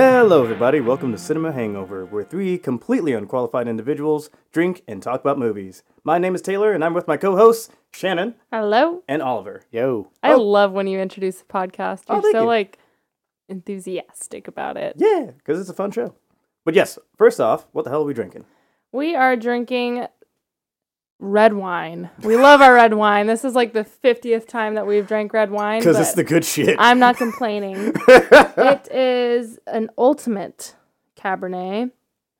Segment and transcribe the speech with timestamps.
[0.00, 0.78] Hello, everybody.
[0.80, 5.82] Welcome to Cinema Hangover, where three completely unqualified individuals drink and talk about movies.
[6.04, 9.02] My name is Taylor, and I'm with my co hosts, Shannon Hello.
[9.08, 9.62] and Oliver.
[9.72, 10.12] Yo.
[10.22, 10.40] I Oh.
[10.40, 12.04] love when you introduce the podcast.
[12.08, 12.46] Oh, You're thank so you.
[12.46, 12.78] like
[13.48, 14.94] enthusiastic about it.
[14.98, 16.14] Yeah, because it's a fun show.
[16.64, 18.44] But yes, first off, what the hell are we drinking?
[18.92, 20.06] We are drinking
[21.18, 22.10] red wine.
[22.22, 23.26] We love our red wine.
[23.26, 25.80] This is like the 50th time that we've drank red wine.
[25.80, 26.76] Because it's the good shit.
[26.78, 27.92] I'm not complaining.
[28.08, 30.76] it is an ultimate
[31.16, 31.90] Cabernet.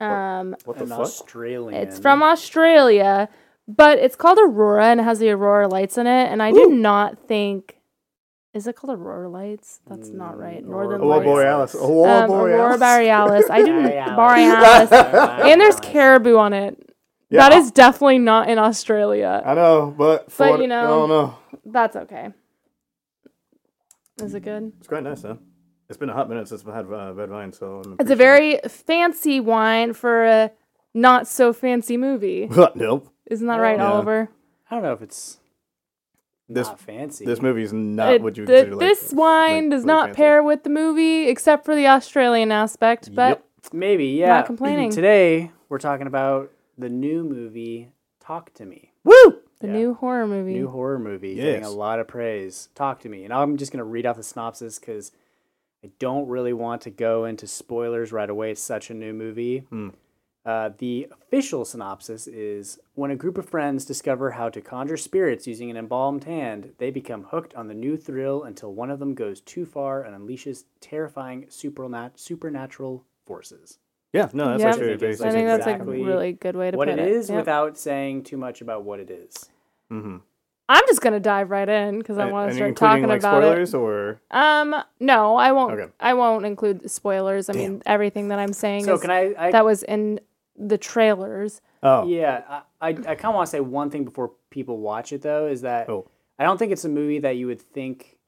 [0.01, 1.01] Um, what the fuck?
[1.01, 1.83] Australian.
[1.83, 3.29] it's from Australia,
[3.67, 6.31] but it's called Aurora and it has the Aurora lights in it.
[6.31, 6.55] And I Ooh.
[6.55, 7.75] do not think.
[8.55, 9.81] Is it called Aurora Lights?
[9.87, 10.65] That's not right.
[10.65, 11.25] Mm, Northern Aurora Lights.
[11.27, 11.75] Borealis.
[11.75, 12.81] Aurora um, Aurora Borealis.
[12.81, 13.51] Borealis.
[13.51, 13.83] I didn't
[14.17, 14.91] Borealis.
[14.91, 15.43] Borealis.
[15.45, 16.88] and there's caribou on it.
[17.31, 19.43] Yeah, that I- is definitely not in Australia.
[19.45, 21.35] I know, but for But, what- you know- I don't know.
[21.67, 22.31] That's okay.
[24.23, 24.73] Is it good?
[24.79, 25.39] It's quite nice, though.
[25.89, 28.17] It's been a hot minute since I've had uh, red wine, so I'm It's a
[28.17, 30.51] very fancy wine for a
[30.93, 32.49] not so fancy movie.
[32.75, 33.09] nope.
[33.27, 33.93] Isn't that right, Yeah.
[33.93, 34.29] Oliver?
[34.71, 35.39] I don't know if it's
[36.49, 37.25] This not fancy.
[37.25, 39.85] this movie is not It- what you would th- consider like, this wine like, does
[39.85, 40.17] really not fancy.
[40.17, 43.45] pair with the movie except for the Australian aspect, but Yep.
[43.73, 44.29] Maybe, yeah.
[44.29, 44.91] Not complaining.
[44.91, 47.91] Today, we're talking about the new movie,
[48.21, 48.93] Talk to Me.
[49.05, 49.41] Woo!
[49.61, 49.73] the Yeah.
[49.73, 50.53] new horror movie.
[50.55, 51.35] New horror movie.
[51.35, 52.69] Getting a lot of praise.
[52.77, 53.25] Talk to Me.
[53.25, 55.11] And I'm just going to read off the synopsis because
[55.85, 58.53] I don't really want to go into spoilers right away.
[58.53, 59.61] It's such a new movie.
[59.71, 59.89] Hmm.
[60.45, 65.47] Uh, the official synopsis is when a group of friends discover how to conjure spirits
[65.47, 69.15] using an embalmed hand, they become hooked on the new thrill until one of them
[69.15, 73.79] goes too far and unleashes terrifying supernat- supernatural forces.
[74.13, 74.69] Yeah, no, that's Yep.
[74.75, 76.89] actually I think very I like think that's exactly a really good way to put
[76.89, 76.93] it.
[76.93, 77.39] what put it is Yep.
[77.39, 79.51] without saying too much about what it is.
[79.91, 80.17] mm-hmm.
[80.71, 83.73] I'm just gonna dive right in because I want to start talking like about spoilers
[83.75, 84.19] or it.
[84.31, 85.73] Um, no, I won't.
[85.81, 85.91] Okay.
[85.99, 87.49] I won't include spoilers.
[87.49, 89.35] I mean, everything that I'm saying So is can I?
[89.39, 90.21] I that was in
[90.57, 91.63] the trailers.
[91.83, 95.11] oh Yeah, I, I, I kind of want to say one thing before people watch
[95.13, 96.07] it though is that Oh.
[96.39, 98.19] I don't think it's a movie that you would think.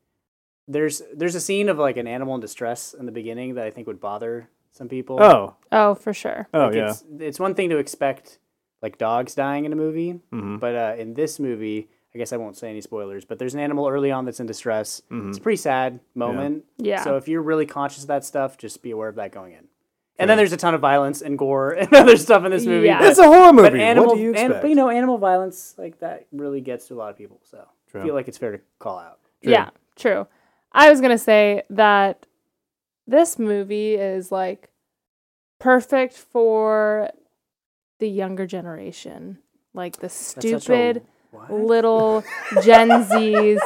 [0.67, 3.71] There's there's a scene of like an animal in distress in the beginning that I
[3.71, 5.23] think would bother some people.
[5.23, 6.49] oh Oh, for sure.
[6.55, 8.39] oh Like, yeah It's, it's one thing to expect
[8.83, 10.57] like dogs dying in a movie, mm-hmm.
[10.57, 13.25] but uh, in this movie, I guess I won't say any spoilers.
[13.25, 15.03] But there's an animal early on that's in distress.
[15.11, 15.29] Mhm.
[15.29, 16.65] It's a pretty sad moment.
[16.79, 17.05] Yeah.
[17.05, 19.67] So if you're really conscious of that stuff, just be aware of that going in.
[20.19, 22.87] And then there's a ton of violence and gore and other stuff in this movie.
[22.87, 22.99] Yeah.
[23.01, 23.71] but- it's a horror movie.
[23.71, 26.89] but animal, what do you an- but you know, animal violence like that really gets
[26.89, 27.41] to a lot of people.
[27.45, 28.01] So True.
[28.01, 29.19] I feel like it's fair to call out.
[29.43, 29.53] True.
[29.53, 30.27] Yeah, true.
[30.73, 32.27] I was gonna say that
[33.11, 34.71] this movie is like
[35.59, 37.11] perfect for
[37.99, 39.39] the younger generation,
[39.75, 41.03] like the such a- stupid
[41.49, 42.23] little
[42.63, 43.61] Gen Zs.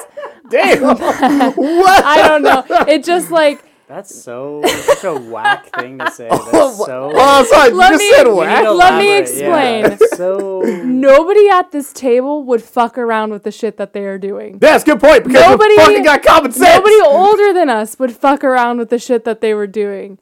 [0.50, 0.84] Damn.
[1.00, 2.64] I don't know.
[2.88, 6.28] It just like That's so such a whack thing to say.
[6.30, 6.50] That's
[6.86, 7.10] so.
[7.14, 7.68] Oh, sorry.
[7.70, 8.64] You Let just me- said you You whack.
[8.64, 9.36] Let me elaborate.
[9.36, 10.08] Yeah, explain.
[10.16, 10.60] so.
[10.84, 14.58] nobody at this table would fuck around with the shit that they are doing.
[14.58, 16.76] That's a good point because Nobody- fucking got common sense.
[16.76, 20.18] Nobody older than us would fuck around with the shit that they were doing.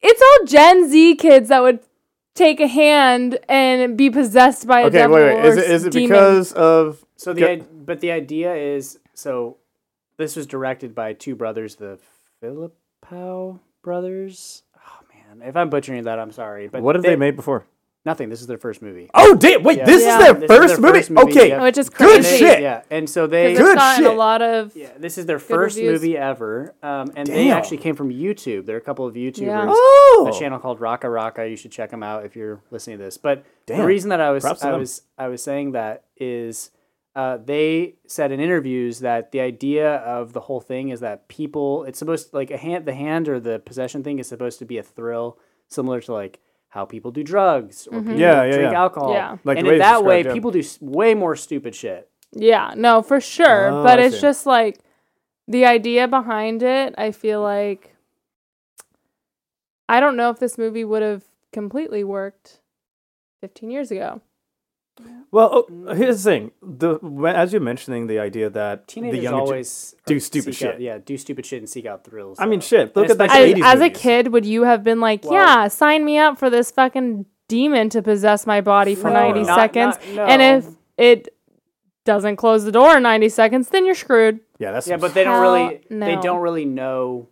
[0.00, 1.80] It's all Gen Z kids that would
[2.34, 5.44] take a hand and be possessed by a Okay, devil wait, wait.
[5.44, 6.08] Is it is it demon.
[6.10, 9.58] because of So the Go- but the idea is so
[10.18, 11.98] this was directed by two brothers, the
[13.10, 14.62] Philippou brothers.
[14.76, 15.00] Oh
[15.38, 16.68] man, if I'm butchering that, I'm sorry.
[16.68, 17.66] But what have they made before?
[18.04, 18.30] Nothing.
[18.30, 19.08] This is their first movie.
[19.14, 19.62] Oh, damn!
[19.62, 19.84] Wait, Yeah.
[19.84, 20.18] this Yeah.
[20.18, 20.98] is their This is first their movie.
[20.98, 21.62] first movie, Okay, yeah.
[21.62, 22.60] Which is Good shit.
[22.60, 23.52] Yeah, and so they.
[23.52, 24.06] Because Good shit.
[24.06, 26.00] a lot of Yeah, this is their first reviews.
[26.02, 28.66] movie ever, um, and they actually came from YouTube.
[28.66, 29.42] There are a couple of YouTubers.
[29.46, 29.66] Yeah.
[29.68, 31.48] Oh, a channel called RackaRacka.
[31.48, 33.18] You should check them out if you're listening to this.
[33.18, 33.78] But Damn.
[33.78, 36.72] the reason that I was Props I was I was saying that is
[37.14, 41.84] uh, they said in interviews that the idea of the whole thing is that people
[41.84, 44.78] it's supposed like a hand the hand or the possession thing is supposed to be
[44.78, 45.38] a thrill
[45.68, 48.80] similar to like how people do drugs or people Yeah, yeah, drink yeah.
[48.80, 49.12] alcohol.
[49.12, 49.36] Yeah.
[49.44, 50.32] Like and in that way, yeah.
[50.32, 52.08] people do way more stupid shit.
[52.32, 53.68] Yeah, no, for sure.
[53.68, 54.22] Oh, but I it's see.
[54.22, 54.78] just like
[55.46, 57.94] the idea behind it, I feel like
[59.86, 62.60] I don't know if this movie would have completely worked
[63.42, 64.22] 15 years ago.
[65.32, 65.96] Well, oh, mm.
[65.96, 66.50] here's the thing.
[66.62, 70.54] The when, as you're mentioning the idea that Teenagers the younger gen- always do stupid
[70.54, 70.80] seek out- shit.
[70.82, 72.38] yeah, do stupid shit and seek out thrills.
[72.38, 72.94] I mean, shit.
[72.94, 75.32] Look And at that especially- As, as a kid, would you have been like, Well-
[75.32, 79.42] yeah, sign me up for this fucking demon to possess my body for No, 90
[79.44, 79.96] not- seconds?
[80.14, 80.56] not- And no.
[80.58, 81.34] if it
[82.04, 84.40] doesn't close the door in 90 seconds, then you're screwed.
[84.58, 87.28] Yeah, that's yeah, but they don't Hell really they don't really know.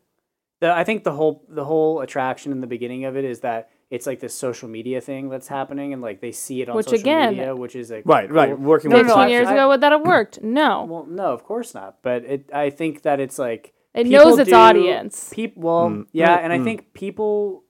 [0.61, 3.69] The, I think the whole the whole attraction in the beginning of it is that
[3.91, 6.87] it's like this social media thing that's happening, and like they see it on Which,
[6.87, 8.59] social again- media, which is like right, right.
[8.59, 10.41] Working No, with 15 years I- ago, would that have worked?
[10.61, 10.85] No.
[10.85, 11.99] Well, no, of course not.
[12.03, 15.31] But it, I think that it's like It knows its do- audience.
[15.35, 16.65] People, well, Mm, yeah, mm, and I mm.
[16.65, 17.65] think people,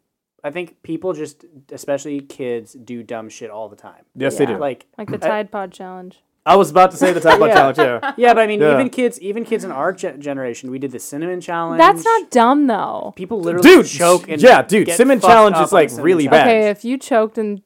[0.45, 4.05] I think people just, especially kids, do dumb shit all the time.
[4.15, 4.59] Yes, they do.
[4.59, 6.23] Like, Like the Tide Pod challenge.
[6.47, 7.55] I was about to say the Tide Pod Yeah.
[7.55, 7.79] challenge.
[7.79, 8.13] Yeah.
[8.17, 8.75] yeah, but I mean, Yeah.
[8.75, 11.79] even kids, even kids in our ge- generation, we did the cinnamon challenge.
[11.79, 13.13] That's not dumb though.
[13.17, 15.89] People literally Dude, choke and yeah, dude, get cinnamon fucked challenge up is, on like,
[15.91, 16.45] cinnamon really challenge.
[16.45, 16.49] bad.
[16.49, 17.63] Okay, if you choked and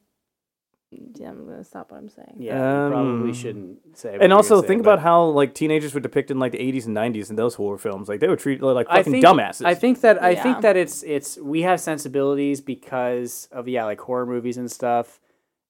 [1.15, 2.35] yeah, I'm gonna stop what I'm saying.
[2.37, 4.11] Yeah, you probably Um, shouldn't say.
[4.11, 6.39] what And you're also gonna say, think but- about how like teenagers were depicted in
[6.39, 8.07] like the 80s and 90s in those horror films.
[8.07, 9.65] Like they were treated like I fucking think, dumbasses.
[9.65, 10.43] I think that I Yeah.
[10.43, 15.19] think that it's it's we have sensibilities because of yeah like horror movies and stuff,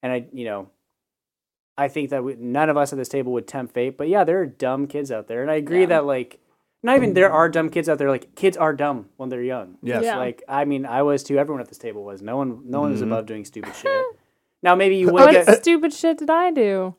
[0.04, 0.68] and I you know,
[1.77, 4.24] I think that we, none of us at this table would tempt fate, but yeah,
[4.24, 5.88] there are dumb kids out there, and I agree Yeah.
[5.88, 6.39] that like
[6.83, 8.10] not even there are dumb kids out there.
[8.10, 9.77] Like kids are dumb when they're young.
[9.81, 10.04] Yes.
[10.04, 10.18] Yeah.
[10.18, 11.38] Like I mean, I was too.
[11.38, 12.22] Everyone at this table was.
[12.22, 13.07] No one no one was Mhm.
[13.07, 14.06] above doing stupid shit.
[14.63, 15.62] Now maybe you wouldn't What get.
[15.62, 16.95] stupid shit did I do?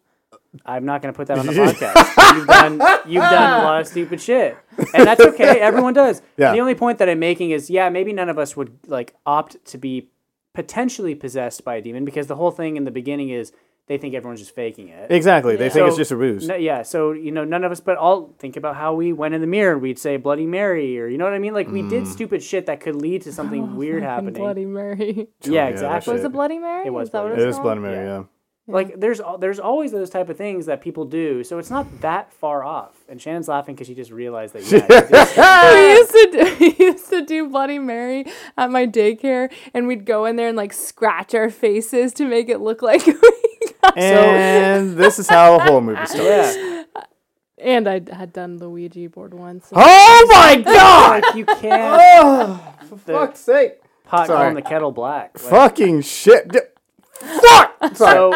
[0.64, 2.34] I'm not going to put that on the podcast.
[2.36, 2.72] You've done
[3.06, 4.56] you've done a lot of stupid shit,
[4.94, 5.60] and that's okay.
[5.60, 6.20] Everyone does.
[6.36, 6.52] Yeah.
[6.52, 9.64] The only point that I'm making is, yeah, maybe none of us would like opt
[9.66, 10.08] to be
[10.54, 13.52] potentially possessed by a demon because the whole thing in the beginning is
[13.86, 15.10] they think everyone's just faking it.
[15.10, 15.56] exactly.
[15.56, 15.70] They Yeah.
[15.70, 16.48] think it's just a ruse.
[16.48, 19.34] No, yeah, so you know, none of us, but all think about how we went
[19.34, 21.54] in the mirror and we'd say Bloody Mary, or you know what I mean?
[21.54, 21.90] Like we Mm.
[21.90, 24.34] did stupid shit that could lead to something weird happening.
[24.34, 25.28] Bloody Mary.
[25.44, 26.12] yeah, Yeah, that exactly.
[26.14, 26.26] Was shit.
[26.26, 26.86] it Bloody Mary?
[26.86, 27.64] It was Is that what Bloody it it's is called?
[27.64, 27.96] Blood Mary.
[28.06, 28.18] Yeah.
[28.18, 28.22] Yeah.
[28.68, 32.32] Like there's there's always those type of things that people do, so it's not that
[32.32, 32.96] far off.
[33.08, 34.88] And Shannon's laughing because she just realized that yeah,
[35.74, 38.26] we used to do, we used to do Bloody Mary
[38.58, 42.48] at my daycare, and we'd go in there and like scratch our faces to make
[42.48, 43.22] it look like we got.
[43.96, 46.56] And this is how a horror movie starts.
[46.56, 46.82] yeah.
[47.58, 49.68] and I had done the Ouija board once.
[49.72, 51.22] Oh my god!
[51.24, 53.72] like you can't oh, for The- fuck's sake!
[54.04, 54.38] pot Sorry.
[54.38, 55.32] calling the kettle black.
[55.42, 56.48] Like, Fucking shit!
[56.48, 56.60] D-
[57.18, 57.96] Fuck!
[57.96, 57.96] Sorry.
[57.96, 58.34] so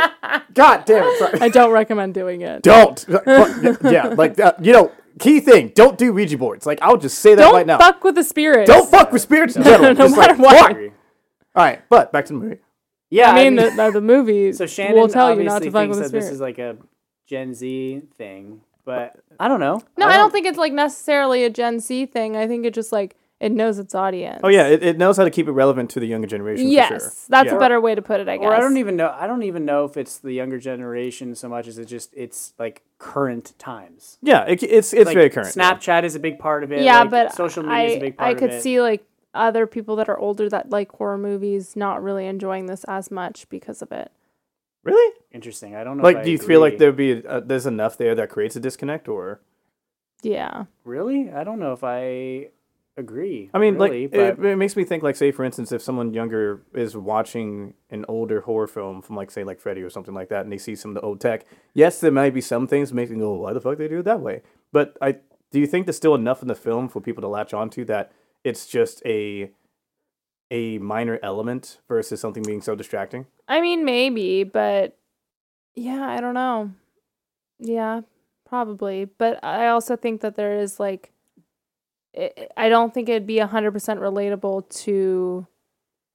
[0.55, 1.19] God damn it!
[1.19, 1.41] Sorry.
[1.41, 2.62] I don't recommend doing it.
[2.62, 3.05] Don't.
[3.85, 5.73] Yeah, like uh, you know, key thing.
[5.75, 6.64] Don't do Ouija boards.
[6.64, 7.76] Like I'll just say that Don't right now.
[7.79, 8.70] fuck with the spirits.
[8.70, 9.94] Don't fuck with spirits in general.
[9.94, 10.58] no Just, like, matter what.
[10.73, 10.76] fuck.
[11.56, 12.56] All right, but back to the movie.
[13.10, 15.88] Yeah, I mean, the, the, the movie so Shannon will tell you not to fuck
[15.88, 16.76] with the that this is like a
[17.26, 19.82] Gen Z thing, but I don't know.
[19.96, 22.36] no, I don't think it's like necessarily a Gen Z thing.
[22.36, 24.40] I think it just like it knows its audience.
[24.44, 26.68] Oh yeah, it, it knows how to keep it relevant to the younger generation.
[26.68, 27.10] yes, for sure.
[27.30, 27.56] that's Yeah.
[27.56, 28.28] a better way to put it.
[28.28, 28.44] I guess.
[28.46, 29.14] Or I don't even know.
[29.18, 32.52] I don't even know if it's the younger generation so much as it just it's
[32.58, 34.18] like current times.
[34.22, 35.54] Yeah, it, it's it's like very current.
[35.56, 35.72] yeah.
[35.72, 36.82] Snapchat is a big part of it.
[36.82, 39.04] yeah, like, but social media is a I big part I of could see like
[39.34, 43.48] other people that are older that like horror movies not really enjoying this as much
[43.48, 44.10] because of it.
[44.82, 45.14] Really?
[45.32, 45.76] Interesting.
[45.76, 46.02] I don't know.
[46.02, 48.56] if Like, I do you feel like there'd be uh, there's enough there that creates
[48.56, 49.40] a disconnect, or
[50.22, 50.64] Yeah.
[50.84, 51.30] really?
[51.30, 52.48] I don't know if I
[52.96, 53.50] agree.
[53.52, 55.82] I mean, really, like but it, it makes me think, like, say for instance, if
[55.82, 60.14] someone younger is watching an older horror film from, like, say, like Freddy or something
[60.14, 61.44] like that, and they see some of the old tech,
[61.74, 64.00] yes, there might be some things that make them go, why the fuck they do
[64.00, 64.42] it that way?
[64.72, 65.16] But I
[65.50, 68.12] do you think there's still enough in the film for people to latch onto that
[68.44, 69.50] it's just a
[70.50, 73.26] a minor element versus something being so distracting?
[73.46, 74.96] I mean, maybe, but
[75.75, 76.73] yeah, I don't know.
[77.59, 78.00] Yeah,
[78.47, 79.04] probably.
[79.04, 81.12] But I also think that there is like,
[82.16, 85.47] I I don't think it'd be 100% relatable to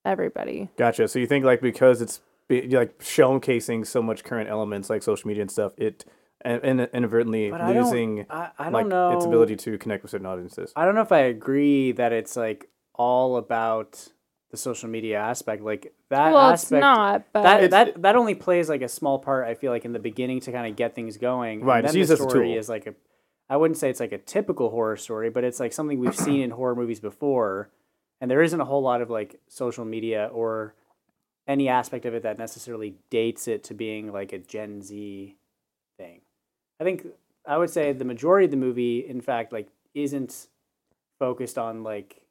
[0.03, 0.69] everybody.
[0.77, 1.07] Gotcha.
[1.07, 5.27] So you think like because it's be, like showcasing so much current elements like social
[5.27, 6.05] media and stuff, it
[6.41, 9.77] and, and inadvertently But I don't- losing I, I don't like know its ability to
[9.77, 10.71] connect with certain audiences.
[10.75, 14.09] I don't know if I agree that it's like all about
[14.51, 15.63] the social media aspect.
[15.63, 16.81] Like that well, it's aspect.
[16.81, 19.47] not, but That, It's- that that only plays like a small part.
[19.47, 21.59] I feel like in the beginning to kind of get things going.
[21.59, 22.57] and Right, it's then used the as a story tool.
[22.57, 22.93] is like a.
[23.49, 26.41] I wouldn't say it's like a typical horror story, but it's like something we've seen
[26.41, 27.69] in horror movies before,
[28.19, 30.73] and there isn't a whole lot of like social media or
[31.47, 35.35] any aspect of it that necessarily dates it to being like a Gen Z thing.
[36.79, 37.05] I think
[37.45, 40.47] I would say the majority of the movie, in fact, like isn't
[41.19, 42.21] focused on like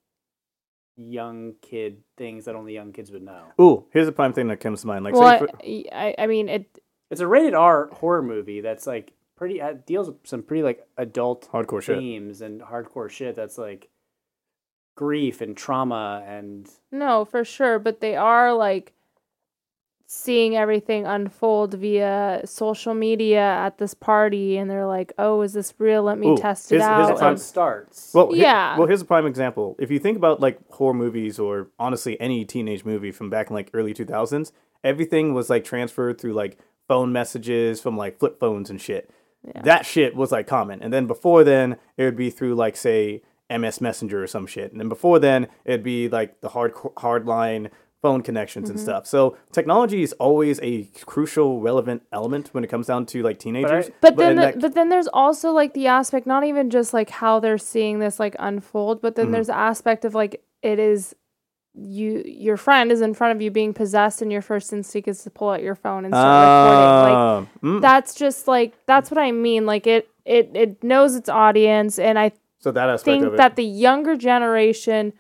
[0.97, 3.47] young kid things that only young kids would know.
[3.61, 5.05] Ooh, here's a prime thing that comes to mind.
[5.05, 6.79] Like, well, say I, I, I mean, it.
[7.11, 10.87] It's a rated R horror movie that's like pretty uh, deals with some pretty like
[10.97, 11.99] adult hardcore shit.
[11.99, 13.89] themes and hardcore shit that's like
[14.97, 18.93] grief and trauma and No, for sure, but they are like
[20.07, 25.73] seeing everything unfold via social media at this party, and they're like, "Oh, is this
[25.79, 26.03] real?
[26.03, 28.15] Let me Ooh, test it here's- here's out." a that's how prime- it starts.
[28.15, 28.77] Well, he- Yeah.
[28.79, 29.77] well, here's a prime example.
[29.79, 33.55] If you think about like horror movies or honestly any teenage movie from back in
[33.55, 38.69] like early 2000s, everything was like transferred through like phone messages from like flip phones
[38.69, 39.11] and shit.
[39.43, 39.63] Yeah.
[39.63, 40.83] That shit was like common.
[40.83, 44.71] And then before then, it would be through like say MSN Messenger or some shit.
[44.73, 47.71] And then before then, it'd be like the hard hardline
[48.05, 48.77] phone connections Mm-hmm.
[48.79, 49.07] and stuff.
[49.07, 49.21] So
[49.59, 50.73] technology is always a
[51.13, 53.91] crucial, relevant element when it comes down to like teenagers.
[54.07, 57.09] But then, the, that- but then there's also like the aspect, not even just like
[57.23, 59.23] how they're seeing this like unfold, but Mm-hmm.
[59.23, 61.15] then there's the aspect of like it is
[61.77, 65.23] you, your friend is in front of you being possessed, and your first instinct is
[65.25, 66.95] to pull out your phone and start recording.
[67.09, 67.81] Like Ah, mm.
[67.81, 69.67] that's just like that's what I mean.
[69.67, 72.31] Like it, it, it knows its audience, and I
[72.61, 73.37] so that aspect think of it.
[73.39, 75.13] that the younger generation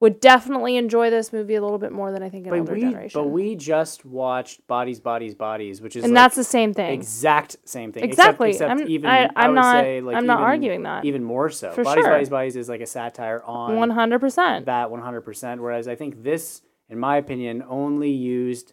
[0.00, 2.72] would definitely enjoy this movie a little bit more than I think an But older
[2.74, 3.20] we, generation.
[3.22, 6.92] but we just watched Bodies, Bodies, Bodies, which is and like that's the same thing.
[6.92, 8.04] exact same thing.
[8.04, 8.50] Exactly.
[8.50, 10.82] Except, except I'm- even I- I, I'm would not- say, like, I'm not even- arguing
[10.84, 11.04] that.
[11.04, 11.70] Even more so.
[11.72, 12.12] For Bodies, sure.
[12.14, 14.66] Bodies, Bodies is like a satire on One hundred percent.
[14.66, 15.60] that 100%.
[15.60, 18.72] Whereas I think this, in my opinion, only used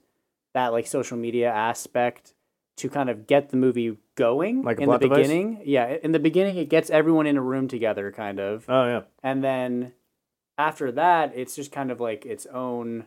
[0.53, 2.33] that like social media aspect
[2.77, 5.17] to kind of get the movie going Like a in the plot device?
[5.27, 5.61] beginning.
[5.65, 8.65] Yeah, in the beginning, it gets everyone in a room together, kind of.
[8.69, 9.01] oh yeah.
[9.23, 9.93] And then
[10.57, 13.05] after that, it's just kind of like its own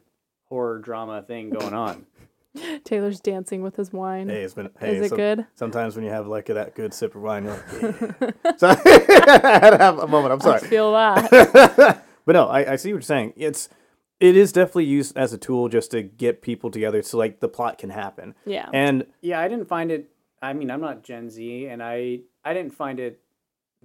[0.49, 2.07] horror drama thing going on.
[2.85, 4.29] Taylor's dancing with his wine.
[4.29, 4.71] Hey, it's been.
[4.79, 5.47] Hey, Is it some- good?
[5.55, 8.53] Sometimes when you have like that good sip of wine, you're like, yeah.
[8.57, 10.33] so, I had to have a moment.
[10.33, 10.57] I'm sorry.
[10.57, 10.71] I sorry.
[10.71, 12.05] feel that.
[12.27, 13.35] but no, I, I see what you're saying.
[13.37, 13.69] It's
[14.19, 17.49] it is definitely used as a tool just to get people together so like the
[17.49, 18.35] plot can happen.
[18.45, 18.69] Yeah.
[18.73, 20.11] And Yeah, I didn't find it.
[20.43, 23.21] I mean, I'm not Gen Z, and I I didn't find it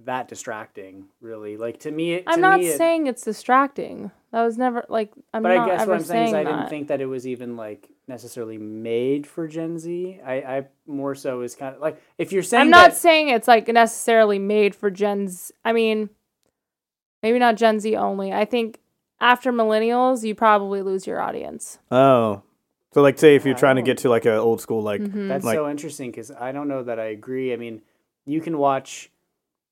[0.04, 1.56] that distracting, really.
[1.56, 4.10] Like to me, it, I'm to not me it- saying it's distracting.
[4.32, 6.46] That was never like I'm but not I guess ever what I'm saying is saying
[6.46, 6.70] I didn't that.
[6.70, 10.20] think that it was even like necessarily made for Gen Z.
[10.24, 13.28] I, I more so is kind of like if you're saying I'm not that, saying
[13.30, 15.54] it's like necessarily made for Gen Z.
[15.64, 16.10] I mean,
[17.22, 18.32] maybe not Gen Z only.
[18.32, 18.80] I think
[19.20, 21.78] after millennials, you probably lose your audience.
[21.90, 22.42] oh,
[22.92, 25.28] so like say if you're trying to get to like an old school like Mhm.
[25.28, 27.52] That's Like- so interesting because I don't know that I agree.
[27.52, 27.80] I mean,
[28.26, 29.10] you can watch,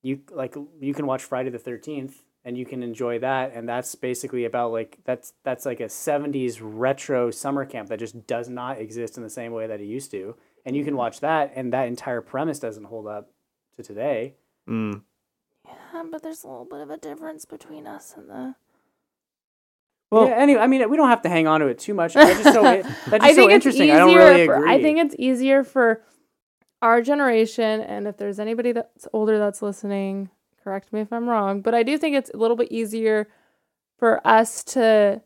[0.05, 3.95] you like you can watch Friday the Thirteenth, and you can enjoy that, and that's
[3.95, 8.77] basically about like that's that's like a '70s retro summer camp that just does not
[8.79, 11.73] exist in the same way that it used to, and you can watch that, and
[11.73, 13.31] that entire premise doesn't hold up
[13.77, 14.35] to today.
[14.69, 15.01] mm,
[15.65, 18.55] Yeah, but there's a little bit of a difference between us and the.
[20.11, 22.15] Well- yeah, anyway, I mean, we don't have to hang on to it too much.
[22.15, 23.85] I just so it, that's I just so think it's interesting.
[23.89, 23.95] easier.
[23.95, 24.67] I don't really for.
[24.67, 26.03] I think it's easier for
[26.85, 30.29] our generation, and if there's anybody that's older that's listening,
[30.63, 33.27] correct me if I'm wrong, but I do think it's a little bit easier
[33.97, 35.21] for us to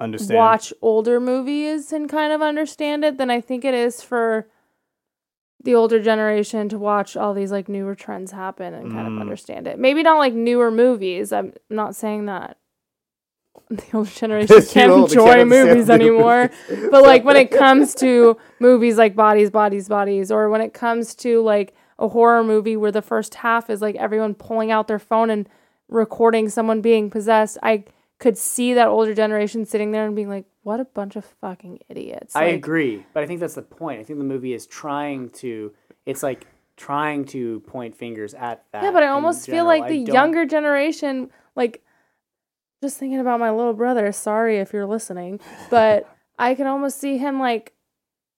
[0.00, 0.38] understand.
[0.38, 4.46] watch older movies and kind of understand it than I think it is for
[5.62, 9.20] the older generation to watch all these like newer trends happen and kind of Mm.
[9.20, 9.78] understand it.
[9.78, 11.32] Maybe not like newer movies.
[11.32, 12.56] I'm not saying that
[13.70, 16.50] the older generation Too can't old to enjoy can't movies anymore.
[16.68, 16.88] movies.
[16.90, 21.14] but like when it comes to movies like Bodies, Bodies, Bodies, or when it comes
[21.16, 24.98] to like a horror movie where the first half is like everyone pulling out their
[24.98, 25.48] phone and
[25.88, 27.84] recording someone being possessed, I
[28.18, 31.80] could see that older generation sitting there and being like, "What a bunch of fucking
[31.88, 34.00] idiots!" I agree, but I think that's the point.
[34.00, 35.72] I think the movie is trying to.
[36.06, 38.82] It's like trying to point fingers at that.
[38.84, 41.82] Yeah, but I almost feel like I the don't- younger generation, like,
[42.82, 44.10] just thinking about my little brother.
[44.12, 46.06] Sorry if you're listening, but
[46.38, 47.72] I can almost see him like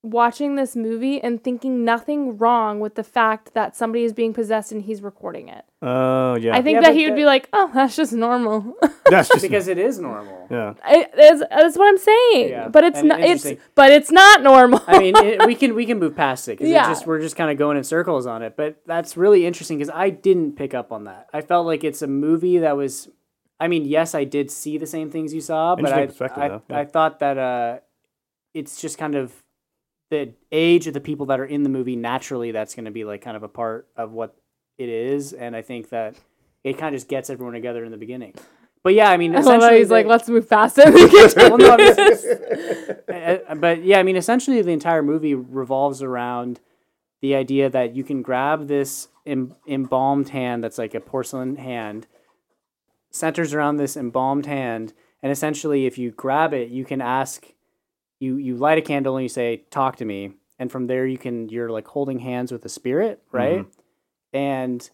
[0.03, 4.71] watching this movie and thinking nothing wrong with the fact that somebody is being possessed
[4.71, 5.65] and he's recording it.
[5.81, 6.55] Oh yeah.
[6.55, 8.75] I think Yeah, that but he would that- be like, "Oh, that's just normal."
[9.11, 10.47] that's just because it is normal.
[10.51, 10.75] yeah.
[10.85, 12.49] I, that's, that's what I'm saying.
[12.51, 13.21] Yeah, But it's and not.
[13.21, 13.59] It's interesting.
[13.75, 14.83] but it's not normal.
[14.87, 16.87] I mean, it, we can we can move past it because Yeah.
[16.89, 18.59] just we're just kind of going in circles on it.
[18.59, 21.29] But that's really interesting because I didn't pick up on that.
[21.33, 23.09] I felt like it's a movie that was.
[23.61, 26.61] I mean, yes, I did see the same things you saw, but I I, yeah.
[26.71, 27.79] I thought that uh,
[28.53, 29.33] it's just kind of
[30.11, 31.97] the age of the people that are in the movie.
[31.97, 34.37] Naturally, that's going to be like kind of a part of what
[34.79, 36.17] it is, and I think that
[36.65, 38.35] it kind of just gets everyone together in the beginning.
[38.83, 41.09] But yeah, I mean, I love how essentially, he's like, "Let's move fast and we
[41.09, 41.77] get to well, no,
[43.09, 46.61] I uh, but yeah, I mean, essentially, the entire movie revolves around
[47.23, 52.07] the idea that you can grab this em- embalmed hand that's like a porcelain hand,
[53.14, 54.92] centers around this embalmed hand,
[55.23, 57.47] and essentially, if you grab it, you can ask,
[58.18, 61.16] you you light a candle and you say, "Talk to me," and from there, you
[61.18, 63.64] can you're like holding hands with a spirit, right?
[64.33, 64.90] And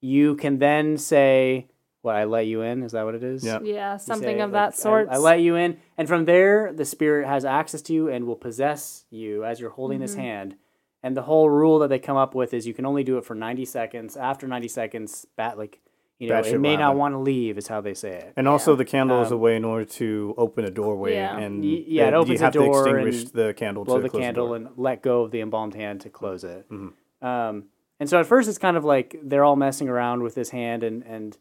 [0.00, 1.68] you can then say,
[2.02, 3.44] "What I let you in?" Is that what it is?
[3.44, 3.60] Yeah.
[3.62, 6.72] yeah, something say, of like, that sort." I, I let you in, and from there,
[6.72, 10.20] the spirit has access to you and will possess you as you're holding this Mm-hmm.
[10.20, 10.56] hand.
[11.04, 13.24] And the whole rule that they come up with is you can only do it
[13.24, 14.16] for 90 seconds.
[14.16, 15.80] After 90 seconds, bat like
[16.22, 16.98] you know, Bad it may will not happen.
[16.98, 18.32] want to leave, is how they say it.
[18.36, 21.36] And also, the candle is a Um, way in order to open a doorway, Yeah.
[21.36, 23.96] and Y- yeah, it you opens a have to door extinguish and the candle Blow
[23.96, 24.56] to the close candle door.
[24.56, 26.64] and let go of the embalmed hand to close it.
[26.70, 26.92] Mhm.
[27.20, 27.64] Um,
[27.98, 30.82] and so at first, it's kind of like they're all messing around with this hand,
[30.84, 31.36] and and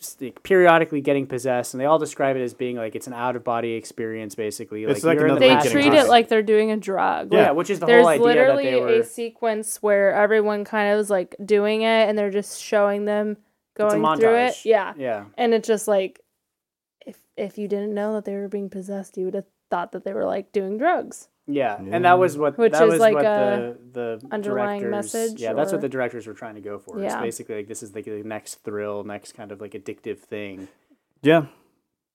[0.00, 3.12] s- like, periodically getting possessed, and they all describe it as being like it's an
[3.12, 4.84] out of body experience, basically.
[4.84, 6.04] It's like, like you're in the another They way of past getting treat high.
[6.04, 7.32] it like they're doing a drug.
[7.32, 8.88] yeah, Like, which is the there's whole idea that literally they were.
[9.00, 13.32] a sequence where everyone kind of is like doing it and they're just showing them
[13.32, 13.43] it's a
[13.74, 14.64] going through it.
[14.64, 14.94] Yeah.
[14.96, 16.20] yeah, And it's just like
[17.06, 20.04] if if you didn't know that they were being possessed, you would have thought that
[20.04, 21.28] they were like doing drugs.
[21.46, 24.88] yeah, and that was what Which that is was like what a the the underlying
[24.90, 27.02] message, Yeah, that's what the directors were trying to go for.
[27.02, 27.20] It's Yeah.
[27.20, 30.68] basically like this is like the next thrill, next kind of like addictive thing.
[31.22, 31.46] Yeah.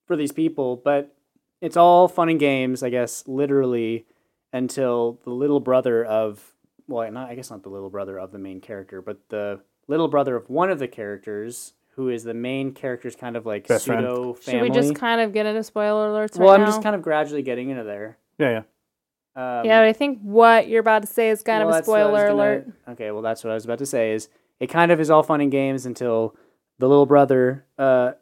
[0.07, 1.15] for these people, but
[1.61, 4.05] it's all fun and games, I guess, literally
[4.53, 6.53] until the little brother of
[6.87, 9.59] well, not I guess not the little brother of the main character, but the
[9.89, 13.67] little brother of one of the characters who is the main character's kind of like
[13.67, 14.05] Best friend.
[14.05, 14.69] pseudo Should family.
[14.69, 16.67] we just kind of get into spoiler alerts well, right I'm now?
[16.67, 18.17] just kind of gradually getting into there.
[18.38, 18.50] Yeah.
[18.51, 19.60] Yeah.
[19.60, 21.77] Um, yeah, but I think what you're about to say is kind well, of a
[21.77, 22.67] that's what I was spoiler gonna- alert.
[22.89, 24.13] Okay, well, that's what I was about to say.
[24.13, 24.29] Is
[24.60, 26.36] it kind of is all fun and games until
[26.77, 28.13] the little brother uh,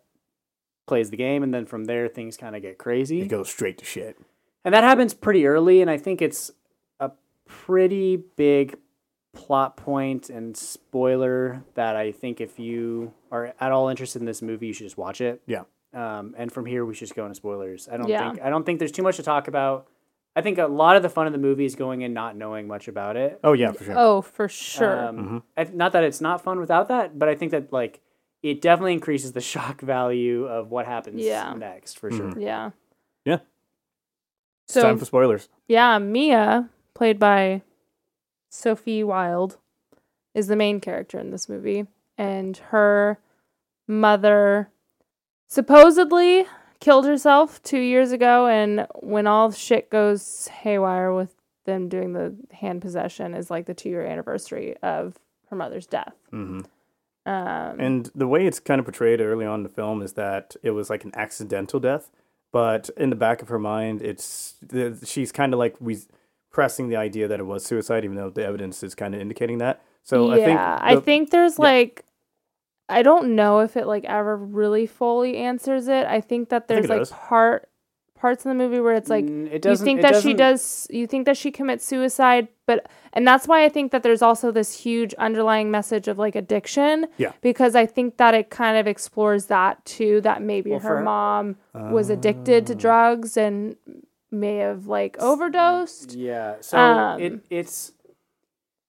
[0.85, 3.21] plays the game, and then from there things kind of get crazy.
[3.21, 4.17] It goes straight to shit.
[4.65, 6.51] And that happens pretty early, and I think it's
[6.99, 7.11] a
[7.45, 8.77] pretty big
[9.33, 14.41] plot point and spoiler that I think if you are at all interested in this
[14.41, 15.41] movie, you should just watch it.
[15.45, 15.63] Yeah.
[15.93, 17.87] Um, and from here, we should just go into spoilers.
[17.91, 18.29] I don't Yeah.
[18.31, 19.87] think I don't think there's too much to talk about.
[20.35, 22.67] I think a lot of the fun of the movie is going in not knowing
[22.67, 23.39] much about it.
[23.43, 23.93] Oh yeah, for sure.
[23.97, 25.07] Oh, for sure.
[25.07, 28.01] Um, I, not that it's not fun without that, but I think that like
[28.43, 31.53] it definitely increases the shock value of what happens Yeah.
[31.53, 32.37] next for sure.
[32.37, 32.71] yeah.
[33.25, 33.39] Yeah.
[34.65, 35.49] It's So time for spoilers.
[35.67, 37.61] yeah, Mia, played by
[38.49, 39.57] Sophie Wilde,
[40.33, 41.87] is the main character in this movie,
[42.17, 43.19] and her
[43.87, 44.69] mother
[45.47, 46.45] supposedly
[46.79, 48.47] killed herself two years ago.
[48.47, 51.33] And when all shit goes haywire with
[51.65, 55.17] them doing the hand possession, is like the two year anniversary of
[55.49, 56.13] her mother's death.
[56.29, 56.61] hmm
[57.25, 60.55] Um, And the way it's kind of portrayed early on in the film is that
[60.61, 62.11] it was like an accidental death,
[62.51, 64.55] but in the back of her mind, it's
[65.03, 65.97] she's kind of like we
[66.57, 69.59] pressing the idea that it was suicide, even though the evidence is kind of indicating
[69.59, 69.79] that.
[70.01, 71.65] So I think yeah, I think there's yeah.
[71.65, 72.03] like
[72.89, 76.07] I don't know if it like ever really fully answers it.
[76.07, 77.11] I think that I think there's like does.
[77.11, 77.69] part
[78.17, 80.37] parts in the movie where it's like Mm, it you think it that she doesn't-
[80.37, 84.23] does you think that she commits suicide, but and that's why I think that there's
[84.23, 87.05] also this huge underlying message of like addiction.
[87.17, 87.33] Yeah.
[87.41, 91.03] Because I think that it kind of explores that too, that maybe Well, her her-
[91.03, 92.67] mom was addicted Ah.
[92.69, 93.75] to drugs and
[94.31, 96.13] may have like overdosed.
[96.13, 96.55] Yeah.
[96.61, 97.93] So Um, it, it's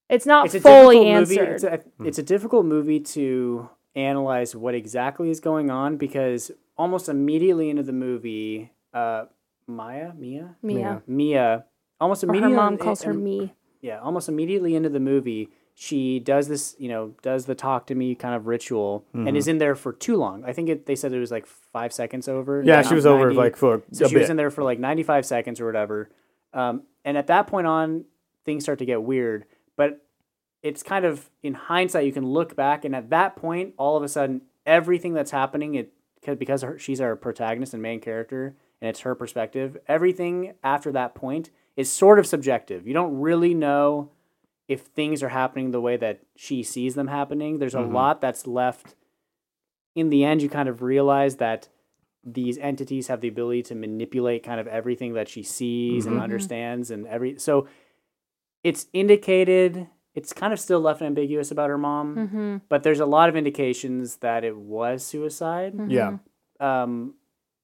[0.08, 1.38] It's not it's fully difficult movie.
[1.40, 1.48] answered.
[1.54, 7.08] It's a, it's a difficult movie to analyze what exactly is going on because almost
[7.08, 9.24] immediately into the movie, uh,
[9.66, 11.02] Maya, Mia, Mia.
[11.06, 11.64] Mia,
[12.00, 13.54] almost Or her mom calls her im- me.
[13.82, 17.94] Yeah, almost immediately into the movie, she does this, you know, does the talk to
[17.94, 20.42] me kind of ritual and is in there for too long.
[20.44, 22.64] I think it, they said it was like five seconds over.
[22.64, 24.22] yeah, she was over like for So she bit.
[24.22, 26.10] was in there for like 95 seconds or whatever.
[26.52, 28.06] Um, and at that point on,
[28.44, 29.44] things start to get weird.
[29.76, 30.04] But
[30.64, 34.02] it's kind of in hindsight, you can look back, and at that point, all of
[34.02, 35.92] a sudden, everything that's happening, it
[36.40, 39.76] because her, she's our protagonist and main character, and it's her perspective.
[39.86, 42.84] Everything after that point is sort of subjective.
[42.84, 44.10] You don't really know
[44.68, 47.58] if things are happening the way that she sees them happening.
[47.58, 48.94] There's a lot that's left.
[49.94, 51.68] In the end, you kind of realize that
[52.22, 56.90] these entities have the ability to manipulate kind of everything that she sees and understands
[56.90, 57.66] and every so
[58.62, 62.56] it's indicated it's kind of still left ambiguous about her mom Mm-hmm.
[62.68, 66.18] but there's a lot of indications that it was suicide yeah,
[66.60, 67.14] um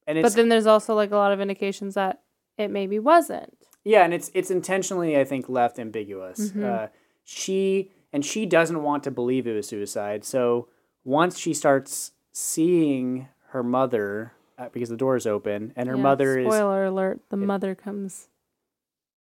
[0.07, 2.21] and But then there's also like a lot of indications that
[2.57, 3.57] it maybe wasn't.
[3.85, 6.65] Yeah and it's it's intentionally i think left ambiguous Mm-hmm.
[6.65, 6.87] uh
[7.23, 10.67] she and she doesn't want to believe it was suicide so
[11.03, 16.01] once she starts seeing her mother uh, because the door is open and her Yeah,
[16.03, 18.27] mother is Spoiler alert: the mother comes.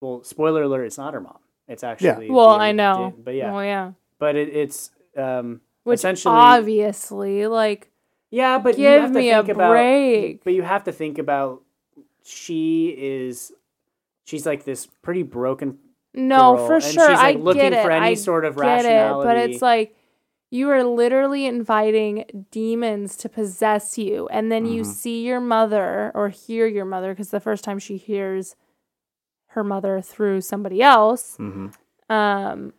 [0.01, 2.33] well spoiler alert it's not her mom it's actually yeah.
[2.33, 3.13] Well, I know.
[3.15, 3.91] the- but yeah Well, yeah.
[4.19, 7.89] but it, it's um Which essentially obviously, like,
[8.29, 10.43] yeah but you give have to me a think about break.
[10.43, 11.63] but you have to think about
[12.23, 13.51] she is
[14.25, 15.77] she's like this pretty broken
[16.13, 16.91] no, girl, for sure.
[16.91, 17.81] she's, like, I looking get it.
[17.83, 19.95] for any I sort of get it, but it's like
[20.51, 24.91] you are literally inviting demons to possess you, and then you Mm-hmm.
[24.91, 28.55] see your mother or hear your mother because the first time she hears
[29.47, 31.67] her mother through somebody else, hmm
[32.09, 32.73] um,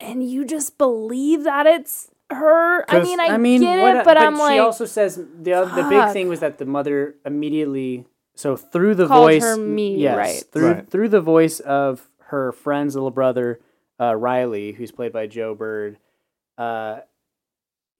[0.00, 2.84] and you just believe that it's her.
[2.90, 5.70] I mean, I, I mean, get it, but, I'm she like, She also says the
[5.74, 8.06] the big thing was that the mother immediately
[8.38, 10.44] so through the Called voice her me, yes, right.
[10.52, 10.88] through Right.
[10.90, 13.58] through the voice of her friend's little brother
[14.00, 15.98] uh, Riley, who's played by Joe Bird.
[16.56, 17.00] Uh,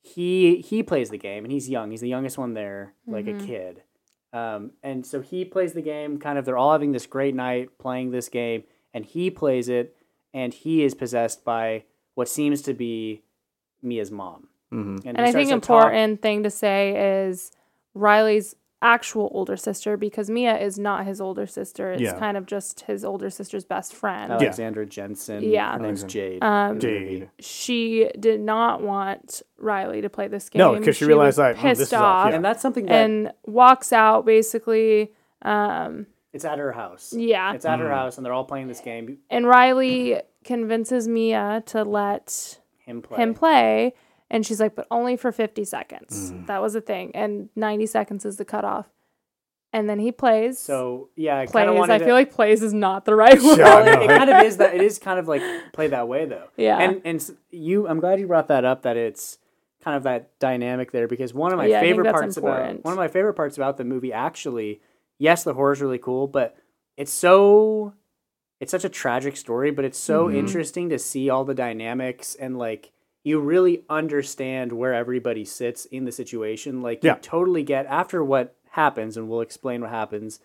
[0.02, 1.90] he he plays the game and he's young.
[1.90, 3.44] He's the youngest one there, like Mm-hmm.
[3.44, 3.82] a kid.
[4.32, 6.18] Um, and so he plays the game.
[6.18, 8.62] Kind of, they're all having this great night playing this game,
[8.94, 9.96] and he plays it,
[10.34, 13.22] and he is possessed by what seems to be
[13.82, 14.48] Mia's mom.
[14.72, 15.08] Mm-hmm.
[15.08, 17.50] And he I think to important thing to say is
[17.94, 21.92] Riley's actual older sister because Mia is not his older sister.
[21.92, 22.18] It's Yeah.
[22.18, 24.28] kind of just his older sister's best friend.
[24.30, 25.42] Talk, Alexandra Jensen.
[25.42, 25.72] Yeah.
[25.72, 26.42] her name's Jade.
[26.44, 27.28] Um, Jade.
[27.40, 30.60] she did not want Riley to play this game.
[30.60, 32.36] No, because she was realized, like, mm, pissed this is off, off yeah.
[32.36, 35.12] and that's something that and walks out basically.
[35.42, 37.12] Um, it's at her house.
[37.16, 37.90] yeah, It's at her Mm.
[37.94, 39.18] house, and they're all playing this game.
[39.30, 43.18] and Riley convinces Mia to let Him play.
[43.18, 43.94] him play,
[44.30, 46.32] and she's like, but only for fifty seconds.
[46.32, 46.46] Mm.
[46.46, 48.86] That was a thing, and ninety seconds is the cutoff.
[49.70, 50.58] And then he plays.
[50.58, 51.68] So yeah, I plays.
[51.68, 51.92] wanted.
[51.92, 53.58] I to, feel like plays is not the right word.
[53.58, 53.64] Yeah.
[53.64, 54.16] well, it, I it know.
[54.18, 54.74] kind of is that.
[54.74, 56.48] It is kind of like play that way though.
[56.56, 56.78] Yeah.
[56.78, 58.82] And and you, I'm glad you brought that up.
[58.82, 59.36] That it's
[59.84, 62.70] kind of that dynamic there because one of my Yeah, favorite parts important.
[62.80, 64.80] about one of my favorite parts about the movie actually,
[65.18, 66.56] yes, the horror's really cool, but
[66.96, 67.92] it's so
[68.60, 70.34] it's such a tragic story, but it's so Mhm.
[70.36, 72.90] interesting to see all the dynamics and like
[73.24, 76.80] you really understand where everybody sits in the situation.
[76.82, 77.18] Like you Yeah.
[77.20, 80.40] totally get after what happens, and we'll explain what happens.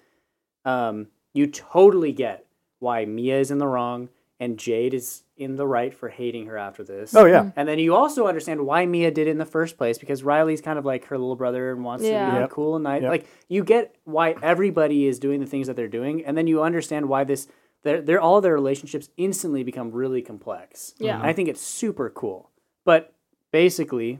[0.65, 2.45] Um, you totally get
[2.79, 4.09] why Mia is in the wrong
[4.39, 7.15] and Jade is in the right for hating her after this.
[7.15, 7.51] Oh yeah.
[7.55, 10.61] And then you also understand why Mia did it in the first place because Riley's
[10.61, 12.31] kind of like her little brother and wants to Yeah.
[12.31, 12.49] be Yep.
[12.49, 13.01] cool and nice.
[13.01, 13.11] Yep.
[13.11, 16.61] Like you get why everybody is doing the things that they're doing, and then you
[16.61, 17.47] understand why this
[17.83, 20.93] they're, they're all their relationships instantly become really complex.
[20.99, 21.17] Yeah.
[21.17, 22.49] And I think it's super cool.
[22.85, 23.13] But
[23.51, 24.19] basically,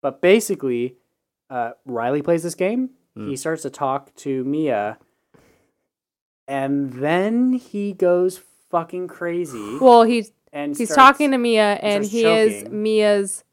[0.00, 0.96] but basically,
[1.50, 2.90] uh, Riley plays this game.
[3.16, 3.28] Hmm.
[3.30, 4.98] He starts to talk to Mia,
[6.46, 8.40] and then he goes
[8.70, 9.78] fucking crazy.
[9.80, 12.68] well, he and he's starts- talking to Mia, and starts he is.
[12.70, 13.44] Mia's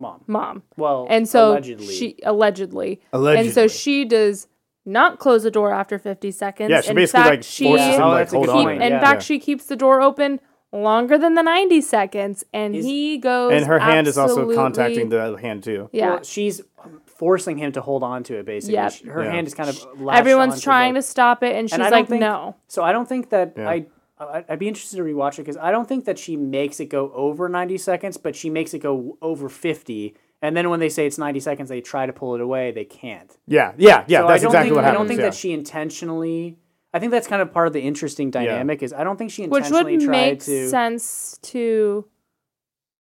[0.00, 0.22] mom.
[0.26, 3.46] mom, Well, and so allegedly, she allegedly, Allegedly.
[3.46, 4.48] and so she does
[4.84, 6.70] not close the door after fifty seconds.
[6.70, 8.56] Yeah, she in basically fact, like she forces him Oh, like that's a hold good
[8.56, 8.64] on.
[8.64, 9.00] point, in yeah.
[9.00, 10.40] fact she keeps the door open
[10.72, 13.52] longer than the ninety seconds, and Is- he goes.
[13.52, 15.88] and her hand is also absolutely- contacting the other hand too.
[15.92, 18.46] Yeah, Well, she's um, forcing him to hold on to it.
[18.46, 18.92] Basically, Yep.
[18.92, 19.30] She- her Yeah.
[19.32, 19.78] hand is kind of.
[20.00, 22.56] latched everyone's onto trying the- to stop it, and she's I don't like, think- "No."
[22.68, 23.68] So I don't think that Yeah.
[23.68, 23.86] I.
[24.20, 26.86] I- I'd be interested to rewatch it because I don't think that she makes it
[26.86, 30.14] go over 90 seconds, but she makes it go over 50.
[30.40, 32.70] And then when they say it's 90 seconds, they try to pull it away.
[32.70, 33.36] They can't.
[33.48, 34.20] Yeah, yeah, yeah.
[34.20, 35.26] so that's I don't exactly think, what I don't think yeah.
[35.26, 36.56] that she intentionally.
[36.94, 38.82] I think that's kind of part of the interesting dynamic.
[38.82, 40.68] Is I don't think she Which would intentionally tried to make to.
[40.68, 42.04] sense to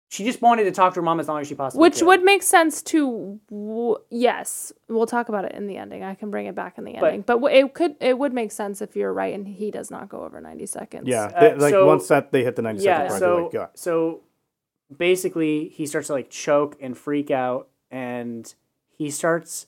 [0.10, 2.08] She just wanted to talk to her mom as long as she possibly Which could.
[2.08, 6.04] would make sense to w- yes, we'll talk about it in the ending.
[6.04, 8.52] I can bring it back in the ending, but, w- it could it would make
[8.52, 11.08] sense if you're right and he does not go over ninety seconds.
[11.08, 13.44] yeah, Uh, they- like so- once that they hit the ninety yeah second so they're
[13.44, 13.70] like, God.
[13.76, 14.22] so
[14.96, 18.54] basically he starts to like choke and freak out and
[18.90, 19.68] he starts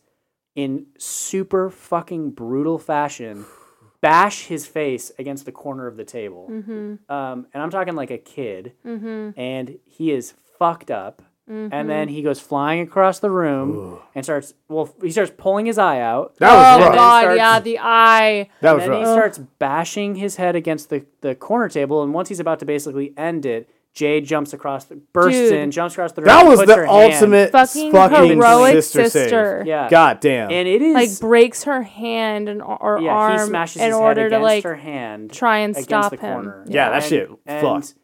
[0.56, 3.46] in super fucking brutal fashion
[4.02, 7.12] bash his face against the corner of the table Mm-hmm.
[7.12, 9.40] um, and i'm talking like a kid Mm-hmm.
[9.40, 11.74] and he is fucked up mm-hmm.
[11.74, 15.78] and then he goes flying across the room and starts well he starts pulling his
[15.78, 16.96] eye out That was oh rough.
[16.96, 18.50] god, starts- yeah, the eye.
[18.62, 22.14] That and was then he starts bashing his head against the, the corner table and
[22.14, 25.54] once he's about to basically end it Jade jumps across, the, bursts Dude.
[25.54, 26.28] in, jumps across the room.
[26.28, 29.58] That and was puts her the hand- ultimate Fucking fucking heroic sister, sister.
[29.60, 29.68] save.
[29.68, 29.90] Yeah.
[29.90, 30.50] God damn.
[30.52, 33.96] and it is Like breaks her hand and or yeah, arm he smashes in his
[33.96, 36.34] order head to against like her hand try and stop the him.
[36.44, 36.64] corner.
[36.70, 37.96] Yeah, that And- shit And fucked.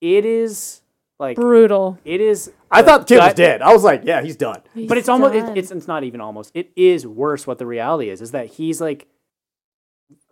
[0.00, 0.82] it is
[1.18, 1.98] like Brutal.
[2.04, 2.52] it is.
[2.70, 3.60] I thought the kid was dead.
[3.62, 4.62] I was like, yeah, he's done.
[4.88, 6.50] but it's almost it, it's it's not even almost.
[6.54, 7.46] It is worse.
[7.46, 9.06] What the reality is is that he's like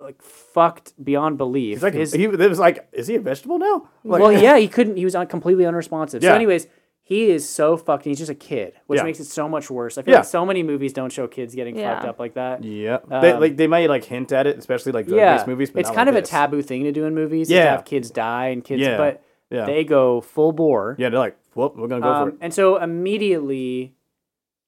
[0.02, 1.76] like fucked beyond belief.
[1.76, 3.88] He's like, His- he it was like, is he a vegetable now?
[4.04, 4.96] Like, well, yeah, he couldn't.
[4.96, 6.22] He was un- completely unresponsive.
[6.22, 6.34] So, Yeah.
[6.34, 6.66] anyways,
[7.04, 8.04] he is so fucked.
[8.04, 9.04] He's just a kid, which Yeah.
[9.04, 9.98] makes it so much worse.
[9.98, 10.18] I feel Yeah.
[10.18, 11.94] like so many movies don't show kids getting Yeah.
[11.96, 12.62] fucked up like that.
[12.64, 15.70] Yeah, they Um, like they might like hint at it, especially like drug-based Yeah, movies.
[15.70, 16.30] But it's not kind like of this.
[16.30, 17.42] a taboo thing to do in movies.
[17.42, 17.70] is to Yeah.
[17.72, 18.96] have kids die and kids, Yeah.
[18.96, 20.96] but Yeah, they go full bore.
[20.98, 22.38] yeah, they're like, well, we're gonna go Um, for it.
[22.40, 23.94] and so immediately,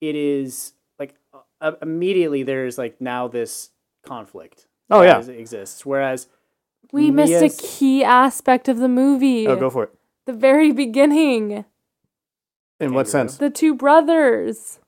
[0.01, 1.15] it is like
[1.61, 3.71] uh, immediately there's like now this
[4.05, 4.67] conflict.
[4.91, 5.85] Oh yeah, is- exists.
[5.87, 6.29] Whereas
[6.93, 9.47] We missed a key aspect of the movie.
[9.49, 9.91] oh, go for it.
[10.27, 11.65] The very beginning.
[12.81, 13.37] In what sense?
[13.37, 14.79] The two brothers.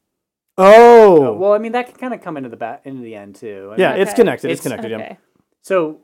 [0.59, 3.14] Oh, uh, well, I mean that can kind of come into the back into the
[3.14, 3.72] end too.
[3.72, 4.16] I yeah, mean, it's Okay.
[4.22, 4.50] connected.
[4.50, 4.90] It's, It's- connected.
[4.90, 5.04] Yeah.
[5.04, 5.18] Okay.
[5.62, 6.00] So,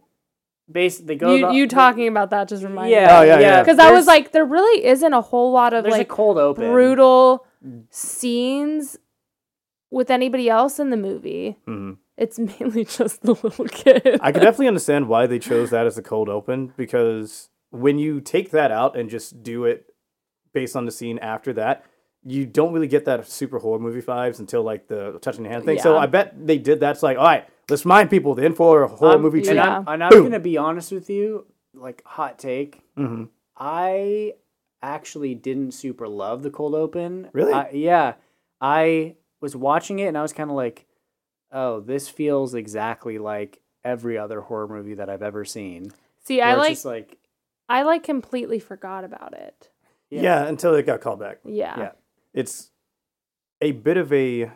[0.71, 1.35] basically, they go.
[1.35, 3.01] You about- you talking about that just reminded me.
[3.01, 3.63] Yeah, Oh, yeah, yeah.
[3.63, 6.71] Because I was like, there really isn't a whole lot of like cold open.
[6.71, 7.47] brutal
[7.91, 8.99] scenes
[9.91, 11.57] with anybody else in the movie.
[11.67, 11.97] Mhm.
[12.17, 14.19] It's mainly just the little kid.
[14.21, 18.21] I can definitely understand why they chose that as a cold open because when you
[18.21, 19.87] take that out and just do it
[20.53, 21.85] based on the scene after that,
[22.25, 25.65] you don't really get that super horror movie vibes until like the touching the hand
[25.65, 25.79] thing.
[25.81, 26.93] So I bet they did that.
[26.93, 29.47] It's like, all right, let's remind people the info or a horror I'm- movie and
[29.47, 29.57] treat.
[29.57, 29.79] Yeah.
[29.79, 32.83] I'm, and I'm gonna be honest with you, like hot take.
[32.97, 33.29] Mhm.
[33.57, 34.35] I
[34.83, 37.29] actually didn't super love the cold open.
[37.33, 37.53] Really?
[37.53, 38.15] I- yeah,
[38.61, 40.87] I was watching it and I was kind of like,
[41.53, 45.93] oh, this feels exactly like every other horror movie that I've ever seen.
[46.25, 47.19] See, I Where it's like just like
[47.69, 49.71] I like completely forgot about it.
[50.11, 50.23] Yeah.
[50.23, 50.47] Yeah.
[50.47, 51.39] until it got called back.
[51.45, 51.79] Yeah.
[51.79, 51.91] Yeah.
[52.35, 52.71] It's
[53.61, 54.51] a bit of a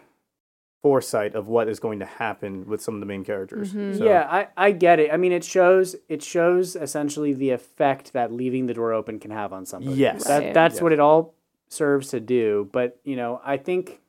[0.82, 3.72] foresight of what is going to happen with some of the main characters.
[3.72, 3.98] Mhm.
[3.98, 5.12] So- yeah, I, I get it.
[5.12, 9.30] I mean, it shows it shows essentially the effect that leaving the door open can
[9.32, 9.96] have on somebody.
[9.96, 10.24] Yes.
[10.24, 10.82] that that's Yes.
[10.82, 11.34] what it all
[11.68, 12.68] serves to do.
[12.70, 14.00] But you know, I think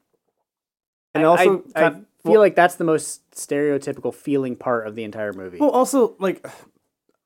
[1.16, 4.88] And I- also, I, I kind- feel well- like that's the most stereotypical feeling part
[4.88, 5.58] of the entire movie.
[5.58, 6.46] Well, also like,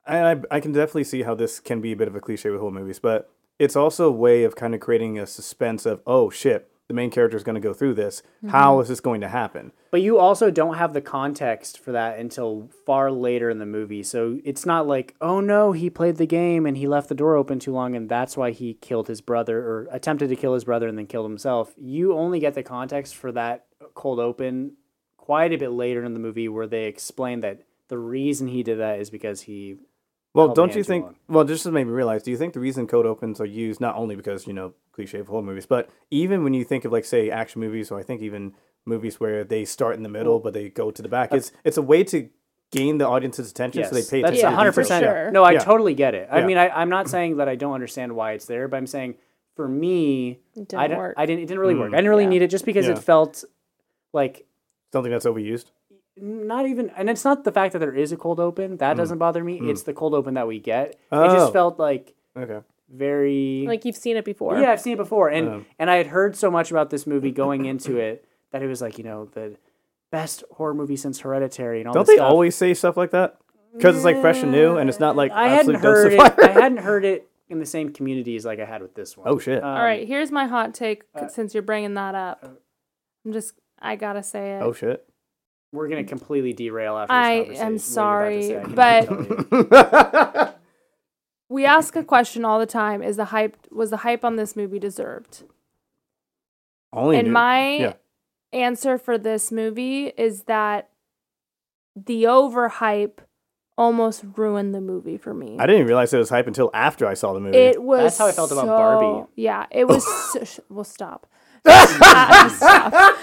[0.05, 2.49] I I- I can definitely see how this can be a bit of a cliche
[2.49, 6.01] with horror movies, but it's also a way of kind of creating a suspense of
[6.07, 8.21] oh shit, the main character is going to go through this.
[8.39, 8.49] Mm-hmm.
[8.49, 9.71] How is this going to happen?
[9.91, 14.03] But you also don't have the context for that until far later in the movie.
[14.03, 17.37] So it's not like, oh no, he played the game and he left the door
[17.37, 20.65] open too long and that's why he killed his brother or attempted to kill his
[20.65, 21.73] brother and then killed himself.
[21.77, 24.73] You only get the context for that cold open
[25.31, 28.79] quite a bit later in the movie where they explain that the reason he did
[28.79, 29.77] that is because he
[30.33, 31.05] Well, don't you think?
[31.05, 31.15] long.
[31.29, 33.79] Well, just to make me realize, do you think the reason cold opens are used
[33.79, 36.91] not only because you know cliche of horror movies, but even when you think of
[36.91, 38.53] like say action movies, or I think even
[38.85, 41.77] movies where they start in the middle but they go to the back, it's it's
[41.77, 42.27] a way to
[42.71, 44.43] gain the audience's attention so they pay attention.
[44.43, 45.05] Yeah, to hundred percent.
[45.05, 45.31] Sure.
[45.31, 45.59] No, I Yeah.
[45.59, 46.27] totally get it.
[46.29, 46.45] I Yeah.
[46.47, 49.15] mean, I, I'm not saying that I don't understand why it's there, but I'm saying
[49.55, 51.13] for me, It didn't I didn't, work.
[51.17, 51.43] I didn't.
[51.43, 51.91] It didn't really work.
[51.91, 51.95] Mm.
[51.95, 52.29] I didn't really Yeah.
[52.35, 52.93] need it just because Yeah.
[52.93, 53.45] it felt
[54.11, 54.45] like
[54.93, 55.65] Something that's overused.
[56.17, 56.89] not even.
[56.91, 59.59] And it's not the fact that there is a cold open that doesn't bother me.
[59.63, 60.89] It's the cold open that we get.
[60.89, 60.99] It.
[61.11, 61.33] Oh.
[61.33, 62.59] just felt like Okay.
[62.89, 64.57] very Like you've seen it before.
[64.59, 64.71] yeah.
[64.71, 65.65] I've seen it before, and Um.
[65.79, 68.81] and I had heard so much about this movie going into it that it was
[68.81, 69.55] like you know the
[70.11, 71.93] best horror movie since Hereditary and all.
[71.93, 72.31] Don't this they stuff.
[72.31, 73.37] always say stuff like that?
[73.73, 76.27] Because it's like fresh and new, and it's not like I hadn't absolute heard dumpster
[76.27, 76.35] it.
[76.35, 76.49] fire.
[76.49, 79.27] I hadn't heard it in the same communities like I had with this one.
[79.29, 79.63] Oh shit!
[79.63, 82.43] Um, All right, here's my hot take uh, since you're bringing that up.
[83.25, 84.61] I'm just I got to say it.
[84.61, 85.07] oh shit!
[85.73, 87.65] We're gonna completely derail after I this am conversation.
[87.65, 90.57] What you're sorry, about to say, I but-
[91.49, 94.55] We ask a question all the time, is the hype was the hype on this
[94.55, 95.43] movie deserved?
[96.93, 97.93] Only and new- my yeah.
[98.53, 100.89] answer for this movie is that
[101.93, 103.19] the overhype
[103.77, 105.57] almost ruined the movie for me.
[105.59, 107.57] I didn't realize it was hype until after I saw the movie.
[107.57, 109.27] It was That's how I felt about Barbie.
[109.35, 110.05] Yeah, it was.
[110.31, 111.27] so, sh- well, stop.
[111.65, 113.17] Stop.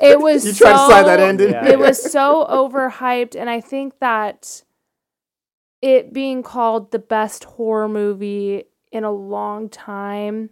[0.00, 0.44] It was.
[0.46, 1.72] You tried to slide that so- in, didn't Yeah.
[1.72, 4.62] It was so overhyped, and I think that
[5.82, 10.50] it being called the best horror movie in a long time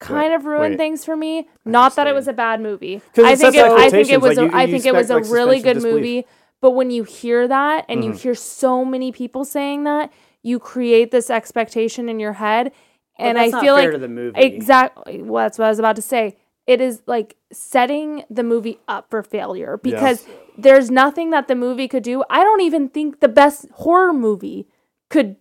[0.00, 0.76] kind of ruined wait.
[0.78, 1.48] things for me.
[1.64, 3.00] Not that it was a bad movie.
[3.16, 5.14] I think it, I think it was like, a, you- I think it was a
[5.16, 5.94] like, really good disbelief.
[5.94, 6.26] movie.
[6.60, 8.20] But when you hear that and you Mhm.
[8.20, 12.72] hear so many people saying that, you create this expectation in your head.
[13.18, 14.40] But And that's I not feel fair like to the movie.
[14.40, 15.22] Exactly.
[15.22, 16.36] Well, that's what I was about to say.
[16.66, 20.24] It is like setting the movie up for failure because
[20.56, 22.22] there's nothing that the movie could do.
[22.30, 24.68] I don't even think the best horror movie
[25.10, 25.36] could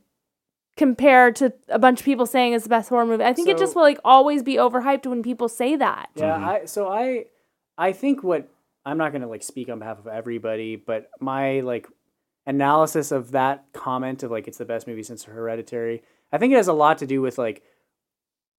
[0.77, 3.23] compare to a bunch of people saying it's the best horror movie.
[3.23, 6.09] I think it just will like always be overhyped when people say that.
[6.15, 6.43] Yeah, Mhm.
[6.43, 7.25] I so I
[7.77, 8.47] I think what
[8.85, 11.87] I'm not gonna like speak on behalf of everybody, but my like
[12.47, 16.57] analysis of that comment of like it's the best movie since Hereditary, I think it
[16.57, 17.63] has a lot to do with like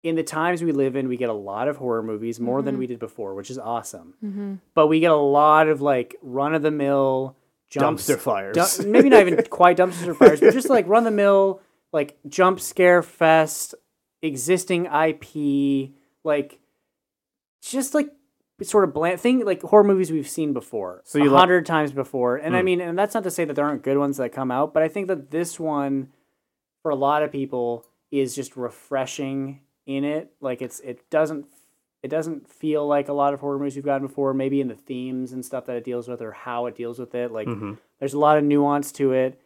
[0.02, 2.74] in the times we live in, we get a lot of horror movies more than
[2.74, 2.78] Mhm.
[2.80, 4.14] we did before, which is awesome.
[4.24, 4.54] Mm-hmm.
[4.74, 7.36] But we get a lot of like run of the mill
[7.70, 8.78] jumps, dumpster fires.
[8.78, 11.60] du- maybe not even quite dumpster fires, but just like run the mill,
[11.92, 13.74] like jump scare fest,
[14.22, 15.92] existing IP,
[16.24, 16.58] like
[17.62, 18.10] just like
[18.62, 21.64] sort of bland thing, like horror movies we've seen before, So a you li- hundred
[21.66, 22.36] times before.
[22.36, 22.64] And I Hmm.
[22.66, 24.82] mean, and that's not to say that there aren't good ones that come out, but
[24.82, 26.08] I think that this one,
[26.82, 30.32] for a lot of people, is just refreshing in it.
[30.40, 31.46] Like it's it doesn't
[32.02, 34.74] it doesn't feel like a lot of horror movies we've gotten before, maybe in the
[34.74, 37.30] themes and stuff that it deals with or how it deals with it.
[37.30, 37.78] Like Mhm.
[38.00, 39.40] there's a lot of nuance to it.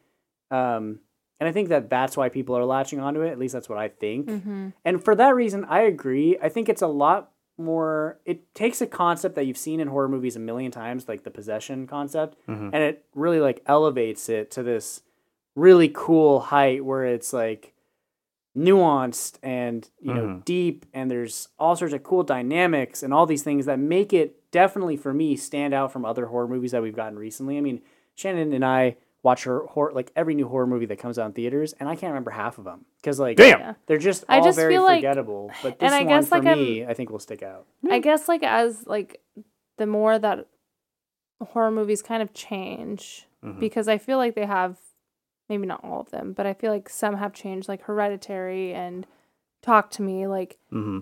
[0.50, 1.00] Um,
[1.38, 3.30] and I think that that's why people are latching onto it.
[3.30, 4.26] At least that's what I think.
[4.26, 4.68] Mm-hmm.
[4.86, 6.38] And for that reason, I agree.
[6.42, 8.18] I think it's a lot more.
[8.24, 11.30] It takes a concept that you've seen in horror movies a million times, like the
[11.30, 12.70] possession concept, Mhm.
[12.72, 15.02] and it really like elevates it to this
[15.56, 17.72] really cool height where it's like
[18.56, 20.44] nuanced and you know Mhm.
[20.44, 24.50] deep and there's all sorts of cool dynamics and all these things that make it
[24.50, 27.58] definitely for me stand out from other horror movies that we've gotten recently.
[27.58, 27.82] I mean,
[28.14, 31.32] Shannon and I watch her horror like every new horror movie that comes out in
[31.32, 33.76] theaters, and I can't remember half of them because like Damn.
[33.86, 35.50] They're just I just very feel like- forgettable.
[35.62, 37.66] But and I one guess, for like, I'm- me, I think will stick out.
[37.90, 39.20] I guess like as like
[39.76, 40.46] the more that
[41.42, 43.60] horror movies kind of change Mhm.
[43.60, 44.78] because I feel like they have
[45.48, 49.06] maybe not all of them, but I feel like some have changed like Hereditary and
[49.62, 51.00] Talk to Me like hmm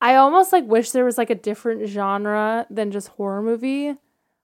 [0.00, 3.94] I almost like wish there was like a different genre than just horror movie.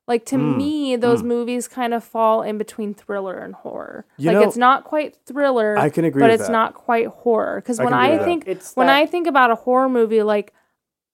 [0.06, 1.26] Like to Mm, me, those mm.
[1.26, 4.06] movies kind of fall in between thriller and horror.
[4.16, 6.52] You like know, it's not quite thriller, I can agree but with it's that.
[6.52, 7.60] not quite horror.
[7.60, 10.54] Because when I think It's when that- I think about a horror movie, like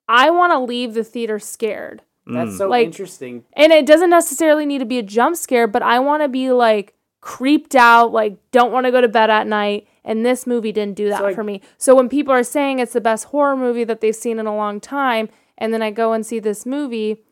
[0.08, 2.02] I want to leave the theater scared.
[2.26, 2.58] That's Mm.
[2.58, 3.44] so Like- interesting.
[3.54, 6.50] And it doesn't necessarily need to be a jump scare, but I want to be
[6.52, 9.88] like creeped out, like don't want to go to bed at night.
[10.04, 11.62] And this movie didn't do that So I- for me.
[11.78, 14.54] So when people are saying it's the best horror movie that they've seen in a
[14.54, 17.22] long time, and then I go and see this movie,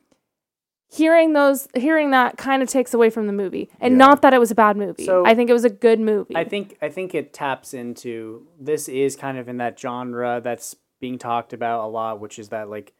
[0.88, 3.68] hearing those, hearing that kind of takes away from the movie.
[3.80, 3.98] And Yeah.
[3.98, 5.04] not that it was a bad movie.
[5.04, 6.34] So- I think it was a good movie.
[6.36, 10.74] I think I think it taps into this is kind of in that genre that's
[11.00, 12.92] being talked about a lot, which is that like,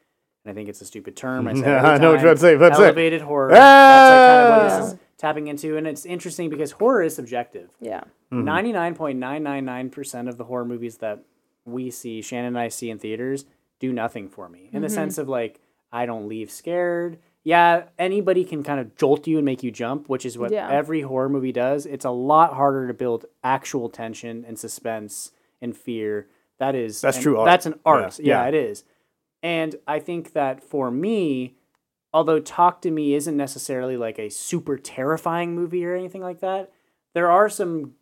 [0.44, 1.46] and I think it's a stupid term.
[1.48, 2.82] I, say it every I know what you're about to say, about to say.
[2.84, 3.50] elevated horror.
[3.50, 4.84] That's like kind of what Ah!
[4.84, 7.70] this is tapping into, and it's interesting because horror is subjective.
[7.80, 8.02] yeah.
[8.32, 8.44] Mm-hmm.
[8.44, 11.20] Ninety nine point nine nine nine percent of the horror movies that
[11.64, 13.44] we see, Shannon and I see in theaters,
[13.78, 14.94] do nothing for me in the Mm-hmm.
[14.94, 15.60] sense of like
[15.92, 17.18] I don't leave scared.
[17.44, 20.70] Yeah, anybody can kind of jolt you and make you jump, which is what Yeah.
[20.70, 21.86] every horror movie does.
[21.86, 26.28] It's a lot harder to build actual tension and suspense and fear.
[26.58, 27.46] That is That's and true art.
[27.46, 28.18] That's an art.
[28.18, 28.48] Yeah, Yeah, yeah.
[28.48, 28.84] it is.
[29.42, 31.56] And I think that for me,
[32.12, 36.70] although Talk to Me isn't necessarily like a super terrifying movie or anything like that,
[37.14, 37.94] there are some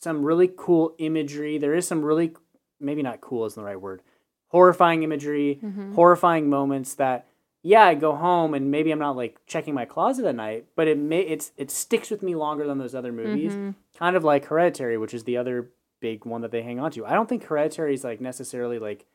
[0.00, 1.58] some really cool imagery.
[1.58, 2.34] There is some really
[2.80, 4.02] maybe not cool isn't the right word.
[4.48, 5.94] Horrifying imagery, mm-hmm.
[5.94, 7.26] horrifying moments that
[7.66, 10.86] yeah, I go home and maybe I'm not like checking my closet at night, but
[10.86, 13.54] it may it's it sticks with me longer than those other movies.
[13.54, 13.70] Mm-hmm.
[13.98, 17.06] Kind of like Hereditary, which is the other big one that they hang on to.
[17.06, 19.06] I don't think Hereditary is like necessarily like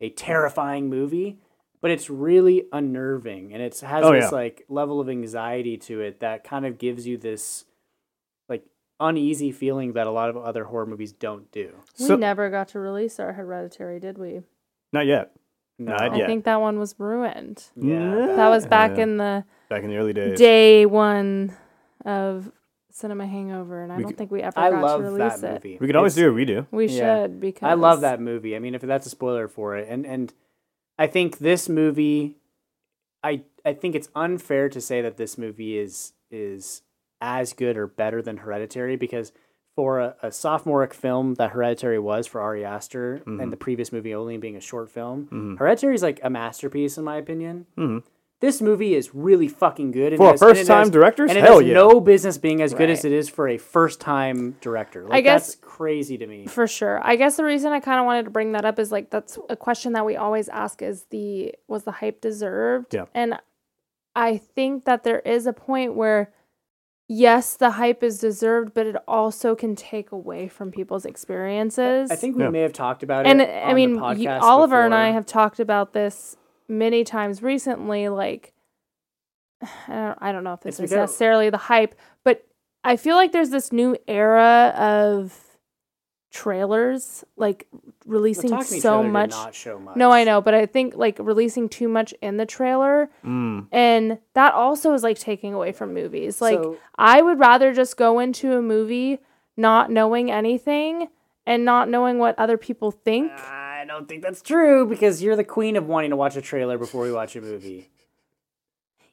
[0.00, 1.38] a terrifying movie,
[1.80, 4.28] but it's really unnerving and it has Oh, this yeah.
[4.30, 7.64] like level of anxiety to it that kind of gives you this
[8.48, 8.64] like
[9.00, 11.72] uneasy feeling that a lot of other horror movies don't do.
[11.94, 14.40] So- we never got to release our Hereditary, did we?
[14.92, 15.32] Not yet.
[15.78, 15.92] No.
[15.92, 17.64] Not I think that one was ruined.
[17.76, 18.34] Yeah.
[18.34, 19.02] That was back Yeah.
[19.04, 20.36] in the Back in the early days.
[20.38, 21.52] day one
[22.04, 22.50] of
[22.90, 25.12] Cinema Hangover, and I We don't could- think we ever I got love to that
[25.12, 25.52] release it.
[25.52, 25.78] movie.
[25.80, 26.66] we could always It's- do a redo.
[26.72, 27.22] We Yeah.
[27.26, 28.56] should because I love that movie.
[28.56, 30.34] I mean, if that's a spoiler for it, and and
[30.98, 32.36] I think this movie,
[33.22, 36.82] I I think it's unfair to say that this movie is is
[37.20, 39.32] as good or better than Hereditary because
[39.74, 43.40] for a, a sophomoric film that Hereditary was for Ari Aster Mm-hmm.
[43.40, 47.04] and the previous movie only being a short film, Hereditary is like a masterpiece in
[47.04, 47.66] my opinion.
[47.76, 48.02] Mhm.
[48.40, 50.12] This movie is really fucking good.
[50.12, 51.74] and For a has- and first-time director, and it Hell has yeah.
[51.74, 53.12] no business being as good as Right.
[53.12, 55.04] it is for a first-time director.
[55.04, 56.46] Like, guess- that's crazy to me.
[56.46, 57.00] for sure.
[57.02, 59.38] I guess the reason I kind of wanted to bring that up is like that's
[59.48, 62.94] a question that we always ask: is the was the hype deserved?
[62.94, 63.06] Yeah.
[63.12, 63.40] And
[64.14, 66.32] I think that there is a point where.
[67.10, 72.10] Yes, the hype is deserved, but it also can take away from people's experiences.
[72.10, 72.50] I think we Yeah.
[72.50, 73.30] may have talked about it.
[73.30, 75.14] and on I mean, the podcast you, Oliver and I before.
[75.14, 76.36] have talked about this
[76.68, 78.08] many times recently.
[78.08, 78.52] Like,
[79.62, 82.44] I don't, I don't know if this It's is because- necessarily the hype, but
[82.84, 85.36] I feel like there's this new era of
[86.30, 87.66] trailers, like
[88.04, 89.30] releasing Talk so trailer did much.
[89.30, 89.96] not show much.
[89.96, 93.66] No, I know, but I think like releasing too much in the trailer, Mm.
[93.72, 96.40] and that also is like taking away from movies.
[96.40, 99.18] Like, So- I would rather just go into a movie
[99.56, 101.08] not knowing anything
[101.46, 103.32] and not knowing what other people think.
[103.32, 103.57] I
[103.88, 107.02] don't think that's true because you're the queen of wanting to watch a trailer before
[107.02, 107.90] we watch a movie.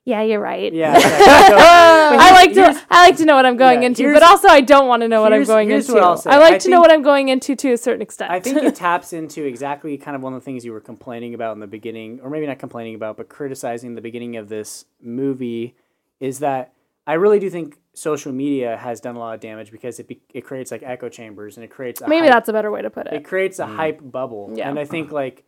[0.04, 0.72] Yeah, you're right.
[0.72, 0.96] Yeah.
[0.98, 1.10] okay.
[1.10, 4.48] So- I like to I like to know what I'm going Yeah, into, but also
[4.48, 5.94] I don't want to know what I'm going into.
[5.96, 6.28] what.
[6.28, 8.30] I like I to know what I'm going into to a certain extent.
[8.30, 11.34] I think it taps into exactly kind of one of the things you were complaining
[11.34, 14.86] about in the beginning, or maybe not complaining about, but criticizing the beginning of this
[15.02, 15.76] movie,
[16.20, 16.74] is that
[17.08, 20.22] I really do think social media has done a lot of damage because it be,
[20.34, 22.82] it creates like echo chambers and it creates a Maybe hype- that's a better way
[22.82, 23.24] to put it it.
[23.26, 24.52] creates a hype bubble.
[24.54, 24.70] Yeah.
[24.70, 25.44] And I think like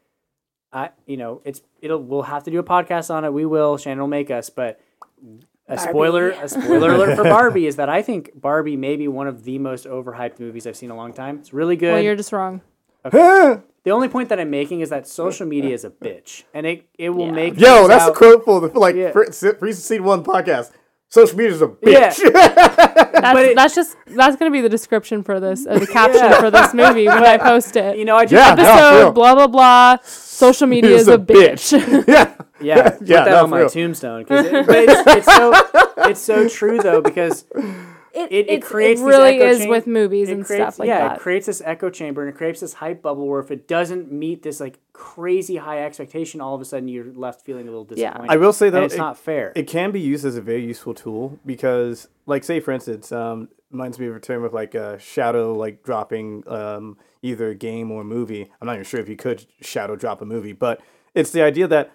[0.73, 3.31] I you know, it's it'll we'll have to do a podcast on it.
[3.33, 4.79] We will, Shannon will make us, but
[5.67, 9.27] a spoiler a spoiler alert for Barbie is that I think Barbie may be one
[9.27, 11.37] of the most overhyped movies I've seen in a long time.
[11.39, 11.93] It's really good.
[11.93, 12.61] Well, you're just wrong.
[13.05, 13.59] Ah!
[13.83, 16.43] the only point that I'm making is that social media is a bitch.
[16.53, 17.31] And it, it will Yeah.
[17.31, 19.11] make Yo, things that's a quote for the like Yeah.
[19.11, 20.71] for, for Recent Seed One podcast.
[21.09, 22.09] Social media is a Yeah.
[22.11, 22.33] bitch.
[23.13, 26.51] That's it- that's just that's gonna be the description for this, or the caption for
[26.51, 27.97] this movie when I post it.
[27.97, 29.11] You know, I just Yeah, Episode real.
[29.13, 29.97] blah blah blah.
[30.03, 31.71] Social media He's is a a bitch.
[32.07, 32.33] yeah.
[32.59, 32.89] Yeah, yeah.
[32.89, 33.69] put Yeah, that no, on my real.
[33.69, 34.25] tombstone.
[34.25, 35.53] 'cause it- but it's, it's so
[36.09, 37.45] it's so true though because
[38.17, 40.63] it, it it's- creates it these really echo is cham- with movies it and creates,
[40.75, 41.17] stuff like yeah, that.
[41.17, 44.11] it creates this echo chamber and it creates this hype bubble where if it doesn't
[44.11, 47.87] meet this like crazy high expectation, all of a sudden you're left feeling a little
[47.91, 48.09] Yeah.
[48.11, 48.31] disappointed.
[48.33, 49.51] I will say though, and it's it- not fair.
[49.55, 53.49] It can be used as a very useful tool because, like, say for instance, um,
[53.71, 57.91] reminds me of a term of like uh, shadow, like dropping um, either a game
[57.91, 58.49] or a movie.
[58.61, 60.79] I'm not even sure if you could shadow drop a movie, but
[61.13, 61.91] it's the idea that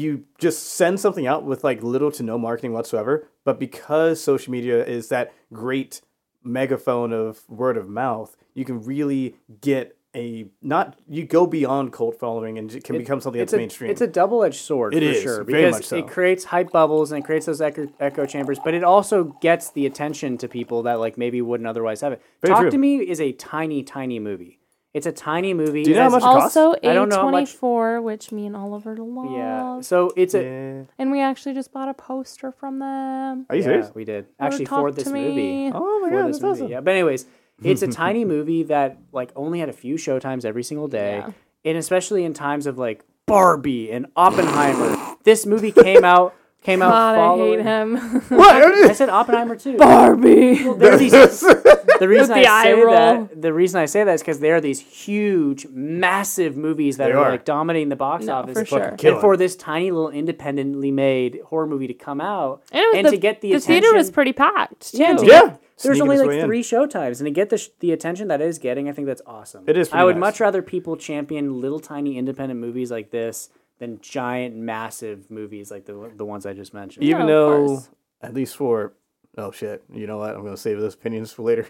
[0.00, 3.28] you just send something out with like little to no marketing whatsoever.
[3.44, 6.00] But because social media is that great
[6.42, 12.18] megaphone of word of mouth, you can really get a not you go beyond cult
[12.18, 13.90] following and it can become something that's a, mainstream.
[13.90, 15.96] It's a double edged sword It for is, sure because so.
[15.96, 19.70] it creates hype bubbles and it creates those echo, echo chambers, but it also gets
[19.70, 22.22] the attention to people that like maybe wouldn't otherwise have it.
[22.40, 22.70] Very Talk true.
[22.70, 24.58] to Me is a tiny, tiny movie.
[24.96, 25.82] It's a tiny movie.
[25.84, 26.56] Do you know how much it costs?
[26.56, 29.30] also, I don't know how much- A24, which me and Oliver love.
[29.30, 29.80] Yeah.
[29.82, 30.82] So it's a yeah.
[30.98, 33.44] And we actually just bought a poster from them.
[33.50, 33.94] Are you yeah, serious?
[33.94, 35.70] we did Or actually for this movie.
[35.74, 36.60] Oh my god, this that's movie.
[36.62, 36.68] awesome.
[36.72, 37.26] Yeah, but anyways,
[37.62, 41.30] it's a tiny movie that like only had a few showtimes every single day, Yeah.
[41.66, 44.96] and especially in times of like Barbie and Oppenheimer.
[45.24, 46.34] this movie came out
[46.66, 47.96] came out God, I hate him.
[48.28, 48.54] what?
[48.90, 49.76] I said Oppenheimer too.
[49.78, 50.62] Barbie.
[50.64, 52.94] There are these, the reason the I say roll.
[52.94, 57.10] that the reason I say that is because there are these huge, massive movies that
[57.12, 57.30] are, are.
[57.30, 58.58] like dominating the box No, office.
[58.58, 58.94] for sure.
[58.98, 59.14] killing.
[59.16, 62.96] And for this tiny little independently made horror movie to come out And, it was
[62.98, 64.92] and the, to get the, the attention, theater was pretty packed.
[64.92, 64.98] Too.
[64.98, 65.40] yeah, to Yeah.
[65.46, 66.46] get- there's Sneaking only like way in.
[66.46, 69.06] three showtimes, and to get the sh- the attention that it is getting, I think
[69.06, 69.64] that's awesome.
[69.66, 70.20] It is I would nice.
[70.20, 75.84] much rather people champion little tiny independent movies like this than giant massive movies like
[75.86, 77.04] the the ones I just mentioned.
[77.04, 77.82] Yeah, even of though
[78.22, 78.94] at least for
[79.38, 81.68] oh shit you know what i'm gonna save those opinions for later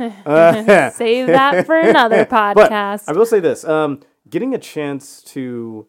[0.00, 3.04] Uh, Save that for another but podcast.
[3.08, 5.86] i will say this um getting a chance to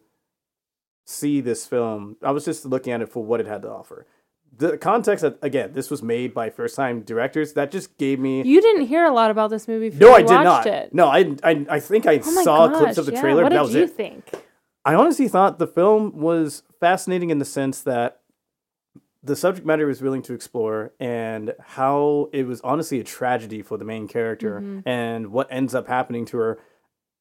[1.04, 4.06] see this film i was just looking at it for what it had to offer
[4.56, 8.42] the context that again this was made by first time directors that just gave me
[8.42, 10.94] you didn't hear a lot about this movie before no i did watched not it.
[10.94, 13.20] no I, I i think i Oh saw gosh, clips of the yeah.
[13.20, 14.30] trailer What but did that was you it think?
[14.86, 18.20] I honestly thought the film was fascinating in the sense that
[19.22, 23.76] the subject matter was willing to explore and how it was honestly a tragedy for
[23.76, 24.88] the main character Mm-hmm.
[24.88, 26.58] and what ends up happening to her.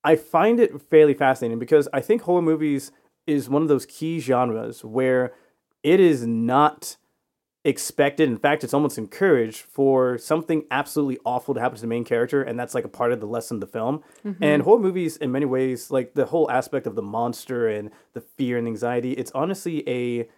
[0.03, 2.91] I find it fairly fascinating because I think horror movies
[3.26, 5.34] is one of those key genres where
[5.82, 6.97] it is not
[7.66, 8.30] expected.
[8.30, 12.43] In fact, it's almost encouraged for something absolutely awful to happen to the main character,
[12.43, 14.03] and that's like a part of the lesson of the film.
[14.24, 14.43] Mm-hmm.
[14.43, 18.22] And horror movies, in many ways, like the whole aspect of the monster and the
[18.22, 20.30] fear and anxiety, it's honestly a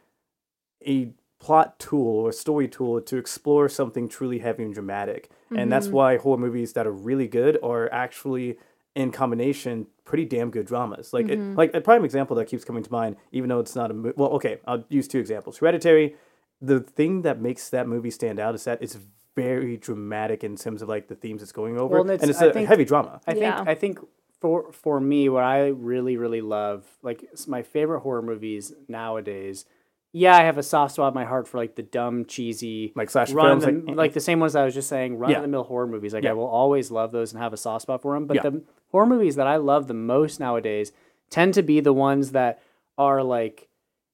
[0.87, 5.29] a plot tool or story tool to explore something truly heavy and dramatic.
[5.55, 5.95] And that's mm-hmm.
[5.95, 8.57] why horror movies that are really good are actually
[8.95, 11.13] in combination pretty damn good dramas.
[11.13, 11.55] Like it, mm-hmm.
[11.55, 14.29] like a prime example that keeps coming to mind, even though it's not a well,
[14.31, 15.59] okay, I'll use two examples.
[15.59, 16.15] Hereditary,
[16.61, 18.97] the thing that makes that movie stand out is that it's
[19.35, 22.29] very dramatic in terms of like the themes it's going over, Well, and and it's-
[22.37, 23.21] it's, I a think- heavy drama.
[23.27, 23.63] I think Yeah.
[23.67, 23.99] I think
[24.41, 29.65] for for me, what I really really love, like my favorite horror movies nowadays.
[30.13, 33.09] Yeah, I have a soft spot in my heart for like the dumb, cheesy, Like
[33.11, 35.37] slash run films, the, like- like, the same ones I was just saying, run Yeah.
[35.37, 36.13] of the mill horror movies.
[36.13, 36.31] Like Yeah.
[36.31, 38.25] I will always love those and have a soft spot for them.
[38.25, 38.43] But Yeah.
[38.43, 40.91] the horror movies that I love the most nowadays
[41.29, 42.59] tend to be the ones that
[42.97, 43.67] are like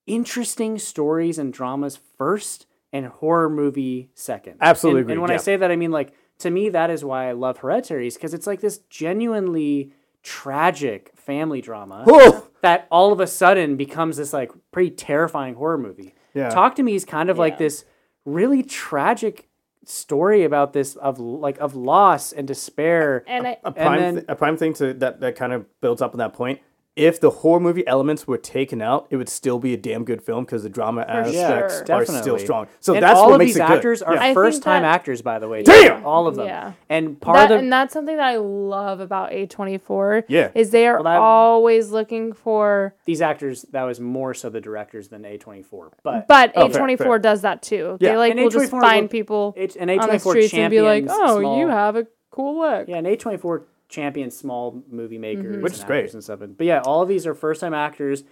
[0.06, 4.58] interesting stories and dramas first, and horror movie second.
[4.62, 7.04] Absolutely And, and agreed, when I say that, I mean like to me that is
[7.04, 12.06] why I love Hereditary, because it's like this genuinely tragic family drama
[12.62, 16.14] that all of a sudden becomes this like pretty terrifying horror movie.
[16.34, 16.50] Yeah.
[16.50, 17.86] Talk to me is kind of like this
[18.26, 19.50] really tragic
[19.86, 23.24] story about this of like of loss and despair.
[23.28, 26.02] And I, a prime, then- th- a prime thing to that that kind of builds
[26.02, 26.62] up on that point.
[26.96, 30.22] If the horror movie elements were taken out, it would still be a damn good
[30.22, 31.96] film because the drama aspects sure.
[31.96, 32.68] are still strong.
[32.82, 33.78] So and that's all what of makes these it good.
[33.78, 34.20] actors are Yeah.
[34.22, 35.64] I think first time that- actors, by the way.
[35.64, 36.06] Damn!
[36.06, 36.46] all of them.
[36.46, 36.74] Yeah.
[36.90, 40.26] And part that, of the and that's something that I love about A24.
[40.28, 40.52] Yeah.
[40.54, 44.62] Is they are Well, that- always looking for these actors that was more so the
[44.62, 45.90] directors than A24.
[46.04, 47.98] But but Oh, A24 does that too.
[48.02, 48.12] Yeah.
[48.12, 50.82] They like will just find will- people H- and on the A24 streets and be
[50.82, 53.64] like, "Oh, small- you have a cool look." Yeah, and A24
[53.94, 55.62] champions small movie makers, Mm-hmm.
[55.64, 56.00] Which is great.
[56.00, 56.40] actors and stuff.
[56.58, 58.24] But yeah, all of these are first time actors.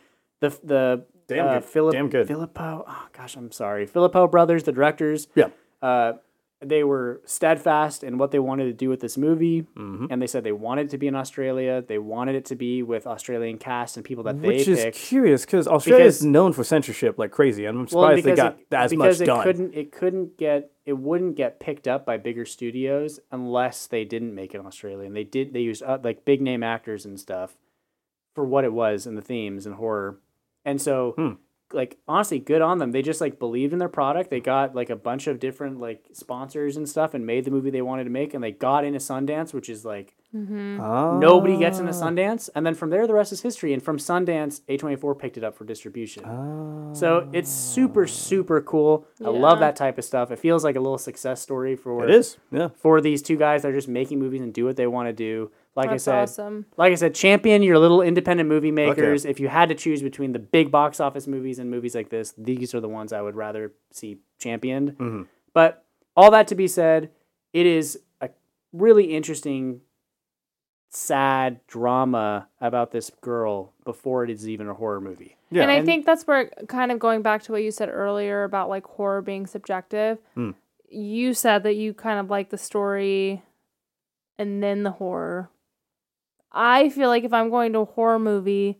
[0.41, 1.65] The the Damn uh, good.
[1.65, 2.27] Philip, Damn good.
[2.27, 2.83] Philippou.
[2.87, 3.87] Oh gosh, I'm sorry.
[3.87, 5.27] Philippou brothers, the directors.
[5.35, 5.49] Yeah.
[5.81, 6.13] Uh,
[6.63, 10.05] they were steadfast in what they wanted to do with this movie, Mm-hmm.
[10.11, 11.81] and they said they wanted it to be in Australia.
[11.81, 14.97] They wanted it to be with Australian cast and people that Which they is picked.
[14.97, 17.65] curious because Australia is known for censorship like crazy.
[17.65, 19.43] and I'm Well, surprised they because got it, as because much it done.
[19.43, 24.35] couldn't it couldn't get it wouldn't get picked up by bigger studios unless they didn't
[24.35, 27.19] make it in Australia and they did they used uh, like big name actors and
[27.19, 27.55] stuff
[28.35, 30.19] for what it was and the themes and horror
[30.63, 31.31] and so Hmm.
[31.73, 32.91] Like honestly good on them.
[32.91, 34.29] They just like believed in their product.
[34.29, 37.69] They got like a bunch of different like sponsors and stuff and made the movie
[37.69, 41.19] they wanted to make and they got into Sundance, which is like mm-hmm.
[41.19, 42.01] nobody gets into oh.
[42.01, 42.49] Sundance.
[42.55, 43.73] And then from there the rest is history.
[43.73, 46.23] And from Sundance, A24 picked it up for distribution.
[46.93, 49.07] So it's super super cool.
[49.23, 50.31] I love that type of stuff.
[50.31, 52.37] It feels like a little success story for It is.
[52.51, 52.69] Yeah.
[52.77, 55.13] for these two guys that are just making movies and do what they want to
[55.13, 55.51] do.
[55.75, 56.65] Like That's I said, awesome.
[56.75, 59.23] like I said, champion your little independent movie makers.
[59.23, 62.33] If you had to choose between the big box office movies and movies like this,
[62.37, 64.91] these are the ones I would rather see championed.
[64.91, 65.21] Mm-hmm.
[65.53, 67.11] But all that to be said,
[67.53, 68.29] it is a
[68.73, 69.79] really interesting,
[70.89, 75.37] sad drama about this girl before it is even a horror movie.
[75.51, 75.63] Yeah.
[75.63, 78.69] and I think that's where kind of going back to what you said earlier about
[78.69, 80.17] like horror being subjective.
[80.33, 80.51] Hmm.
[80.89, 83.41] You said that you kind of like the story
[84.37, 85.49] and then the horror.
[86.51, 88.79] I feel like if I'm going to a horror movie,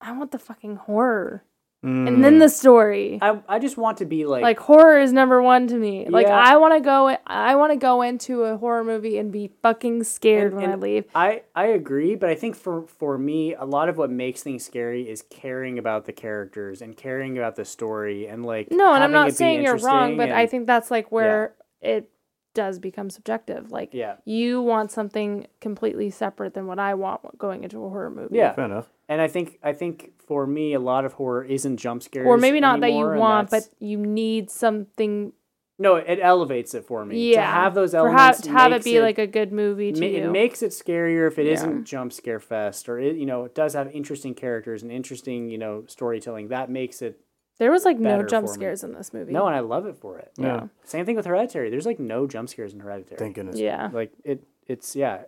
[0.00, 1.44] I want the fucking horror
[1.84, 2.08] Mm.
[2.08, 3.18] and then the story.
[3.20, 6.06] I, I just want to be like, like horror is number one to me.
[6.08, 7.14] Like I want to go.
[7.26, 10.74] I want to go into a horror movie and be fucking scared And- when I
[10.76, 11.04] leave.
[11.14, 14.64] I, I agree, but I think for, for me, a lot of what makes things
[14.64, 18.68] scary is caring about the characters and caring about the story and like.
[18.70, 22.08] No, and I'm not saying you're wrong, but I think that's like where it
[22.54, 23.70] does become subjective.
[23.72, 24.16] Like Yeah.
[24.24, 28.36] you want something completely separate than what I want going into a horror movie.
[28.36, 28.88] Yeah, Fair enough.
[29.08, 32.38] and I think I think for me, a lot of horror isn't jump scares, Or
[32.38, 35.32] maybe not that you want, but you need something.
[35.78, 37.32] no, it elevates it for me.
[37.32, 39.52] Yeah, to have those for ha- elements, to have it makes be like a good
[39.52, 40.16] movie to ma- you.
[40.24, 41.66] It makes it scarier if it Yeah.
[41.66, 45.50] not jump scare fest, or it, you know, it does have interesting characters and interesting,
[45.50, 46.48] you know, storytelling.
[46.48, 47.20] That makes it
[47.58, 48.56] there was like no better jump for me.
[48.56, 49.32] scares in this movie.
[49.32, 50.32] no, and I love it for it.
[50.36, 50.66] Yeah.
[50.84, 51.70] Same thing with Hereditary.
[51.70, 53.18] There's like no jump scares in Hereditary.
[53.18, 53.58] Thank goodness.
[53.58, 53.90] Yeah.
[53.92, 55.22] Like it, it's yeah,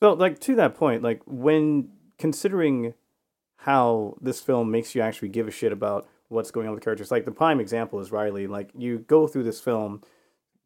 [0.00, 1.88] So, like to that point, like when
[2.18, 2.94] considering
[3.56, 6.84] how this film makes you actually give a shit about what's going on with the
[6.84, 8.46] characters, like the prime example is Riley.
[8.46, 10.02] Like you go through this film,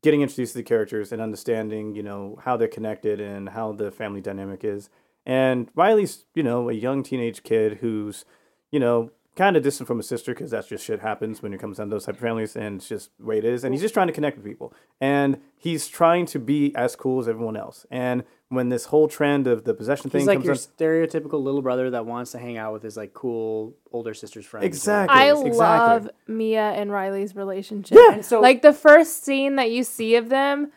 [0.03, 3.91] getting introduced to the characters and understanding, you know, how they're connected and how the
[3.91, 4.91] family dynamic is.
[5.27, 8.25] And Riley's, you know, a young teenage kid who's,
[8.71, 11.59] you know, kind of distant from his sister because that's just shit happens when it
[11.61, 13.65] comes down to those type of families, and it's just the way it is.
[13.65, 17.21] And he's just trying to connect with people, and he's trying to be as cool
[17.21, 17.87] as everyone else.
[17.91, 21.41] And when this whole trend of the possession thing he's like comes your up, stereotypical
[21.41, 24.67] little brother that wants to hang out with his like cool older sister's friends.
[24.67, 25.17] Exactly.
[25.17, 25.51] I Exactly.
[25.53, 27.97] love Mia and Riley's relationship.
[27.97, 28.15] Yeah.
[28.15, 30.73] And so like the first scene that you see of them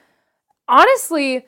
[0.67, 1.47] honestly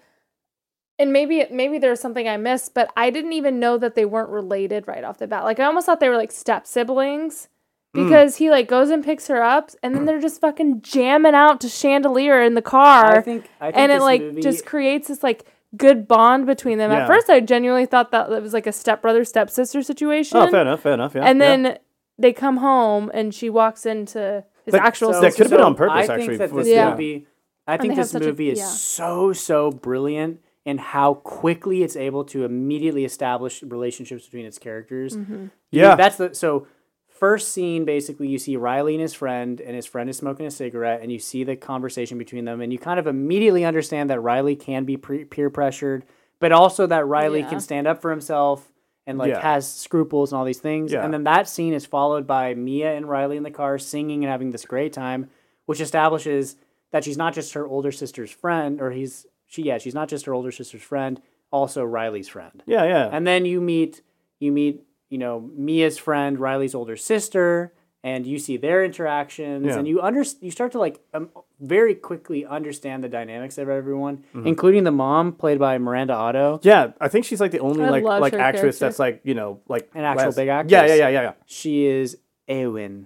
[1.00, 4.30] and maybe maybe there's something i missed but i didn't even know that they weren't
[4.30, 7.50] related right off the bat like i almost thought they were like step siblings
[7.94, 8.04] Hmm.
[8.10, 11.62] because he like goes and picks her up and then they're just fucking jamming out
[11.62, 15.08] to chandelier in the car I think I think and it like movie, just creates
[15.08, 15.46] this like
[15.78, 17.04] good bond between them Yeah.
[17.04, 20.62] at first i genuinely thought that it was like a stepbrother stepsister situation oh, fair
[20.64, 21.24] enough, fair enough, yeah.
[21.24, 21.46] and yeah.
[21.46, 21.78] then
[22.18, 25.62] they come home and she walks into his That- actual so- that could have been
[25.62, 26.92] on purpose, I actually, think that this Yeah.
[26.92, 27.28] movie,
[27.68, 28.66] I think this such a- movie is yeah.
[28.66, 35.16] so so brilliant in how quickly it's able to immediately establish relationships between its characters.
[35.16, 35.34] Mm-hmm.
[35.72, 35.96] You- Yeah.
[35.96, 36.68] that's the so
[37.08, 40.52] first scene basically you see Riley and his friend and his friend is smoking a
[40.52, 44.20] cigarette and you see the conversation between them and you kind of immediately understand that
[44.20, 46.04] Riley can be pre- peer pressured
[46.40, 47.50] but also that Riley Yeah.
[47.50, 48.74] can stand up for himself
[49.08, 49.40] and like Yeah.
[49.42, 51.06] has scruples and all these things Yeah.
[51.06, 54.32] and then that scene is followed by Mia and Riley in the car singing and
[54.32, 55.30] having this great time
[55.68, 56.58] which establishes
[56.92, 60.26] that she's not just her older sister's friend or he's she yeah she's not just
[60.26, 63.10] her older sister's friend also Riley's friend yeah, yeah.
[63.12, 64.02] and then you meet
[64.40, 69.78] you meet you know Mia's friend Riley's older sister and you see their interactions Yeah.
[69.80, 71.30] and you under you start to like um,
[71.60, 74.48] very quickly understand the dynamics of everyone Mm-hmm.
[74.48, 77.90] including the mom played by Miranda Otto Yeah, I think she's like the only I
[77.90, 78.80] like like actress character.
[78.86, 80.72] that's like you know like An actual less- big Yeah, actress.
[80.90, 81.34] yeah, yeah, yeah, yeah.
[81.46, 82.18] she is
[82.50, 83.06] Eowyn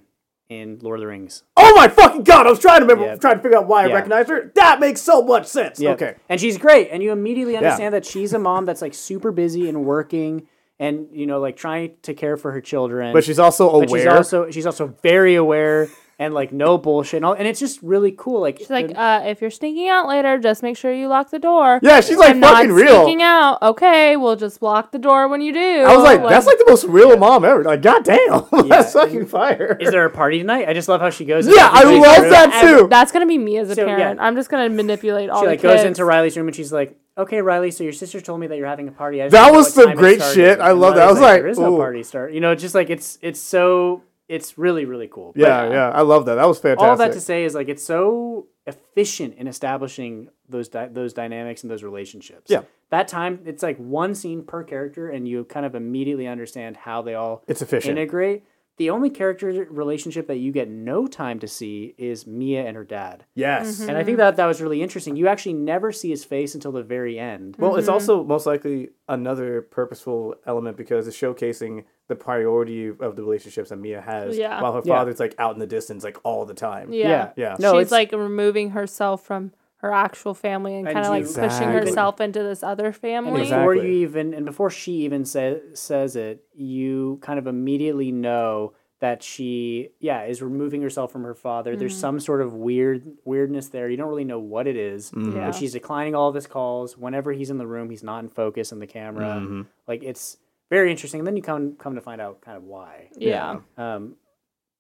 [0.49, 2.47] in Lord of the Rings Oh my fucking god!
[2.47, 3.15] I was trying to remember, Yeah.
[3.17, 4.51] trying to figure out why I recognized her.
[4.55, 5.79] That makes so much sense.
[5.79, 5.91] Yeah.
[5.91, 6.15] Okay.
[6.27, 6.89] And she's great.
[6.91, 10.47] And you immediately understand that she's a mom that's like super busy and working
[10.79, 13.13] and, you know, like trying to care for her children.
[13.13, 13.85] But she's also aware.
[13.87, 15.89] But she's also she's also very aware
[16.20, 18.41] and like no bullshit and all and it's just really cool.
[18.41, 21.39] Like She's like, uh, if you're sneaking out later, just make sure you lock the
[21.39, 21.80] door.
[21.82, 23.03] yeah, she's like I'm not fucking real.
[23.05, 23.61] sneaking out.
[23.61, 25.59] Okay, we'll just lock the door when you do.
[25.88, 27.63] I was like, that's like the most real mom ever.
[27.63, 29.78] Like, goddamn, that's fucking fire.
[29.80, 30.67] is there a party tonight?
[30.67, 31.47] I just love how she goes.
[31.47, 32.30] Yeah, I love room.
[32.32, 32.88] that Ev- too.
[32.89, 33.95] That's gonna be me as a So, yeah.
[33.95, 34.20] parent.
[34.20, 35.74] I'm just gonna manipulate all She the like kids.
[35.76, 38.57] goes into Riley's room and she's like, "Okay, Riley, so your sister told me that
[38.57, 40.59] you're having a party." I That was what some great shit.
[40.59, 41.07] I love that.
[41.07, 41.78] I was like, "There is no ooh.
[41.78, 45.34] party start." You know, just like it's it's so it's really really cool.
[45.36, 46.36] But yeah, yeah, I love that.
[46.36, 46.88] That was fantastic.
[46.89, 51.63] all that to say is like it's so efficient in establishing those di- those dynamics
[51.63, 52.49] and those relationships.
[52.49, 52.61] Yeah.
[52.91, 57.01] that time it's like one scene per character, and you kind of immediately understand how
[57.01, 57.97] they all It's efficient.
[57.97, 58.43] integrate.
[58.80, 62.86] The only character relationship that you get no time to see is Mia and her
[62.86, 63.25] dad.
[63.36, 63.82] Yes.
[63.82, 64.19] And I think mm-hmm.
[64.19, 65.17] that that was really interesting.
[65.17, 67.57] You actually never see his face until the very end.
[67.59, 67.93] Well, it's mm-hmm.
[67.93, 73.75] also most likely another purposeful element because it's showcasing the priority of the relationships that
[73.75, 74.61] Mia has, Yeah.
[74.61, 74.95] while her Yeah.
[74.95, 76.93] father's like out in the distance, like all the time.
[76.93, 77.32] Yeah.
[77.36, 77.57] Yeah.
[77.59, 81.25] No, She's it's like removing herself from her actual family and And kind of like
[81.25, 83.41] you- pushing herself into this other family.
[83.43, 83.75] Exactly.
[83.75, 88.73] before you even and before she even say, says it, you kind of immediately know
[88.99, 91.77] that she yeah is removing herself from her father.
[91.77, 93.89] There's some sort of weird weirdness there.
[93.89, 95.11] You don't really know what it is.
[95.15, 95.47] Yeah.
[95.47, 96.97] But she's declining all of his calls.
[96.97, 99.38] Whenever he's in the room, he's not in focus in the camera.
[99.39, 99.61] Mm-hmm.
[99.88, 100.36] Like it's
[100.69, 101.21] very interesting.
[101.21, 103.07] And then you come come to find out kind of why.
[103.15, 103.59] Yeah.
[103.77, 104.15] Um,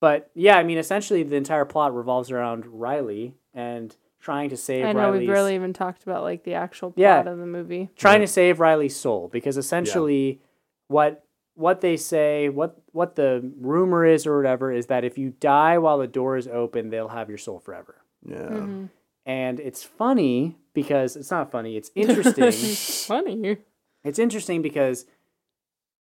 [0.01, 4.85] but yeah, I mean, essentially the entire plot revolves around Riley and trying to save
[4.85, 7.19] I know Riley's we've barely even talked about like the actual plot Yeah.
[7.21, 7.89] of the movie.
[7.95, 10.41] trying to save Riley's soul because essentially
[10.87, 11.23] what
[11.55, 15.77] what they say what what the rumor is or whatever is that if you die
[15.77, 17.95] while the door is open they'll have your soul forever
[18.25, 18.35] Yeah.
[18.37, 18.85] Mm-hmm.
[19.25, 22.51] and it's funny because it's not funny it's interesting
[23.07, 23.57] Funny.
[24.03, 25.05] it's interesting because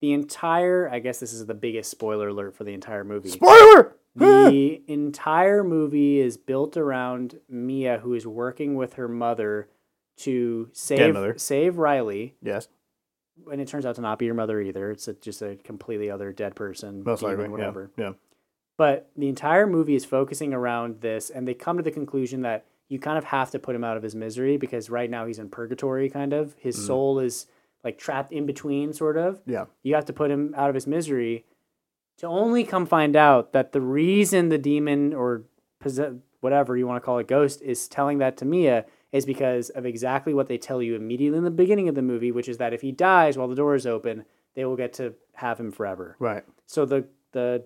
[0.01, 3.96] the entire i guess this is the biggest spoiler alert for the entire movie Spoiler.
[4.17, 9.69] The entire movie is built around Mia, who is working with her mother
[10.19, 12.69] to save save Riley, yes.
[13.53, 14.91] and it turns out to not be your mother either.
[14.91, 17.51] It's a, just a completely other dead person, Most demon, likely.
[17.51, 17.91] whatever.
[17.99, 18.05] Yeah.
[18.05, 18.13] Yeah.
[18.79, 22.67] But the entire movie is focusing around this, and they come to the conclusion that
[22.89, 25.39] you kind of have to put him out of his misery because right now he's
[25.39, 26.55] in purgatory, kind of.
[26.59, 26.87] His Mm.
[26.87, 27.47] soul is
[27.85, 29.41] like trapped in between, sort of.
[29.47, 29.65] Yeah.
[29.83, 31.45] You have to put him out of his misery
[32.19, 35.45] to only come find out that the reason the demon or
[35.81, 39.71] possess- whatever you want to call it, ghost, is telling that to Mia is because
[39.71, 42.59] of exactly what they tell you immediately in the beginning of the movie, which is
[42.59, 45.71] that if he dies while the door is open, they will get to have him
[45.71, 46.17] forever.
[46.19, 46.45] Right.
[46.67, 47.65] So the the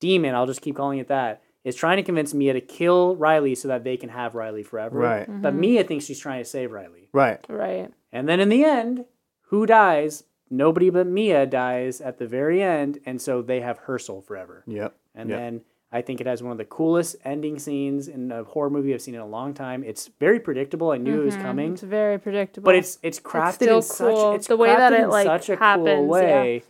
[0.00, 3.54] demon, I'll just keep calling it that, is trying to convince Mia to kill Riley
[3.54, 4.98] so that they can have Riley forever.
[4.98, 5.26] Right.
[5.26, 5.60] But mm-hmm.
[5.60, 7.08] Mia thinks she's trying to save Riley.
[7.12, 7.44] Right.
[7.48, 7.90] Right.
[8.12, 9.04] And then in the end,
[9.48, 10.24] who dies?
[10.56, 14.62] Nobody but Mia dies at the very end, and so they have her soul forever.
[14.66, 14.94] Yep.
[15.14, 15.38] And Yep.
[15.38, 15.60] then
[15.92, 19.00] I think it has one of the coolest ending scenes in a horror movie I've
[19.02, 19.84] seen in a long time.
[19.84, 20.90] It's very predictable.
[20.90, 21.42] I knew it was mm-hmm.
[21.44, 22.64] coming, It's very predictable.
[22.64, 24.34] but it's it's crafted still in such cool.
[24.34, 26.08] it's The way that crafted it, like, such a cool happens, yeah.
[26.08, 26.62] way.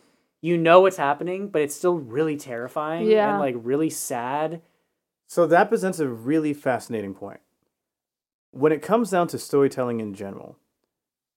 [0.42, 3.30] You know what's happening, but it's still really terrifying Yeah.
[3.30, 4.60] and like really sad.
[5.26, 7.40] So that presents a really fascinating point.
[8.50, 10.58] When it comes down to storytelling in general,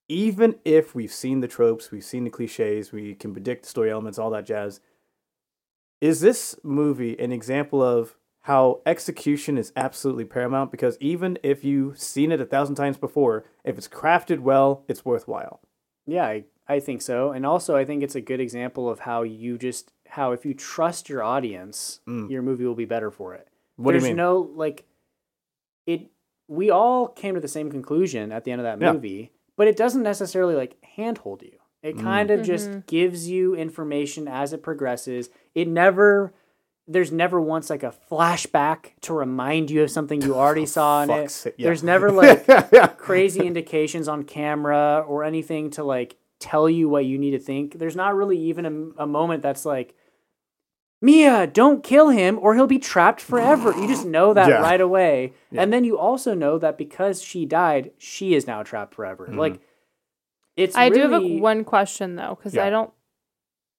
[0.09, 3.91] even if we've seen the tropes, we've seen the cliches, we can predict the story
[3.91, 4.79] elements, all that jazz,
[5.99, 10.71] is this movie an example of how execution is absolutely paramount?
[10.71, 15.03] Because even if you've seen it a thousand times before, if it's crafted well, it's
[15.03, 15.59] worthwhile.
[16.05, 17.31] Yeah, I, I think so.
[17.31, 20.53] And also I think it's a good example of how you just how if you
[20.53, 21.99] trust your audience,
[22.29, 23.49] your movie will be better for it.
[23.77, 23.83] Mm.
[23.83, 24.15] What do you mean?
[24.15, 24.85] no like
[25.85, 26.09] it
[26.47, 29.27] we all came to the same conclusion at the end of that Yeah.
[29.57, 31.57] Movie, but it doesn't necessarily like handhold you.
[31.83, 31.89] Mm.
[31.89, 35.29] It kind of just gives you information as it progresses.
[35.55, 36.33] It never
[36.89, 41.09] there's never once like a flashback to remind you of something you already saw in
[41.09, 41.21] it.
[41.21, 41.65] fuck's sake, yeah.
[41.65, 42.47] There's never like
[42.97, 47.77] crazy indications on camera or anything to like tell you what you need to think.
[47.77, 49.95] There's not really even a, a moment that's like,
[51.01, 53.71] Mia, don't kill him or he'll be trapped forever.
[53.79, 54.61] You just know that Yeah.
[54.61, 55.33] right away.
[55.51, 59.27] And then you also know that because she died, she is now trapped forever.
[59.31, 59.59] Like,
[60.55, 62.65] it's I do have a, one question though, because Yeah.
[62.65, 62.91] I don't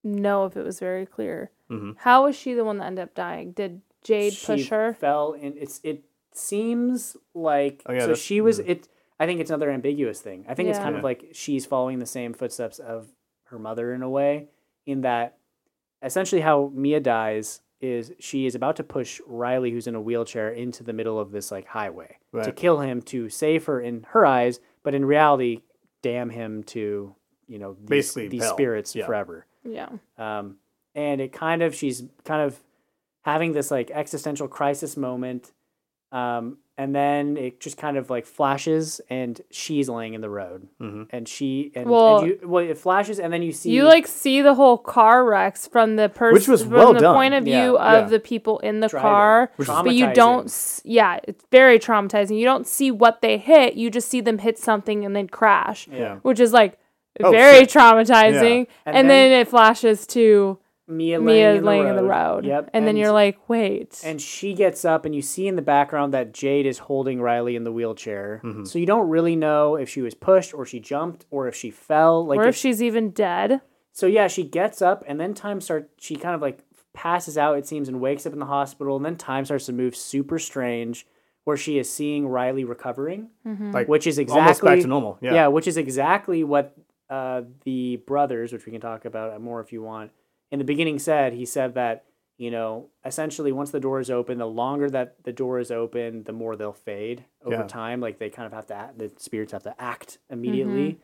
[0.05, 1.51] know if it was very clear.
[1.69, 1.97] Mhm.
[1.99, 3.51] How was she the one that ended up dying?
[3.53, 4.95] Did Jade she push her?
[4.95, 8.87] fell in it's it seems like Oh, yeah, so she was it
[9.19, 10.85] i think it's another ambiguous thing i think it's Yeah.
[10.85, 13.09] kind of like she's following the same footsteps of
[13.47, 14.47] her mother in a way
[14.87, 15.38] in that
[16.03, 20.49] essentially how mia dies is she is about to push riley who's in a wheelchair
[20.51, 24.27] into the middle of this like highway to kill him to save her in her
[24.27, 25.63] eyes but in reality
[26.03, 27.15] damn him to
[27.47, 28.53] you know these, Basically these hell.
[28.55, 29.07] spirits Yeah.
[29.07, 29.89] forever Yeah.
[30.19, 30.57] um,
[30.95, 32.59] and it kind of she's kind of
[33.23, 35.53] having this like existential crisis moment
[36.13, 40.69] um, and then it just kind of like flashes and she's laying in the road
[40.81, 41.09] Mhm.
[41.11, 44.07] and she and, Well- and you well it flashes and then you see You like
[44.07, 47.15] see the whole car wrecks from the person, Which was from well the done.
[47.17, 47.63] point of Yeah.
[47.65, 48.09] view of Yeah.
[48.09, 49.03] the people in the Driving.
[49.11, 50.81] car, but you don't.
[50.85, 52.39] Yeah, it's very traumatizing.
[52.39, 53.75] You don't see what they hit.
[53.75, 56.79] You just see them hit something and then crash, yeah which is like
[57.21, 57.71] Oh, very shit.
[57.71, 58.67] traumatizing.
[58.87, 60.59] And And, then- then, it flashes to
[60.89, 62.45] Mia laying, Mia in, laying the in the road.
[62.45, 64.01] yep And, then you're like, wait.
[64.05, 67.55] and she gets up and you see in the background that Jade is holding Riley
[67.57, 68.65] in the wheelchair Mm-hmm.
[68.65, 71.71] so you don't really know if she was pushed or she jumped or if she
[71.71, 73.61] fell like or if it's- she's even dead.
[73.93, 75.89] So yeah, she gets up and then time starts.
[75.99, 76.61] She kind of like
[76.95, 78.97] passes out, it seems, and wakes up in the hospital.
[78.97, 81.05] And then time starts to move super strange,
[81.45, 85.19] where she is seeing Riley recovering, Like which is almost exactly back to normal.
[85.21, 85.35] Yeah.
[85.35, 86.77] yeah, which is exactly what
[87.11, 90.11] uh, the brothers, which we can talk about more if you want,
[90.51, 91.33] in the beginning said.
[91.33, 92.05] He said that
[92.39, 96.23] you know, essentially, once the door is open, the longer that the door is open,
[96.23, 97.67] the more they'll fade over Yeah.
[97.67, 98.01] time.
[98.01, 100.93] Like they kind of have to, act, the spirits have to act immediately.
[100.93, 101.01] Mm-hmm.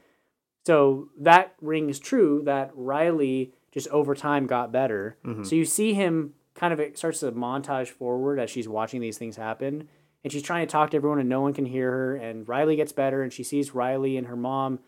[0.65, 5.19] So that rings true that Riley just over time got better.
[5.25, 5.43] Mm-hmm.
[5.43, 9.19] So you see him kind of it starts to montage forward as she's watching these
[9.19, 9.89] things happen.
[10.23, 12.17] And she's trying to talk to everyone and no one can hear her.
[12.17, 14.79] And Riley gets better and she sees Riley and her mom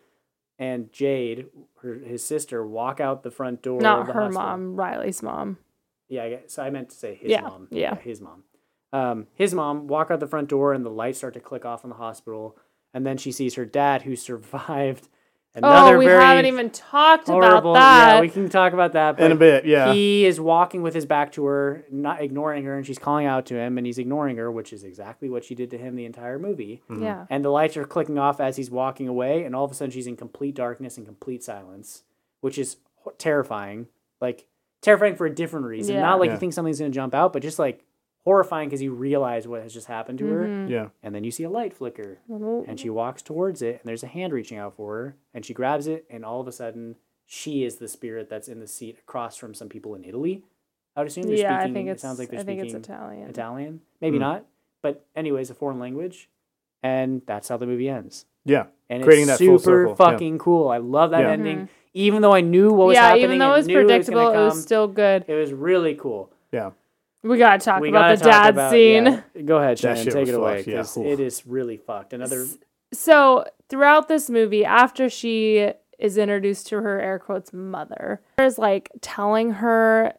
[0.59, 1.47] and Jade,
[1.81, 3.77] her, his sister, walk out the front door.
[3.77, 4.47] of Not the her hospital.
[4.47, 5.57] mom, Riley's mom.
[6.09, 7.67] Yeah, I guess, so I meant to say his Yeah, mom.
[7.71, 7.95] yeah.
[7.95, 8.43] his mom.
[8.93, 11.83] Um, his mom walk out the front door and the lights start to click off
[11.83, 12.57] in the hospital,
[12.93, 15.09] and then she sees her dad who survived
[15.57, 17.71] another oh, we very haven't even talked horrible.
[17.71, 18.15] about that.
[18.15, 19.19] Yeah, we can talk about that.
[19.19, 19.91] In a bit, yeah.
[19.93, 23.45] He is walking with his back to her, not ignoring her, and she's calling out
[23.47, 26.05] to him, and he's ignoring her, which is exactly what she did to him the
[26.05, 26.81] entire movie.
[26.89, 27.03] Mm-hmm.
[27.03, 27.25] yeah.
[27.29, 29.91] And the lights are clicking off as he's walking away, and all of a sudden
[29.91, 32.03] she's in complete darkness and complete silence,
[32.41, 32.77] which is
[33.17, 33.87] terrifying.
[34.21, 34.47] Like
[34.81, 36.01] terrifying for a different reason, Yeah.
[36.01, 36.33] not like Yeah.
[36.33, 37.83] you think something's gonna jump out, but just like
[38.27, 40.63] horrifying because you realize what has just happened to Mm-hmm.
[40.65, 40.87] her, yeah.
[41.03, 42.69] and then you see a light flicker, Mm-hmm.
[42.69, 45.53] and she walks towards it, and there's a hand reaching out for her, and she
[45.53, 48.97] grabs it, and all of a sudden she is the spirit that's in the seat
[48.99, 50.43] across from some people in Italy.
[50.95, 52.87] I would assume they're Yeah, I think it sounds like they're I think speaking it's
[52.87, 53.29] Italian.
[53.29, 54.21] Italian, maybe Hmm.
[54.29, 54.45] not,
[54.81, 56.29] but anyways, a foreign language,
[56.83, 58.25] and that's how the movie ends.
[58.45, 58.65] Yeah.
[58.89, 60.11] And Creating it's that full super circle, yeah.
[60.11, 60.67] fucking cool.
[60.69, 61.31] I love that Yeah.
[61.31, 63.17] ending, even though I knew what was Mm-hmm.
[63.17, 65.25] yeah, even though it was knew predictable, gonna it was still good.
[65.27, 66.31] it was really cool.
[66.51, 66.71] Yeah.
[67.27, 69.05] We gotta talk we about gotta the talk dad about- scene.
[69.35, 69.41] yeah.
[69.43, 70.05] Go ahead, Shannon.
[70.05, 70.83] Take was it away yeah.
[70.97, 72.13] it is really fucked.
[72.13, 72.45] Another
[72.93, 78.91] So throughout this movie, after she is introduced to her air quotes mother, is like
[79.01, 80.13] telling her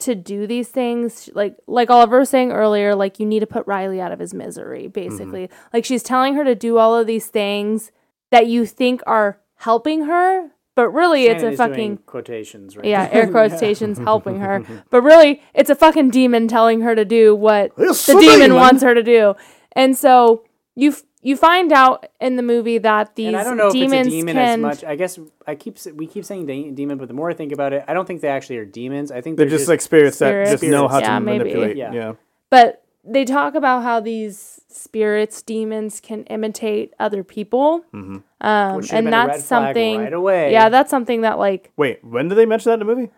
[0.00, 3.66] to do these things, like like Oliver was saying earlier, like you need to put
[3.66, 5.48] Riley out of his misery, basically.
[5.72, 7.92] Like she's telling her to do all of these things
[8.32, 12.86] that you think are helping her, but really it's a is doing fucking quotations, right?
[12.86, 14.62] yeah, air quotations helping her.
[14.90, 18.54] But really, it's a fucking demon telling her to do what It's the demon demon.
[18.56, 19.34] wants her to do.
[19.72, 20.44] And so
[20.74, 24.08] you f- you find out in the movie that these and I don't know demons
[24.08, 24.84] if it's a demon can as much.
[24.84, 27.72] I guess I keep we keep saying de- demon, but the more I think about
[27.72, 29.10] it, I don't think they actually are demons.
[29.10, 31.38] I think They're they're, just like spirits that just know how Yeah, to maybe.
[31.38, 31.76] manipulate.
[31.78, 31.92] Yeah.
[31.92, 32.12] Yeah.
[32.50, 37.84] but they talk about how these spirits, demons can imitate other people.
[37.92, 38.16] Mm-hmm.
[38.16, 40.52] Um, and been red that's flag something right away.
[40.52, 43.10] Yeah, that's something that like Wait, when did they mention that in the movie?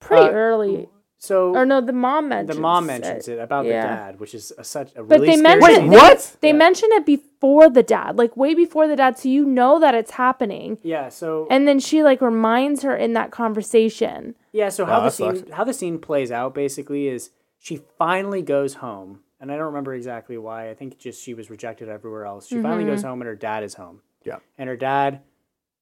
[0.00, 0.88] pretty Uh, early.
[1.18, 3.82] so Or no, the mom mentions the mom mentions it about Yeah.
[3.82, 5.90] the dad, which is a, such a But really they scary mention thing.
[5.90, 6.36] they- what?
[6.42, 6.54] They Yeah.
[6.66, 10.12] mention it before the dad, like way before the dad, so you know that it's
[10.12, 10.76] happening.
[10.82, 14.34] Yeah, so And then she like reminds her in that conversation.
[14.52, 15.50] Yeah, so Wow, how the scene sucks.
[15.52, 19.92] how the scene plays out basically is she finally goes home, and I don't remember
[19.92, 20.70] exactly why.
[20.70, 22.46] I think just she was rejected everywhere else.
[22.46, 23.08] She finally goes mm-hmm.
[23.08, 24.00] home, and her dad is home.
[24.24, 24.38] Yeah.
[24.56, 25.20] and her dad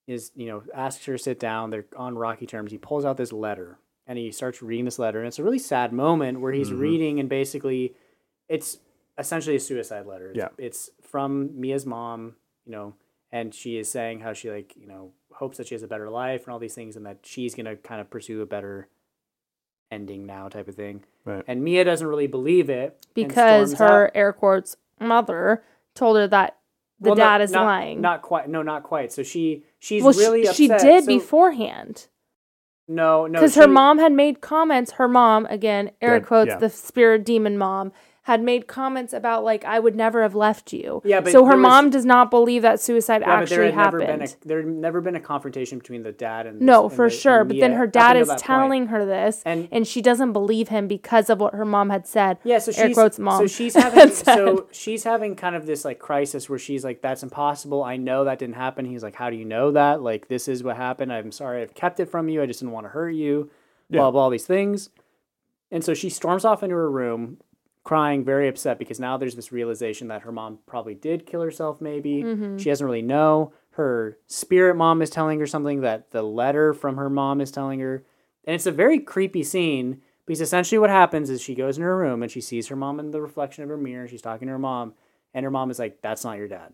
[0.09, 1.71] is you know asks her to sit down.
[1.71, 2.73] They're on rocky terms.
[2.73, 5.61] He pulls out this letter, and he starts reading this letter, and it's a really
[5.61, 6.81] sad moment where he's mm-hmm.
[6.81, 7.95] reading, and basically,
[8.49, 8.79] it's
[9.17, 10.31] essentially a suicide letter.
[10.31, 10.49] It's, Yeah.
[10.59, 12.35] it's from Mia's mom,
[12.65, 12.95] you know,
[13.31, 16.11] and she is saying how she like you know hopes that she has a better
[16.11, 18.89] life and all these things, and that she's gonna kind of pursue a better
[19.93, 21.05] ending now, type of thing.
[21.25, 21.45] Right.
[21.47, 24.13] And Mia doesn't really believe it because her out.
[24.15, 25.63] air quotes mother
[25.95, 26.57] told her that
[27.01, 28.01] the Well, dad not- is not- lying.
[28.01, 28.49] Not quite.
[28.49, 29.13] No, not quite.
[29.13, 32.09] So she she's well, really she, she did So- beforehand
[32.89, 33.39] No, no.
[33.39, 34.93] because her mom had made comments.
[34.93, 36.59] Her mom, again, air Dead, quotes, yeah.
[36.59, 37.93] the spirit demon mom,
[38.27, 41.03] had made comments about like I would never have left you.
[41.05, 43.65] Yeah, but so her there was- mom does not believe that suicide Yeah, but there
[43.65, 44.21] actually had never happened.
[44.21, 47.09] been a there had never been a confrontation between the dad and no, and for
[47.09, 47.43] the- sure.
[47.45, 48.45] But then her dad is that point.
[48.45, 52.07] telling her this, And- and, she doesn't believe him because of what her mom had
[52.07, 52.39] said.
[52.45, 53.41] Yeah, so air she's quotes mom.
[53.41, 54.37] so she's having said.
[54.37, 57.83] so she's having kind of this like crisis where she's like, "That's impossible.
[57.83, 60.01] I know that didn't happen." He's like, "How do you know that?
[60.01, 61.13] Like, this is what happened.
[61.13, 62.41] I'm sorry, I've kept it from you.
[62.41, 63.51] I just didn't want to hurt you."
[63.91, 64.11] Blah Yeah.
[64.13, 64.91] blah all these things,
[65.73, 67.39] and so she storms off into her room,
[67.85, 71.81] crying, very upset because now there's this realization that her mom probably did kill herself.
[71.81, 72.59] Maybe Mm-hmm.
[72.59, 73.53] she doesn't really know.
[73.73, 77.81] Her spirit mom is telling her something that the letter from her mom is telling
[77.81, 78.05] her,
[78.45, 81.97] and it's a very creepy scene because essentially what happens is she goes in her
[81.97, 84.07] room and she sees her mom in the reflection of her mirror.
[84.07, 84.93] She's talking to her mom,
[85.35, 86.73] and her mom is like, "That's not your dad.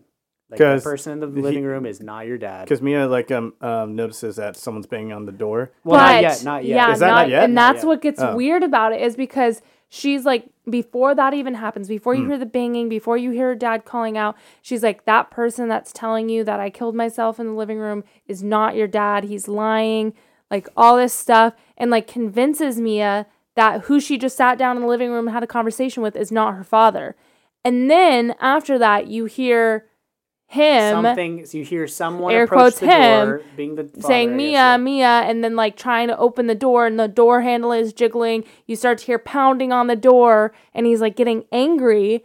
[0.51, 3.07] Like the 'Cause person in the he- living room is not your dad." Because Mia
[3.07, 5.71] like um, um notices that someone's banging on the door.
[5.85, 6.75] Well, but not yet, not yet.
[6.75, 7.43] yeah, Is that not yet?
[7.45, 7.87] And Not that's yet.
[7.87, 8.35] what gets Oh.
[8.35, 12.29] weird about it is because she's like, before that even happens, before you hmm.
[12.29, 15.91] hear the banging, before you hear her dad calling out, she's like, that person that's
[15.91, 19.25] telling you that I killed myself in the living room is not your dad.
[19.25, 20.13] He's lying,
[20.51, 23.25] like all this stuff, and like convinces Mia
[23.55, 26.15] that who she just sat down in the living room and had a conversation with
[26.15, 27.15] is not her father.
[27.65, 29.88] And then after that, you hear
[30.51, 34.01] him Something so you hear someone Air approach quotes the him, door, being the father,
[34.01, 34.79] saying Mia.
[34.79, 38.43] Mia, and then like trying to open the door, and the door handle is jiggling.
[38.65, 42.23] You start to hear pounding on the door, and he's like getting angry.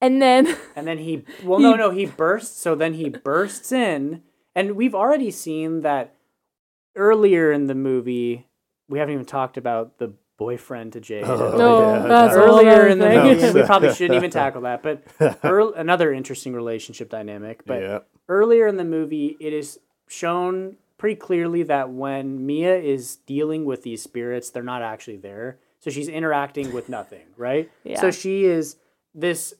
[0.00, 2.60] And then And then he, well, no, no, he bursts.
[2.60, 6.16] So then he bursts in, and we've already seen that
[6.96, 8.48] earlier in the movie.
[8.88, 10.12] We haven't even talked about the
[10.44, 11.24] boyfriend to Jade.
[11.24, 14.30] Oh, No, yeah, that's that- a whole earlier in the movie, we probably shouldn't even
[14.30, 14.82] tackle that.
[14.82, 15.04] But
[15.44, 17.64] earl another interesting relationship dynamic.
[17.66, 17.98] But yeah.
[18.28, 19.78] earlier in the movie, it is
[20.08, 25.58] shown pretty clearly that when Mia is dealing with these spirits, they're not actually there.
[25.80, 27.70] So she's interacting with nothing, right?
[27.84, 28.00] Yeah.
[28.00, 28.76] So she is
[29.14, 29.52] this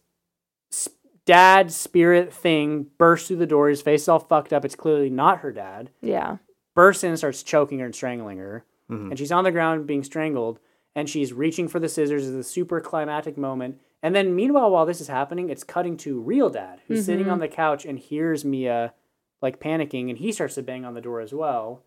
[0.73, 0.89] s-
[1.27, 3.69] dad spirit thing bursts through the door.
[3.69, 4.65] His face is all fucked up.
[4.65, 5.91] It's clearly not her dad.
[6.01, 6.39] yeah,
[6.75, 8.65] Bursts in and starts choking her and strangling her.
[8.91, 9.11] Mhm.
[9.11, 10.59] And she's on the ground being strangled.
[10.95, 12.25] And she's reaching for the scissors.
[12.27, 13.81] Is a super climactic moment.
[14.03, 17.33] And then, meanwhile, while this is happening, it's cutting to real dad, who's sitting Mhm.
[17.33, 18.95] on the couch and hears Mia
[19.43, 21.83] like panicking, and he starts to bang on the door as well.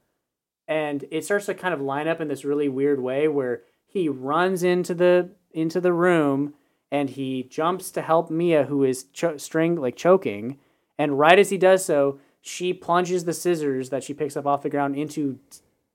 [0.67, 4.07] And it starts to kind of line up in this really weird way where he
[4.09, 6.53] runs into the into the room
[6.91, 10.57] and he jumps to help Mia, who is cho- string like choking.
[10.97, 14.63] And right as he does so, she plunges the scissors that she picks up off
[14.63, 15.37] the ground into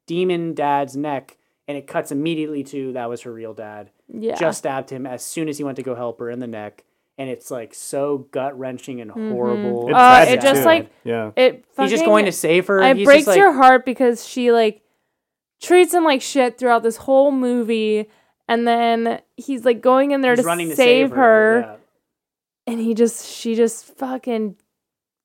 [0.07, 1.38] Demon Dad's neck,
[1.69, 3.91] and it cuts immediately to that was her real dad.
[4.09, 6.47] yeah, Just stabbed him as soon as he went to go help her in the
[6.49, 6.83] neck,
[7.19, 9.33] and it's like so gut wrenching and Mhm.
[9.33, 9.89] horrible.
[9.89, 10.67] It's Uh, it just, too.
[10.67, 11.31] like, yeah.
[11.37, 11.65] it.
[11.79, 12.81] he's just going to save her.
[12.81, 14.83] It He's breaks just like, your heart because she like
[15.61, 18.09] treats him like shit throughout this whole movie,
[18.49, 21.77] and then he's like going in there to running save, to save her, yeah.
[22.73, 24.57] and he just she just fucking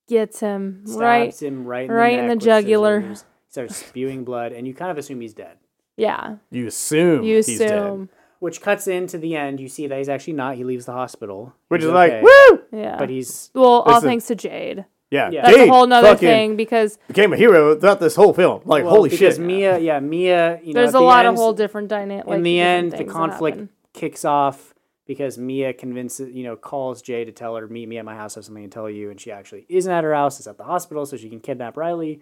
[0.08, 1.42] gets him Stabs right.
[1.42, 3.00] him right in right the, in the jugular.
[3.00, 5.56] scissors, Starts spewing blood, and you kind of assume he's dead.
[5.96, 7.70] Yeah, You assume you he's dead.
[7.78, 8.08] assume.
[8.40, 9.58] Which cuts into the end.
[9.60, 10.56] You see that he's actually not.
[10.56, 12.60] He leaves the hospital, Which He's is like, okay, woo!
[12.72, 14.84] Yeah, But he's well, all This is- thanks to Jade.
[15.10, 15.30] Yeah.
[15.30, 15.42] Yeah.
[15.42, 18.62] That's Jade a whole nother fucking thing because Became a hero throughout this whole film.
[18.64, 19.44] Like, well, holy because shit.
[19.44, 20.58] Mia, yeah, Mia.
[20.62, 22.26] You know, there's at a the lot end, of whole different dynamic.
[22.26, 24.74] Like, in the end, the conflict kicks off
[25.06, 28.36] because Mia convinces, you know, calls Jay to tell her, meet me at my house,
[28.36, 29.10] I have something to tell you.
[29.10, 31.76] And she actually isn't at her house, is at the hospital, so she can kidnap
[31.76, 32.20] Riley.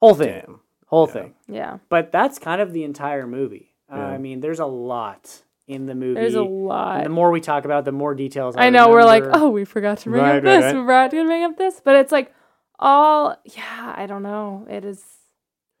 [0.00, 0.28] Whole thing.
[0.46, 0.60] Damn.
[0.86, 1.12] Whole Yeah.
[1.12, 1.34] thing.
[1.48, 3.74] Yeah, But that's kind of the entire movie.
[3.90, 6.14] Uh, I mean, there's a lot in the movie.
[6.20, 7.02] there's a And lot.
[7.04, 9.48] the more we talk about it, the more details I, I know we're like, oh,
[9.50, 10.64] we forgot to bring Right, up right, this.
[10.64, 10.74] right.
[10.74, 12.32] We forgot to bring up this, but it's like
[12.78, 13.36] all.
[13.44, 14.66] Yeah, I don't know.
[14.70, 15.04] It is.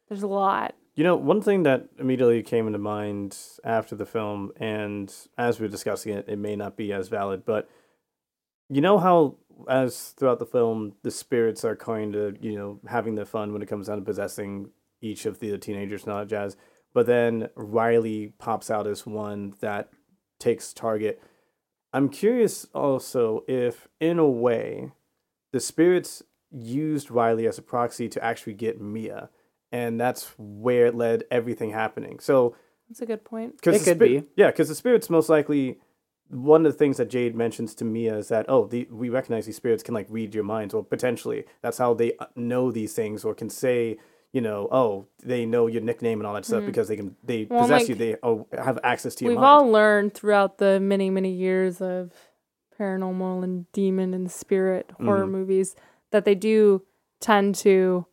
[0.08, 0.74] There's a lot.
[0.94, 5.66] You know, one thing that immediately came into mind after the film, and as we
[5.66, 7.68] were discussing it, it may not be as valid, but
[8.70, 9.34] you know how,
[9.68, 13.60] as throughout the film, the spirits are kind of, you know, having their fun when
[13.62, 14.70] it comes down to possessing
[15.00, 16.56] each of the teenagers not jazz.
[16.94, 19.90] But then Riley pops out as one that
[20.38, 21.22] takes target.
[21.92, 24.92] I'm curious also if, in a way,
[25.52, 29.30] the spirits used Riley as a proxy to actually get Mia
[29.72, 32.18] and that's where it led everything happening.
[32.20, 32.56] So,
[32.88, 33.54] That's a good point.
[33.64, 34.22] It could be.
[34.36, 35.78] yeah, because the spirits most likely
[36.28, 39.46] one of the things that Jade mentions to Mia is that oh, the, we recognize
[39.46, 42.94] these spirits can like read your minds, or potentially that's how they uh, know these
[42.94, 43.98] things, or can say
[44.36, 44.90] you know oh
[45.32, 47.54] they know your nickname and all that stuff because they can they Mm-hmm.
[47.54, 49.46] Well, possess like, you, they oh have access to your We've mind.
[49.64, 52.12] all learned throughout the many, many years of
[52.78, 55.30] paranormal and demon and spirit horror Mhm.
[55.30, 55.74] movies
[56.12, 56.82] that they do
[57.20, 58.06] tend to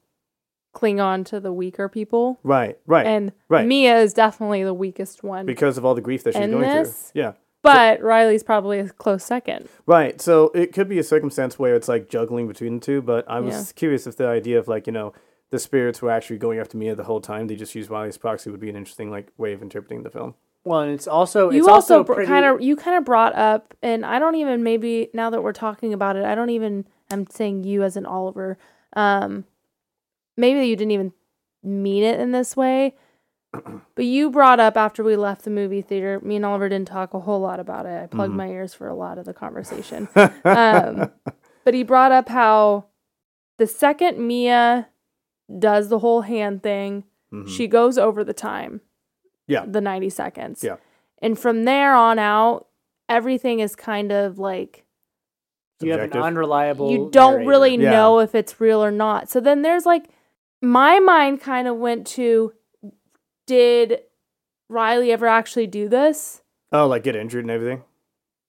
[0.73, 2.39] cling on to the weaker people.
[2.43, 3.65] right, right, And right.
[3.67, 5.45] Mia is definitely the weakest one.
[5.45, 7.21] because of all the grief that she's going this- through.
[7.21, 7.33] Yeah.
[7.61, 9.69] but Riley's probably a close second.
[9.85, 10.19] Right.
[10.19, 13.39] So it could be a circumstance where it's like juggling between the two, but I
[13.39, 13.63] was Yeah.
[13.75, 15.13] curious if the idea of like, you know,
[15.53, 17.45] the spirits were actually going after Mia the whole time.
[17.45, 20.33] They just used Riley's proxy would be an interesting like way of interpreting the film.
[20.65, 23.35] Well, and it's also it's you also, also, pretty, kind of you kind of brought
[23.35, 26.85] up and i don't even maybe now that we're talking about it i don't even
[27.11, 28.57] i'm saying you as an oliver
[28.93, 29.43] um
[30.37, 31.11] maybe you didn't even
[31.63, 32.95] mean it in this way
[33.95, 37.13] but you brought up after we left the movie theater me and oliver didn't talk
[37.13, 38.37] a whole lot about it i plugged Mhm.
[38.37, 40.07] my ears for a lot of the conversation
[40.45, 41.11] um,
[41.65, 42.85] but he brought up how
[43.57, 44.87] the second mia
[45.59, 47.47] does the whole hand thing Mhm.
[47.47, 48.81] she goes over the time
[49.47, 49.65] Yeah.
[49.67, 50.77] the 90 seconds Yeah.
[51.21, 52.67] and from there on out
[53.09, 54.85] everything is kind of like
[55.81, 56.89] you have an unreliable.
[56.91, 57.49] you don't narrator.
[57.49, 57.91] really Yeah.
[57.91, 60.09] know if it's real or not so then there's like
[60.61, 62.53] my mind kind of went to
[63.47, 63.99] did
[64.69, 66.41] riley ever actually do this
[66.71, 67.83] oh, like get injured and everything.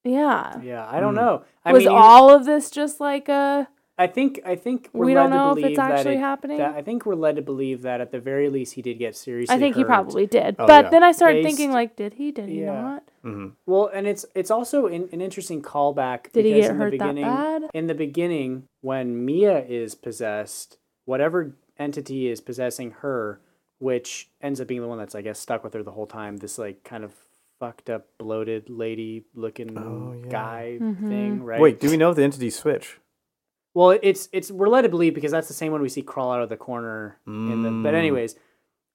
[0.05, 1.20] yeah Yeah, I don't Hmm.
[1.20, 1.44] know.
[1.64, 5.14] I was mean, all of this just like a I think I think we're we
[5.14, 6.59] led don't to know if believe it's that actually it- happening.
[6.59, 9.14] that- I think we're led to believe that at the very least he did get
[9.16, 9.55] seriously.
[9.55, 10.57] I think he probably did.
[10.59, 10.90] Oh, but yeah.
[10.90, 12.32] then I started Based- thinking, like, did he?
[12.32, 12.80] Did he Yeah.
[12.82, 13.03] not?
[13.22, 16.32] hmm Well, and it's it's also in, an interesting callback.
[16.32, 17.62] Did he get in the hurt that beginning, bad?
[17.72, 23.40] In the beginning, when Mia is possessed, whatever entity is possessing her,
[23.78, 26.38] which ends up being the one that's I guess stuck with her the whole time.
[26.38, 27.12] This like kind of
[27.61, 30.28] fucked up, bloated lady looking Oh, yeah.
[30.28, 31.09] guy Mhm.
[31.09, 31.61] thing, right?
[31.61, 32.99] Wait, do we know if the entities switch?
[33.75, 36.33] Well, it's it's we're led to believe because that's the same one we see crawl
[36.33, 37.70] out of the corner in the.
[37.72, 37.99] But Mm.
[37.99, 38.37] anyways,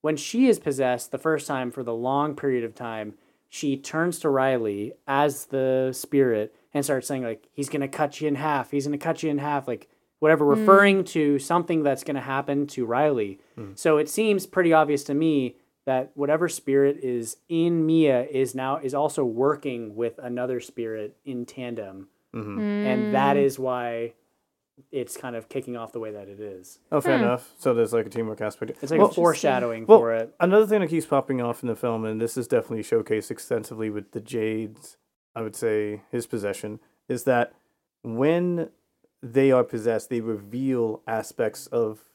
[0.02, 3.16] when she is possessed the first time for the long period of time,
[3.50, 8.28] she turns to Riley as the spirit and starts saying like he's gonna cut you
[8.28, 8.72] in half.
[8.72, 12.86] He's gonna cut you in half, like whatever, referring to something that's gonna happen to
[12.86, 13.40] Riley.
[13.76, 18.78] So it seems pretty obvious to me that whatever spirit is in Mia is now
[18.78, 23.60] is also working with another spirit in tandem hmm and that Mm.
[23.60, 24.14] why
[24.92, 26.80] it's kind of kicking off the way that it is.
[26.92, 27.24] Oh, fair Hmm.
[27.24, 27.54] enough.
[27.58, 28.72] So there's like a teamwork aspect.
[28.82, 30.34] It's like Well- a foreshadowing Well, for it.
[30.40, 33.90] Another thing that keeps popping off in the film, and this is definitely showcased extensively
[33.90, 34.98] with the Jades,
[35.36, 37.54] I would say his possession, is that
[38.04, 38.70] when
[39.22, 42.06] they are possessed, they reveal aspects of,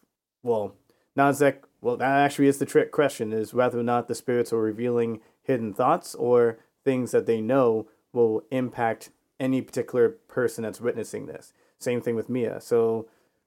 [0.42, 0.74] well,
[1.16, 1.66] not exact.
[1.80, 5.20] Well, that actually is the trick question: is whether or not the spirits are revealing
[5.42, 11.52] hidden thoughts or things that they know will impact any particular person that's witnessing this.
[11.84, 12.60] Same thing with Mia.
[12.60, 13.06] So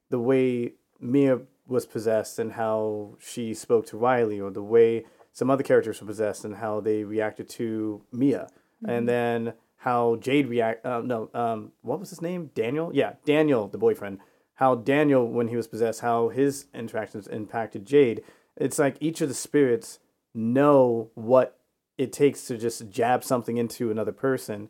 [0.10, 5.50] the way Mia was possessed and how she spoke to Riley, or the way some
[5.50, 8.48] other characters were possessed and how they reacted to Mia,
[8.88, 10.86] and then how Jade react.
[10.86, 12.52] Uh, no, um, what was his name?
[12.56, 12.92] Daniel.
[12.94, 14.20] Yeah, Daniel, the boyfriend.
[14.56, 18.24] How Daniel, when he was possessed, how his interactions impacted Jade.
[18.56, 20.00] It's like each of the spirits
[20.34, 21.60] know what
[21.98, 24.70] it takes to just jab something into another person,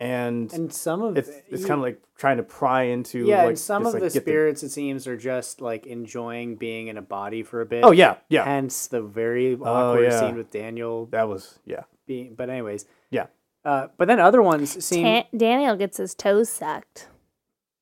[0.00, 3.26] and, And some of it's it's kind of like trying to pry into.
[3.26, 5.86] yeah, like, and some just, of like, the get spirits it seems are just like
[5.86, 7.84] enjoying being in a body for a bit.
[7.84, 8.44] Oh yeah, yeah.
[8.44, 10.20] Hence the very awkward yeah.
[10.20, 11.82] scene with Daniel That was yeah.
[12.06, 12.34] being.
[12.36, 13.26] But anyways, Yeah.
[13.64, 17.08] Uh, but then other ones seem Ta- Daniel gets his toes sucked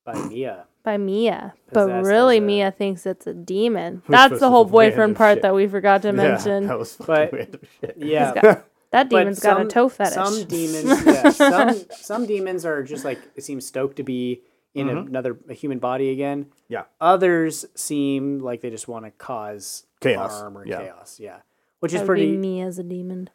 [0.05, 0.65] by Mia.
[0.83, 4.03] by Mia, but really a- Mia thinks it's a demon.
[4.07, 5.43] Which That's the whole boyfriend part shit.
[5.43, 6.63] that we forgot to mention.
[6.63, 7.95] Yeah, that was fucking But- random shit.
[7.99, 8.61] Yeah.
[8.97, 10.15] He's got- that But demon's got a some- toe fetish.
[10.15, 14.43] Some demons, yeah, some some demons are just like it seems stoked to be
[14.75, 15.07] in Mhm.
[15.09, 16.47] another a human body again.
[16.69, 16.85] Yeah.
[17.01, 20.81] Others seem like they just want to cause Chaos, harm or yeah.
[20.83, 21.19] chaos.
[21.19, 21.39] Yeah,
[21.81, 23.31] which is That would be pretty me as a demon.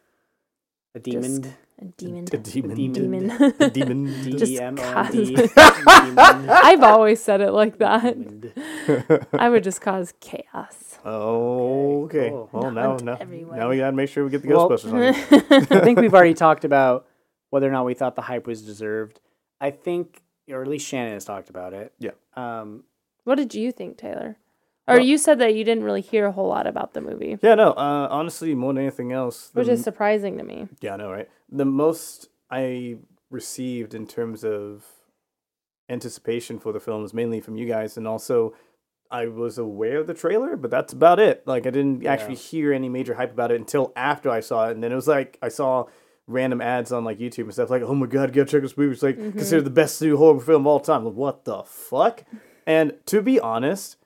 [0.96, 1.54] A demon.
[1.80, 2.26] A demon.
[2.32, 2.76] A demon.
[2.76, 2.94] demon.
[2.94, 3.32] Demon.
[3.60, 4.24] A demon.
[4.24, 5.50] D Just M O N cause- Demon.
[6.50, 9.26] I've always said it like that.
[9.34, 11.00] I would just cause chaos.
[11.04, 12.30] Oh, okay.
[12.30, 12.50] cool.
[12.52, 13.58] Well, now, now, everyone.
[13.58, 15.02] now we gotta make sure we get the Well- Ghostbusters on.
[15.04, 15.72] it.
[15.72, 17.08] I think we've already talked about
[17.50, 19.20] whether or not we thought the hype was deserved.
[19.60, 21.94] I think, or at least Shannon has talked about it.
[22.00, 22.12] Yeah.
[22.36, 22.84] Um,
[23.24, 24.38] What did you think, Taylor?
[24.92, 27.38] Or Well- you said that you didn't really hear a whole lot about the movie,
[27.42, 27.72] Yeah, no.
[27.72, 30.68] Uh, honestly, more than anything else, the which is surprising to me.
[30.82, 31.30] Yeah, I know, right?
[31.50, 32.98] The most I
[33.30, 34.86] received in terms of
[35.90, 38.54] anticipation for the film is mainly from you guys, and also
[39.10, 41.46] I was aware of the trailer, but that's about it.
[41.46, 44.72] Like, I didn't actually hear any major hype about it until after I saw it,
[44.72, 45.86] and then it was like I saw
[46.28, 48.94] random ads on like YouTube and stuff like, "Oh my god, go check this movie!
[48.94, 52.24] It's like considered the best new horror film of all time." Like, what the fuck?
[52.66, 53.98] And to be honest,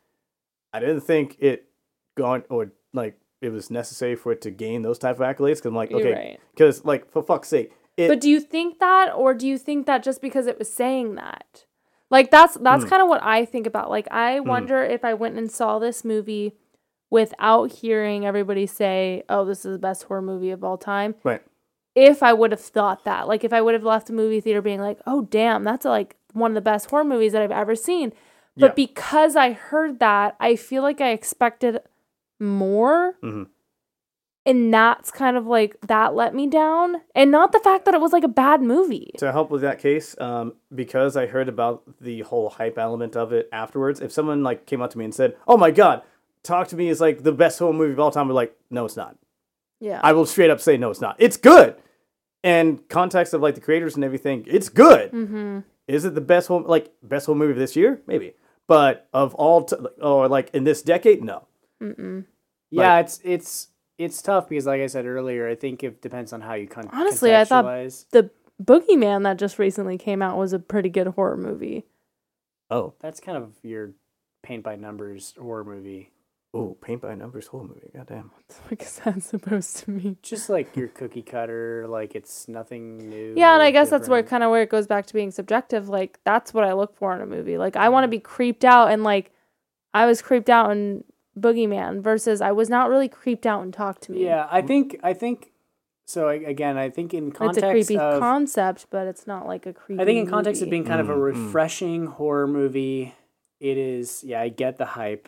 [0.76, 1.68] I didn't think it
[2.16, 5.66] gone or like it was necessary for it to gain those type of accolades because
[5.66, 6.40] I'm like, You're okay, right.
[6.52, 9.86] because like for fuck's sake, it, But do you think that, or do you think
[9.86, 11.66] that just because it was saying that?
[12.10, 12.90] Like that's that's Hmm.
[12.90, 13.90] kind of what I think about.
[13.90, 16.54] Like I wonder if I went and saw this movie
[17.10, 21.42] without hearing everybody say, "Oh, this is the best horror movie of all time." right.
[21.96, 24.62] If I would have thought that, like if I would have left the movie theater
[24.62, 27.76] being like, "Oh, damn, that's like one of the best horror movies that I've ever
[27.76, 28.12] seen,"
[28.58, 28.74] but Yeah.
[28.88, 31.80] because I heard that, I feel like I expected
[32.40, 33.16] more.
[33.24, 33.48] Mhm.
[34.48, 37.02] And that's kind of like that let me down.
[37.16, 39.12] And not the fact that it was like a bad movie.
[39.18, 43.34] To help with that case, um, because I heard about the whole hype element of
[43.34, 46.04] it afterwards, if someone like came up to me and said, "Oh my god,
[46.44, 48.86] Talk to Me is like the best horror movie of all time," we're like, "No,
[48.86, 49.16] it's not."
[49.80, 50.00] Yeah.
[50.04, 51.16] I will straight up say, "No, it's not.
[51.18, 51.76] It's good."
[52.44, 55.12] And context of like the creators and everything, it's good.
[55.12, 55.60] mm-hmm.
[55.88, 58.00] Is it the best home like best home movie of this year?
[58.06, 58.34] Maybe,
[58.68, 61.48] but of all t- or like in this decade, no.
[61.82, 62.26] Mm-mm.
[62.72, 66.42] yeah, it's it's it's tough because, like I said earlier, I think it depends on
[66.42, 67.64] how you con- Honestly, I thought-
[68.12, 68.30] The
[68.64, 71.86] Boogeyman that just recently came out was a pretty good horror movie.
[72.70, 73.92] Oh, that's kind of your
[74.44, 76.12] paint by numbers horror movie.
[76.56, 77.92] Oh, paint by numbers whole movie.
[77.94, 78.32] Goddamn.
[78.70, 80.18] What is that supposed to mean?
[80.22, 83.34] Just like your cookie cutter, like it's nothing new.
[83.36, 85.32] Yeah, and I or guess that's where kind of where it goes back to being
[85.32, 85.90] subjective.
[85.90, 87.58] Like that's what I look for in a movie.
[87.58, 89.32] Like I want to be creeped out, and like
[89.94, 91.04] I was creeped out in
[91.38, 94.24] Boogeyman versus I was not really creeped out and talked to me.
[94.24, 95.52] Yeah, I think I think
[96.06, 96.30] so.
[96.30, 99.74] Again, I think in context it's a creepy of concept, but it's not like a
[99.74, 100.02] creepy.
[100.02, 101.46] I think in context of being kind of a Mm, mm.
[101.46, 103.14] refreshing horror movie,
[103.60, 104.24] it is.
[104.24, 105.28] Yeah, I get the hype.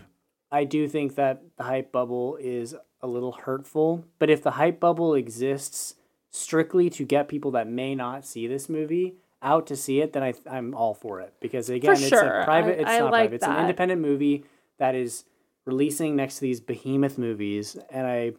[0.51, 4.05] I do think that the hype bubble is a little hurtful.
[4.19, 5.95] But if the hype bubble exists
[6.31, 10.23] strictly to get people that may not see this movie out to see it, then
[10.23, 12.23] I I'm all for it because again, it's sure.
[12.23, 12.79] a private.
[12.79, 13.35] It's I not like private.
[13.35, 14.45] It's an independent movie
[14.77, 15.25] that is
[15.65, 18.31] releasing next to these behemoth movies, and I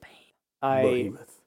[0.63, 1.41] I Behemoth.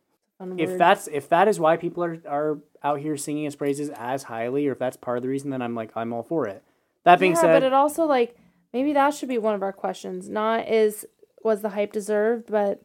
[0.58, 4.24] If that's if that is why people are are out here singing its praises as
[4.24, 6.64] highly, or if that's part of the reason, then I'm like I'm all for it.
[7.04, 8.36] That being yeah, said, but it also like
[8.74, 10.30] maybe that should be one of our questions.
[10.30, 11.06] Not is
[11.44, 12.82] was the hype deserved, but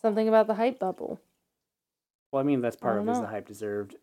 [0.00, 1.20] something about the hype bubble.
[2.32, 3.96] well, I mean that's part of don't is the hype deserved.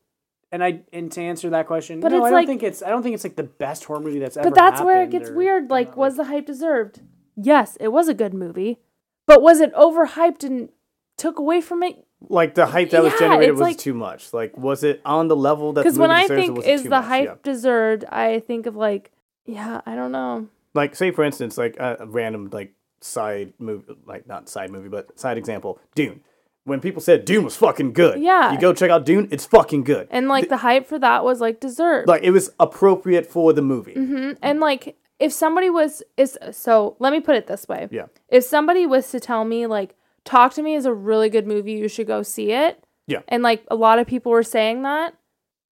[0.52, 2.82] And I and to answer that question, But no, it's I don't like- think it's
[2.82, 4.50] I don't think it's like the best horror movie that's ever.
[4.50, 5.70] But that's where it gets or- weird.
[5.70, 7.02] Like, not was the hype deserved?
[7.36, 8.80] Yes, it was a good movie,
[9.28, 10.70] but was it overhyped and
[11.18, 12.04] took away from it?
[12.28, 14.34] Like the hype that was generated was like- too much.
[14.34, 15.84] Like, was it on the level that?
[15.84, 17.06] Because when I think was it is too the much?
[17.06, 17.36] hype Yeah.
[17.44, 19.12] deserved, I think of like,
[19.46, 20.48] yeah, I don't know.
[20.74, 25.18] Like say for instance like a random like side movie like not side movie but
[25.20, 26.22] side example dune
[26.66, 28.52] when people said dune was fucking good Yeah.
[28.52, 31.40] you go check out dune it's fucking good And like the hype for that was
[31.42, 32.08] like deserved.
[32.08, 36.96] like it was appropriate for the movie hmm And like if somebody was is so
[37.00, 37.88] let me put it this way.
[37.92, 39.96] yeah If somebody was to tell me like
[40.26, 42.84] Talk to Me is a really good movie, you should go see it.
[43.08, 43.22] Yeah.
[43.30, 45.16] And like a lot of people were saying that,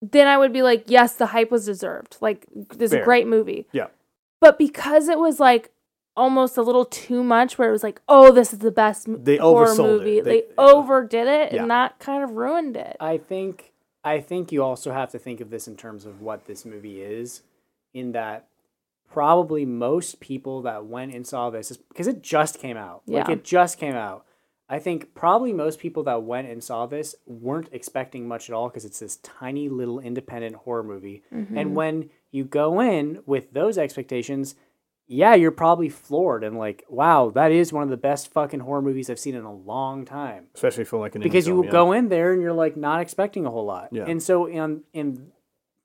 [0.03, 2.19] then I would be like, yes, the hype was deserved.
[2.21, 3.67] Like this is a great movie.
[3.73, 3.87] Yeah.
[4.45, 5.71] But because it was like
[6.17, 9.39] almost a little too much where it was like, oh, this is the best They
[9.39, 9.99] horror oversold it.
[9.99, 10.21] movie.
[10.21, 11.63] They- They, overdid it Yeah.
[11.63, 12.97] and that kind of ruined it.
[13.01, 13.73] I think
[14.05, 17.01] I think you also have to think of this in terms of what this movie
[17.01, 17.43] is,
[17.95, 18.47] in that
[19.11, 23.01] probably most people that went and saw this is because it just came out.
[23.07, 23.33] Like Yeah.
[23.35, 24.27] it just came out.
[24.69, 28.69] I think probably most people that went and saw this weren't expecting much at all
[28.69, 31.23] because it's this tiny little independent horror movie.
[31.33, 31.57] Mm-hmm.
[31.59, 34.57] And when you go in with those expectations,
[35.07, 38.83] yeah, you're probably floored and like, wow, that is one of the best fucking horror
[38.83, 41.67] movies I've seen in a long time especially for like an because you film, will
[41.67, 41.71] yeah.
[41.71, 43.91] go in there and you're like not expecting a whole lot.
[43.93, 44.07] Yeah.
[44.07, 45.31] And so in in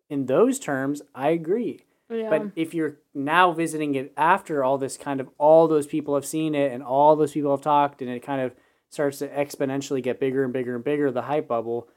[0.09, 1.85] in those terms, I agree.
[2.09, 2.29] Yeah.
[2.29, 6.25] But if you're now visiting it after all this kind of all those people have
[6.25, 8.53] seen it and all those people have talked and it kind of
[8.89, 11.87] starts to exponentially get bigger and bigger and bigger, the hype bubble,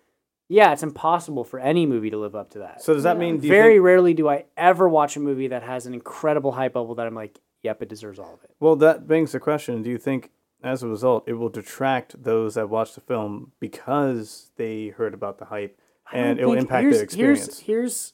[0.53, 2.83] yeah, it's impossible for any movie to live up to that.
[2.83, 3.21] so does that Yeah.
[3.21, 5.95] mean do you Very think, rarely do I ever watch a movie that has an
[5.95, 8.51] incredible hype bubble that I'm like, yep, it deserves all of it.
[8.61, 10.31] well that begs the question do you think
[10.63, 15.39] as a result it will detract those that watch the film because they heard about
[15.39, 15.79] the hype
[16.13, 18.13] I don't and it will think- impact here's, their experience Here's here's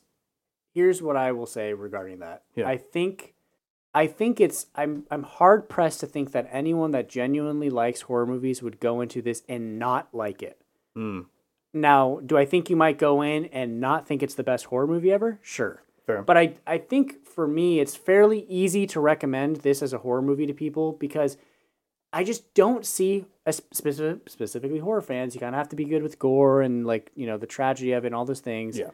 [0.74, 2.43] here's what I will say regarding that.
[2.55, 2.68] Yeah.
[2.68, 3.34] I think
[3.95, 8.26] I think it's I'm I'm hard pressed to think that anyone that genuinely likes horror
[8.26, 10.61] movies would go into this and not like it.
[10.97, 11.26] Mm,
[11.72, 14.86] Now, do I think you might go in and not think it's the best horror
[14.86, 15.38] movie ever?
[15.42, 15.82] Sure.
[16.06, 19.98] fair But I, I think for me, it's fairly easy to recommend this as a
[19.98, 21.36] horror movie to people because
[22.12, 25.84] I just don't see, a specific, specifically horror fans, you kind of have to be
[25.84, 28.78] good with gore and like, you know, the tragedy of it and all those things.
[28.78, 28.90] Yeah.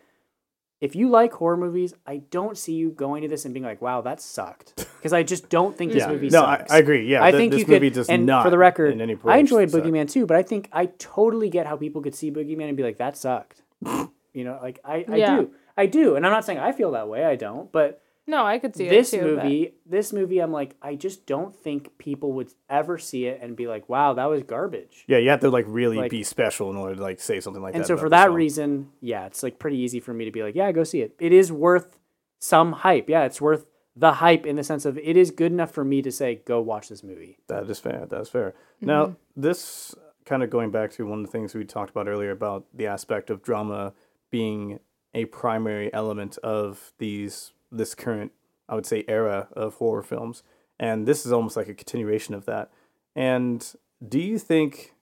[0.80, 3.80] If you like horror movies, I don't see you going to this and being like,
[3.80, 4.86] wow, that sucked.
[5.04, 6.72] Because I just don't think this yeah movie no I, sucks.
[6.72, 8.56] I agree yeah I th- think this you movie could, does and not for the
[8.56, 9.82] record, in any I approach enjoyed suck.
[9.82, 12.82] Boogeyman too, but I think I totally get how people could see Boogeyman and be
[12.82, 13.60] like, that sucked.
[13.84, 15.36] you know, like I, I Yeah.
[15.36, 15.51] do.
[15.76, 16.16] I do.
[16.16, 18.88] And I'm not saying I feel that way, I don't, but no, I could see
[18.88, 19.36] this it too.
[19.36, 23.40] but- movie, this movie, I'm like, I just don't think people would ever see it
[23.42, 25.05] and be like, wow, that was garbage.
[25.06, 27.62] yeah you have to like really Like- be special in order to like say something
[27.62, 28.36] like and that And so for that film.
[28.36, 31.14] reason, yeah, it's like pretty easy for me to be like, yeah, go see it.
[31.18, 31.98] It is worth
[32.40, 33.09] some hype.
[33.09, 36.02] Yeah, it's worth the hype in the sense of it is good enough for me
[36.02, 37.38] to say, go watch this movie.
[37.48, 38.06] That is fair.
[38.10, 38.51] That's fair.
[38.78, 38.86] Mm-hmm.
[38.86, 39.94] Now, this
[40.24, 42.86] kind of going back to one of the things we talked about earlier about the
[42.86, 43.92] aspect of drama
[44.30, 44.80] being
[45.14, 48.32] a primary element of these this current,
[48.68, 50.42] I would say, era of horror films,
[50.78, 52.70] and this is almost like a continuation of that.
[53.14, 53.64] And
[54.06, 54.94] do you think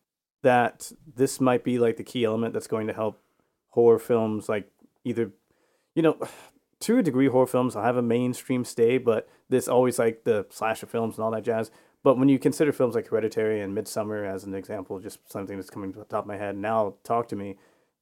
[0.43, 3.21] that this might be like the key element that's going to help
[3.71, 4.71] horror films like
[5.05, 5.31] either,
[5.95, 6.19] you know,
[6.81, 10.87] to a degree, horror films have a mainstream stay, but this always like the slasher
[10.87, 11.71] films and all that jazz.
[12.03, 15.71] But when you consider films like Hereditary and Midsommar as an example, just something that's
[15.71, 17.57] coming to the top of my head now, talk to me.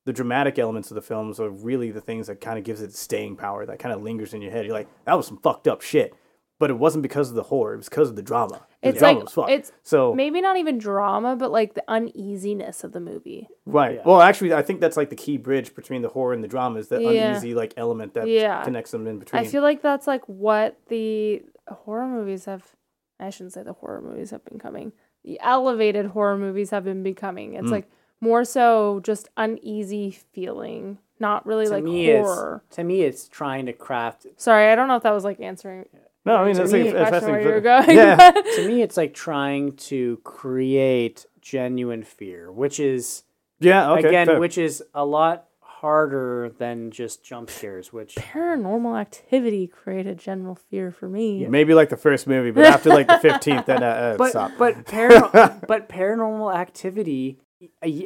[0.06, 2.94] The dramatic elements of the films are really the things that kind of gives it
[2.94, 4.64] staying power, that kind of lingers in your head.
[4.64, 6.14] You're like, that was some fucked up shit.
[6.58, 7.72] but it wasn't because of the horror.
[7.72, 8.66] It was because of the drama.
[8.82, 12.84] The It's drama like was it's so maybe not even drama, but like the uneasiness
[12.84, 13.48] of the movie.
[13.64, 13.94] right.
[13.94, 14.02] Yeah.
[14.04, 16.78] Well, actually, I think that's like the key bridge between the horror and the drama
[16.78, 17.30] is the Yeah.
[17.30, 18.62] uneasy like element that Yeah.
[18.62, 19.40] connects them in between.
[19.40, 22.74] I feel like that's like what the horror movies have.
[23.18, 24.92] I shouldn't say the horror movies have been coming.
[25.24, 27.54] The elevated horror movies have been becoming.
[27.54, 27.70] It's Mm.
[27.72, 27.90] like
[28.20, 32.62] more so just uneasy feeling, not really To like me, horror.
[32.66, 34.26] it's to me, it's trying to craft.
[34.36, 35.86] Sorry, I don't know if that was like answering
[36.26, 37.96] no, I mean to that's me, like, the that's question where you were going.
[37.96, 38.30] Yeah.
[38.56, 43.22] To me, it's like trying to create genuine fear, which is
[43.58, 43.90] yeah.
[43.92, 44.08] Okay.
[44.08, 44.38] again, fair.
[44.38, 47.90] which is a lot harder than just jump scares.
[47.90, 51.46] Which Paranormal activity created general fear for me.
[51.46, 54.52] maybe like the first movie, but after like the fifteenth, then uh, uh, but stop.
[54.58, 55.30] but paran-
[55.66, 57.49] but paranormal activity, y- y-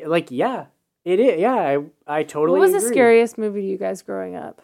[0.06, 0.66] like yeah,
[1.04, 1.40] it is.
[1.40, 2.58] Yeah, I I totally.
[2.58, 4.62] What was the scariest movie to you guys growing up?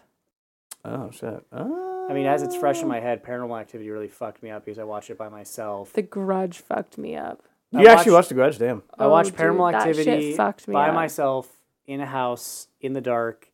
[0.85, 1.45] oh shit.
[1.53, 1.69] Uh,
[2.09, 4.79] I mean, as it's fresh in my head, Paranormal Activity really fucked me up because
[4.79, 5.93] I watched it by myself.
[5.93, 7.43] The Grudge fucked me up.
[7.71, 8.83] you I actually watched- watched The Grudge, damn.
[8.99, 10.95] I watched Oh, Paranormal dude, that shit Activity fucked me by up.
[10.95, 11.49] myself
[11.87, 13.49] in a house in the dark,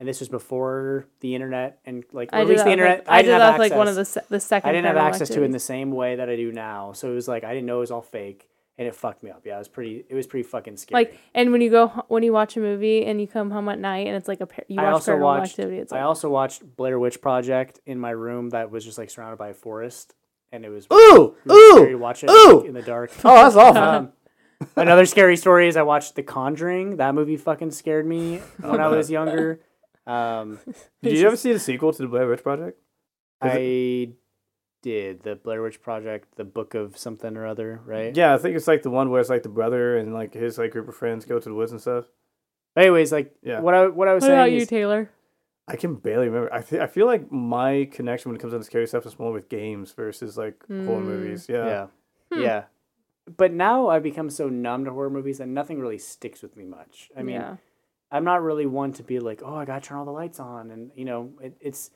[0.00, 2.98] and this was before the internet and like I at did least that the internet.
[3.00, 4.70] like, I, I did didn't that have with, like one of the se- the second.
[4.70, 6.92] I didn't have Paranormal access to it in the same way that I do now.
[6.92, 8.48] So it was like I didn't know it was all fake,
[8.80, 9.42] and it fucked me up.
[9.44, 10.06] Yeah, it was pretty.
[10.08, 11.04] It was pretty fucking scary.
[11.04, 13.78] Like, and when you go when you watch a movie and you come home at
[13.78, 15.50] night and it's like a par- you watch I also Paranormal watched.
[15.50, 15.78] Activity.
[15.80, 19.10] It's like I also watched Blair Witch Project in my room that was just like
[19.10, 20.14] surrounded by a forest,
[20.50, 21.98] and it was Ooh, really scary to ooh.
[21.98, 22.56] watch it ooh.
[22.60, 23.12] like, in the dark.
[23.22, 23.82] Oh, that's awful.
[23.82, 24.12] Um,
[24.76, 26.96] another scary story is I watched The Conjuring.
[26.96, 29.60] That movie fucking scared me when I was younger.
[30.06, 30.58] Um,
[31.02, 32.78] Did you ever see the sequel to the Blair Witch Project?
[33.44, 34.12] Is I
[34.82, 38.16] did the Blair Witch Project, the Book of something or other, right?
[38.16, 40.58] Yeah, I think it's like the one where it's like the brother and like his
[40.58, 42.06] like group of friends go to the woods and stuff.
[42.76, 43.60] Anyways, like Yeah.
[43.60, 45.10] what I what I was what about saying you, is, Taylor?
[45.68, 46.52] I can barely remember.
[46.52, 49.32] I th- I feel like my connection when it comes to scary stuff is more
[49.32, 51.04] with games versus like horror Mm.
[51.04, 51.46] movies.
[51.48, 51.66] Yeah.
[51.66, 51.86] yeah,
[52.32, 52.42] Hmm.
[52.42, 52.64] yeah.
[53.36, 56.64] But now I've become so numb to horror movies that nothing really sticks with me
[56.64, 57.10] much.
[57.16, 57.56] I mean, yeah.
[58.10, 60.70] I'm not really one to be like, oh, I gotta turn all the lights on,
[60.70, 61.90] and you know, it, it's.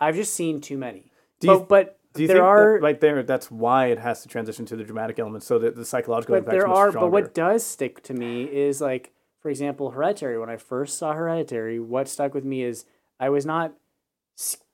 [0.00, 1.12] I've just seen too many.
[1.40, 4.22] Do you, but but do you there think are right there that's why it has
[4.22, 7.06] to transition to the dramatic element so that the psychological but there are stronger?
[7.10, 11.12] but what does stick to me is like for example hereditary when i first saw
[11.12, 12.84] hereditary what stuck with me is
[13.20, 13.74] i was not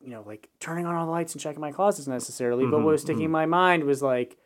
[0.01, 2.85] you know like turning on all the lights and checking my closets necessarily but Mhm,
[2.85, 4.37] what was sticking in my mind was like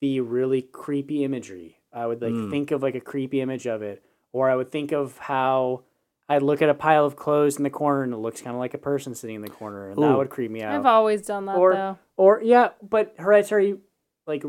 [0.00, 2.50] the really creepy imagery i would like Mm.
[2.50, 5.82] think of like a creepy image of it or i would think of how
[6.28, 8.60] i'd look at a pile of clothes in the corner and it looks kind of
[8.60, 11.22] like a person sitting in the corner and that would creep me out I've always
[11.22, 11.98] done that Or- though.
[12.16, 13.78] or yeah, but Hereditary,
[14.26, 14.44] like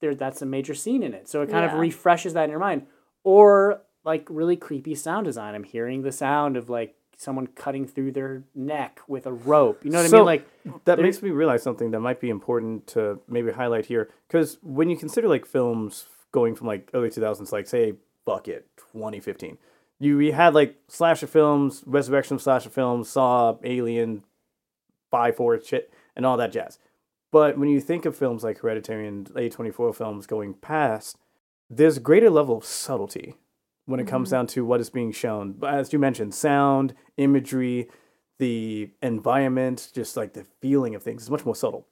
[0.00, 1.72] there, that's a major scene in it, so it kind Yeah.
[1.74, 2.86] of refreshes that in your mind.
[3.22, 5.54] Or like really creepy sound design.
[5.54, 9.82] I'm hearing the sound of like someone cutting through their neck with a rope.
[9.84, 10.24] You know what I mean?
[10.26, 14.58] Like that makes me realize something that might be important to maybe highlight here because
[14.62, 17.94] when you consider like films going from like early 2000s like say
[18.26, 19.56] fuck it 2015
[20.04, 24.24] you we had like slasher films resurrection of slasher films saw alien
[25.10, 26.78] five four shit and all that jazz.
[27.32, 31.18] But when you think of films like hereditary and a24 films going past
[31.70, 33.34] there's a greater level of subtlety
[33.86, 34.36] when it comes mm-hmm.
[34.36, 35.52] down to what is being shown.
[35.52, 37.88] But as you mentioned sound imagery
[38.38, 41.86] the environment, just like the feeling of things is much more subtle,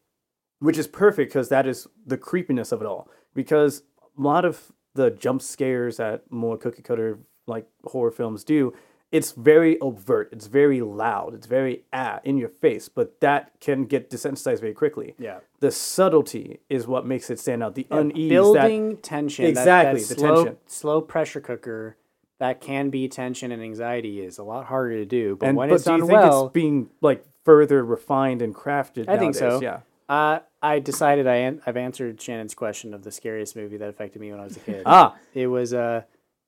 [0.59, 3.09] which is perfect because that is the creepiness of it all.
[3.35, 3.83] Because
[4.19, 8.73] a lot of the jump scares that more cookie cutter like horror films do,
[9.11, 13.85] it's very overt, it's very loud, it's very ah in your face, but that can
[13.85, 15.15] get desensitized very quickly.
[15.19, 17.75] yeah, The subtlety is what makes it stand out.
[17.75, 19.45] The unease that building tension.
[19.45, 20.57] Exactly, that the slow, tension.
[20.67, 21.97] Slow pressure cooker
[22.39, 25.37] that can be tension and anxiety is a lot harder to do.
[25.37, 28.41] But and when but it's do you done think well, it's being like further refined
[28.43, 29.09] and crafted?
[29.09, 29.61] I think so.
[29.61, 29.81] Yeah.
[30.09, 34.21] uh, I decided I an- I've answered Shannon's question of the scariest movie that affected
[34.21, 34.83] me when I was a kid.
[34.87, 36.03] Ah, It was uh,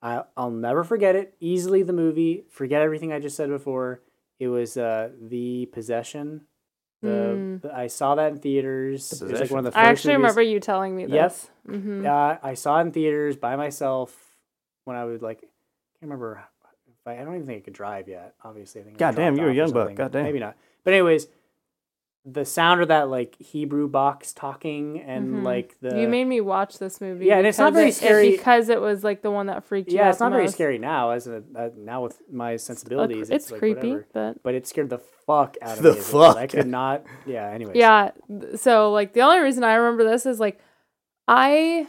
[0.04, 1.34] I I'll never forget it.
[1.40, 2.44] Easily the movie.
[2.50, 4.02] Forget everything I just said before.
[4.38, 6.42] It was uh, the possession.
[7.02, 7.62] The, Mm.
[7.62, 9.10] the- I saw that in theaters.
[9.10, 11.10] The It was like one of the I actually movies- remember you telling me Yep.
[11.10, 11.50] this.
[11.68, 12.06] Mm-hmm.
[12.06, 14.36] Uh, I saw it in theaters by myself
[14.84, 15.38] when I was like.
[15.38, 16.44] I can't remember.
[16.88, 18.34] If I, I don't even think I could drive yet.
[18.44, 18.96] Obviously, I think.
[18.96, 19.94] I God damn, you were a young buck.
[19.94, 20.24] God damn.
[20.24, 20.56] Maybe not.
[20.84, 21.28] But anyways,
[22.26, 25.42] the sound of that like Hebrew box talking and Mhm.
[25.44, 27.26] like the you made me watch this movie.
[27.26, 28.30] Yeah, and it's not very it- it- scary.
[28.30, 30.04] because it was like the one that freaked you out.
[30.04, 30.54] yeah, it's not the very most.
[30.54, 33.28] scary now as a uh, now with my sensibilities.
[33.30, 34.06] It's, it's like, creepy, whatever.
[34.14, 35.98] but but it scared the fuck out of The me.
[35.98, 36.16] as a.
[36.18, 37.02] I could not.
[37.26, 37.46] Yeah.
[37.50, 37.76] Anyways.
[37.76, 38.12] yeah.
[38.56, 40.58] So like the only reason I remember this is like
[41.28, 41.86] I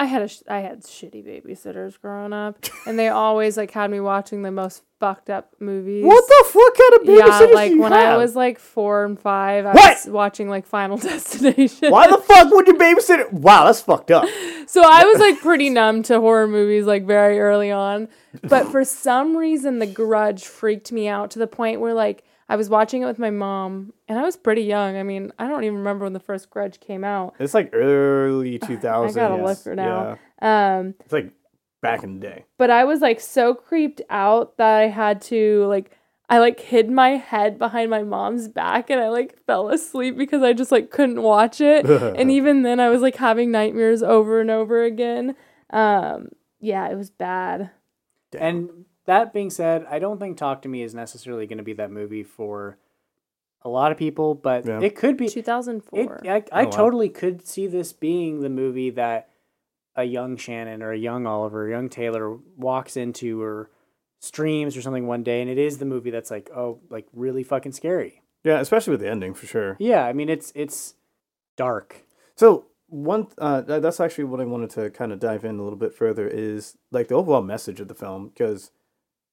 [0.00, 2.56] I had a sh- I had shitty babysitters growing up,
[2.86, 6.04] and they always like had me watching the most fucked up movies.
[6.06, 7.14] What the fuck kind of
[7.48, 8.14] Yeah, like you when have?
[8.14, 9.96] I was like four and five, I What?
[9.98, 11.90] was watching like Final Destination.
[11.90, 13.30] Why the fuck would your babysitter?
[13.30, 14.26] Wow, that's fucked up.
[14.70, 18.06] So I was like pretty numb to horror movies like very early on.
[18.44, 22.56] But for some reason The Grudge freaked me out to the point where like I
[22.56, 24.96] was watching it with my mom and I was pretty young.
[24.96, 27.34] I mean, I don't even remember when the first Grudge came out.
[27.38, 28.82] It's like early 2000s.
[29.10, 30.18] I gotta look for now.
[30.42, 31.32] Um It's like
[31.80, 32.44] back in the day.
[32.58, 35.96] but I was like so creeped out that I had to like
[36.28, 40.42] I like hid my head behind my mom's back and I like fell asleep because
[40.42, 41.86] I just like couldn't watch it.
[42.18, 45.36] and even then I was like having nightmares over and over again.
[45.70, 47.70] Um yeah, it was bad.
[48.32, 48.42] Damn.
[48.42, 51.72] And that being said, I don't think Talk to Me is necessarily going to be
[51.74, 52.78] that movie for
[53.62, 54.80] a lot of people, but Yeah.
[54.80, 55.28] it could be.
[55.28, 56.20] 2004.
[56.24, 56.70] It, I, I Oh, wow.
[56.70, 59.28] totally could see this being the movie that
[59.96, 63.70] a young Shannon or a young Oliver, a young Taylor walks into or
[64.20, 67.42] streams or something one day, and it is the movie that's like, oh, like really
[67.42, 68.22] fucking scary.
[68.44, 69.76] Yeah, especially with the ending for sure.
[69.78, 70.94] Yeah, I mean it's it's
[71.56, 72.04] dark.
[72.36, 75.78] So one, uh, that's actually what I wanted to kind of dive in a little
[75.78, 78.70] bit further is like the overall message of the film because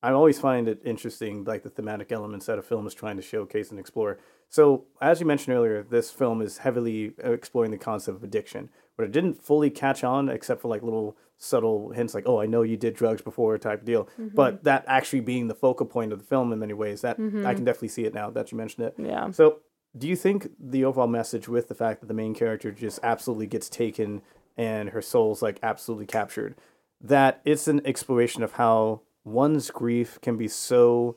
[0.03, 3.21] I always find it interesting, like the thematic elements that a film is trying to
[3.21, 4.19] showcase and explore.
[4.49, 8.69] So as you mentioned earlier, this film is heavily uh, exploring the concept of addiction,
[8.95, 12.45] but it didn't fully catch on except for like little subtle hints, like "Oh, I
[12.45, 14.07] know you did drugs before" type deal.
[14.17, 17.53] But that actually being the focal point of the film in many ways, that I
[17.53, 18.95] can definitely see it now that you mentioned it.
[18.97, 19.31] Yeah.
[19.31, 19.59] So,
[19.97, 23.47] do you think the overall message with the fact that the main character just absolutely
[23.47, 24.21] gets taken
[24.57, 26.55] and her soul's like absolutely captured,
[27.01, 31.15] that it's an exploration of how one's grief can be so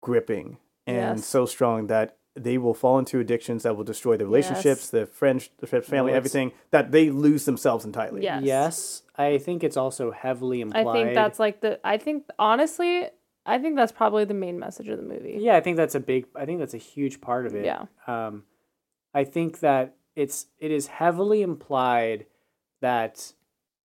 [0.00, 1.26] gripping and Yes.
[1.26, 4.90] so strong that they will fall into addictions that will destroy their relationships, Yes.
[4.90, 8.22] their friendships, family, it's- everything, that they lose themselves entirely.
[8.22, 8.42] Yes.
[8.44, 10.86] Yes, I think it's also heavily implied.
[10.86, 13.08] I think that's like the I think honestly,
[13.44, 15.36] I think that's probably the main message of the movie.
[15.40, 16.26] Yeah, I think that's a big.
[16.36, 17.64] I think that's a huge part of it.
[17.64, 17.86] Yeah.
[18.06, 18.44] Um,
[19.12, 22.26] I think that it's it is heavily implied
[22.80, 23.34] that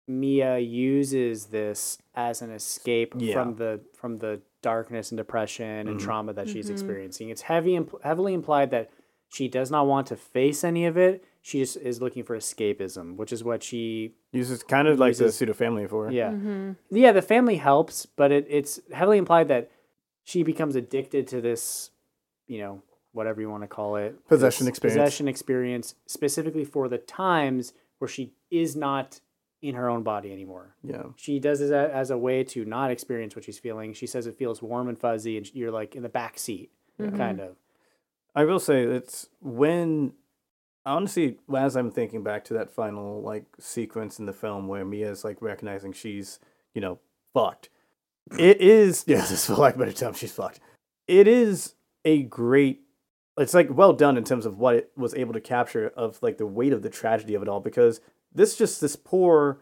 [0.07, 3.33] Mia uses this as an escape Yeah.
[3.33, 6.03] from the from the darkness and depression and Mhm.
[6.03, 6.71] trauma that she's Mhm.
[6.73, 7.29] experiencing.
[7.29, 8.89] It's heavy impl- heavily implied that
[9.29, 11.23] she does not want to face any of it.
[11.41, 15.25] She just is looking for escapism, which is what she Uses kind of like the
[15.25, 16.11] Uses- pseudo family for.
[16.11, 16.31] yeah.
[16.31, 16.71] Mm-hmm.
[16.95, 19.69] Yeah, the family helps, but it, it's heavily implied that
[20.23, 21.91] she becomes addicted to this,
[22.47, 22.81] you know,
[23.11, 24.25] whatever you want to call it.
[24.27, 24.97] Possession experience.
[24.97, 29.19] Possession experience, specifically for the times where she is not
[29.63, 30.75] in her own body anymore.
[30.83, 31.03] Yeah.
[31.15, 33.93] She does it a- as a way to not experience what she's feeling.
[33.93, 36.69] She says it feels warm and fuzzy, and you're like in the back seat,
[36.99, 37.17] Mhm.
[37.17, 37.55] kind of.
[38.35, 40.13] I will say it's when
[40.85, 45.23] honestly, as I'm thinking back to that final like sequence in the film where Mia's
[45.23, 46.39] like recognizing she's,
[46.73, 46.99] you know,
[47.33, 47.69] fucked.
[48.37, 50.59] It is yes, this for lack of a better term, she's fucked.
[51.07, 51.75] It is
[52.05, 52.81] a great
[53.37, 56.37] it's like well done in terms of what it was able to capture of like
[56.37, 58.01] the weight of the tragedy of it all because
[58.33, 59.59] this just this poor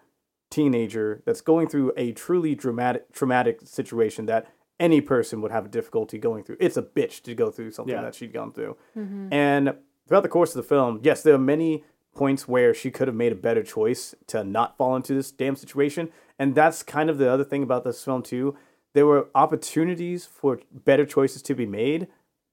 [0.49, 4.47] teenager that's going through a truly dramatic traumatic situation that
[4.79, 6.57] any person would have a difficulty going through.
[6.59, 8.01] It's a bitch to go through something Yeah.
[8.01, 8.75] that she'd gone through.
[8.97, 9.31] Mm-hmm.
[9.31, 9.75] And
[10.07, 11.83] throughout the course of the film, yes, there are many
[12.15, 15.55] points where she could have made a better choice to not fall into this damn
[15.55, 16.09] situation.
[16.39, 18.57] And that's kind of the other thing about this film too.
[18.93, 22.07] There were opportunities for better choices to be made,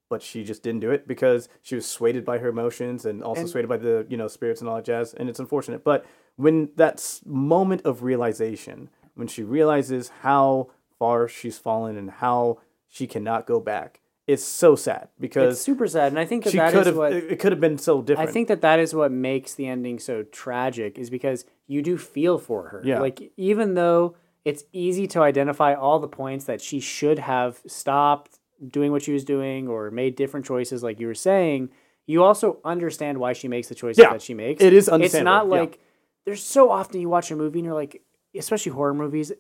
[0.08, 3.42] but she just didn't do it because she was swayed by her emotions and also
[3.42, 5.14] And- swayed by the, you know, spirits and all that jazz.
[5.14, 5.84] And it's unfortunate.
[5.84, 6.04] But
[6.36, 12.58] when that moment of realization, when she realizes how far she's fallen and how
[12.88, 16.52] she cannot go back, it's so sad because It's super sad, and I think that
[16.52, 18.28] that is what it, it could have been so different.
[18.28, 21.96] I think that that is what makes the ending so tragic is because you do
[21.96, 22.82] feel for her.
[22.84, 23.00] Yeah.
[23.00, 28.38] Like even though it's easy to identify all the points that she should have stopped
[28.66, 31.70] doing what she was doing or made different choices like you were saying,
[32.06, 34.12] you also understand why she makes the choices Yeah.
[34.12, 34.62] that she makes.
[34.62, 35.04] It is understandable.
[35.04, 35.60] It's understandable, not yeah.
[35.60, 35.78] like
[36.24, 38.02] there's so often you watch a movie and you're like
[38.34, 39.32] especially horror movies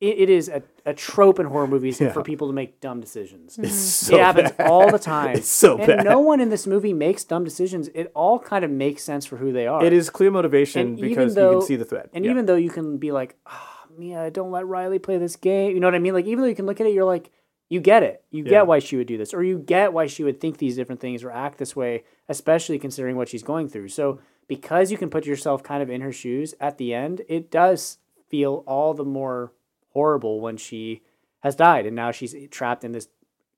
[0.00, 2.12] it, it is a, a trope in horror movies Yeah.
[2.12, 3.58] for people to make dumb decisions.
[3.58, 3.76] it's mm-hmm.
[3.76, 4.66] so it happens bad.
[4.66, 5.36] all the time.
[5.36, 6.04] It's so and bad.
[6.04, 7.88] no one in this movie makes dumb decisions.
[7.94, 9.84] It all kind of makes sense for who they are.
[9.84, 12.08] it is clear motivation And even because you can see the thread.
[12.14, 12.30] And Yeah.
[12.30, 13.68] even though you can be like, oh,
[13.98, 15.74] Mia, don't let Riley play this game.
[15.74, 16.14] You know what I mean?
[16.14, 17.30] Like, even though you can look at it, you're like,
[17.70, 18.22] you get it.
[18.30, 18.50] You Yeah.
[18.50, 21.00] get why she would do this, or you get why she would think these different
[21.00, 23.88] things or act this way, especially considering what she's going through.
[23.88, 24.18] So,
[24.48, 27.98] because you can put yourself kind of in her shoes at the end, it does
[28.28, 29.52] feel all the more
[29.92, 31.02] horrible when she
[31.40, 33.08] has died and now she's trapped in this,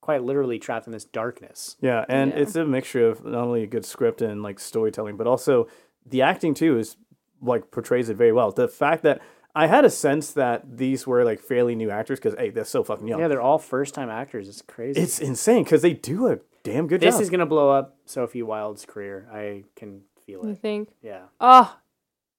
[0.03, 1.77] quite literally trapped in this darkness.
[1.81, 2.39] Yeah, and Yeah.
[2.41, 5.67] it's a mixture of not only a good script and like storytelling, but also
[6.05, 6.97] the acting too is
[7.41, 8.53] like portrays it very well.
[8.53, 9.21] The fact that
[9.55, 12.83] I had a sense that these were like fairly new actors because hey, they're so
[12.83, 13.21] fucking young.
[13.21, 14.49] Yeah, they're all first time actors.
[14.49, 15.01] It's crazy.
[15.01, 17.21] it's insane because they do a damn good this job.
[17.21, 19.29] This is gonna blow up Sophie Wilde's career.
[19.33, 20.49] I can feel it.
[20.49, 20.89] You think?
[21.03, 21.23] Yeah.
[21.41, 21.77] Oh,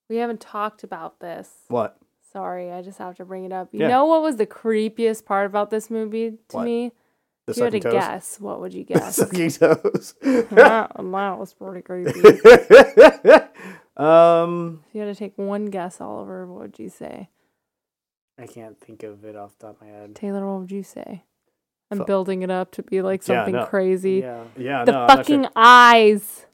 [0.10, 1.49] we haven't talked about this.
[1.68, 1.98] what?
[2.31, 3.69] Sorry, I just have to bring it up.
[3.72, 3.90] You Yeah.
[3.90, 6.65] know what was the creepiest part about this movie to What?
[6.65, 6.91] me?
[7.45, 7.94] The If you had to toes.
[7.94, 9.18] guess, what would you guess?
[9.18, 10.15] Sucking toes.
[10.22, 12.11] that, that was pretty creepy.
[13.98, 17.30] If um, you had to take one guess, Oliver, what would you say?
[18.40, 20.15] I can't think of it off the top of my head.
[20.15, 21.24] Taylor, what would you say?
[21.91, 23.65] I'm Fu- building it up to be like Yeah, something no.
[23.65, 24.22] crazy.
[24.24, 24.44] Yeah.
[24.57, 25.52] yeah, The no, fucking sure.
[25.56, 26.45] eyes.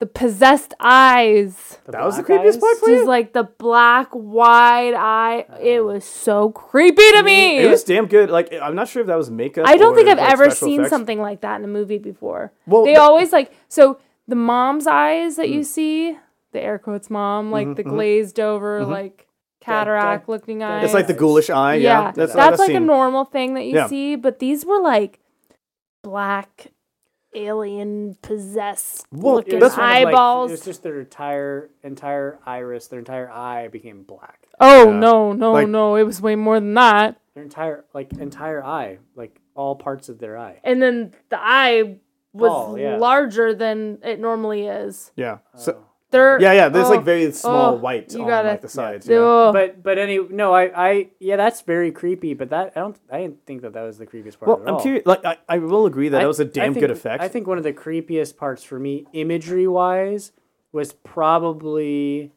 [0.00, 1.78] The possessed eyes.
[1.86, 2.56] That was the creepiest eyes?
[2.56, 3.06] part for Just you?
[3.06, 5.44] like the black wide eye.
[5.60, 7.58] It was so creepy to me.
[7.58, 8.30] It was damn good.
[8.30, 9.68] Like I'm not sure if that was makeup.
[9.68, 10.90] I don't or, think I've like, ever seen effects.
[10.90, 12.50] something like that in a movie before.
[12.66, 15.52] Well, they th- always like so the mom's eyes that Mm.
[15.52, 16.18] you see,
[16.52, 17.88] the air quotes mom, like Mhm, the mhm.
[17.90, 18.88] glazed over, Mhm.
[18.90, 19.26] like
[19.60, 20.84] cataract looking eyes.
[20.84, 21.74] It's like the ghoulish eye.
[21.74, 23.86] Yeah, yeah, that's, that's, I've like a normal thing that you Yeah.
[23.86, 25.20] see, but these were like
[26.02, 26.68] black
[27.34, 30.50] alien possessed Well, looking that's kind like- eyeballs.
[30.50, 34.46] it was just their entire entire iris, their entire eye became black.
[34.58, 34.98] oh Yeah.
[34.98, 35.94] no, no, Like- no!
[35.96, 37.20] It was way more than that.
[37.34, 40.60] Their entire like entire eye, like all parts of their eye.
[40.64, 41.98] And then the eye
[42.32, 42.96] was Oh, yeah.
[42.96, 45.12] larger than it normally is.
[45.16, 45.38] Yeah.
[45.54, 45.84] So Oh.
[46.10, 46.68] They're yeah, yeah.
[46.68, 49.08] There's oh, like very small oh, white you on gotta- like the sides.
[49.08, 49.18] Yeah.
[49.18, 52.34] oh, But but any no, I I yeah, that's very creepy.
[52.34, 54.48] But that I don't I didn't think that that was the creepiest part.
[54.48, 54.82] Well, at I'm all.
[54.82, 55.06] curious.
[55.06, 57.22] Like I, I will agree that I- that was a damn think- good effect.
[57.22, 60.32] I think one of the creepiest parts for me, imagery wise,
[60.72, 62.32] was probably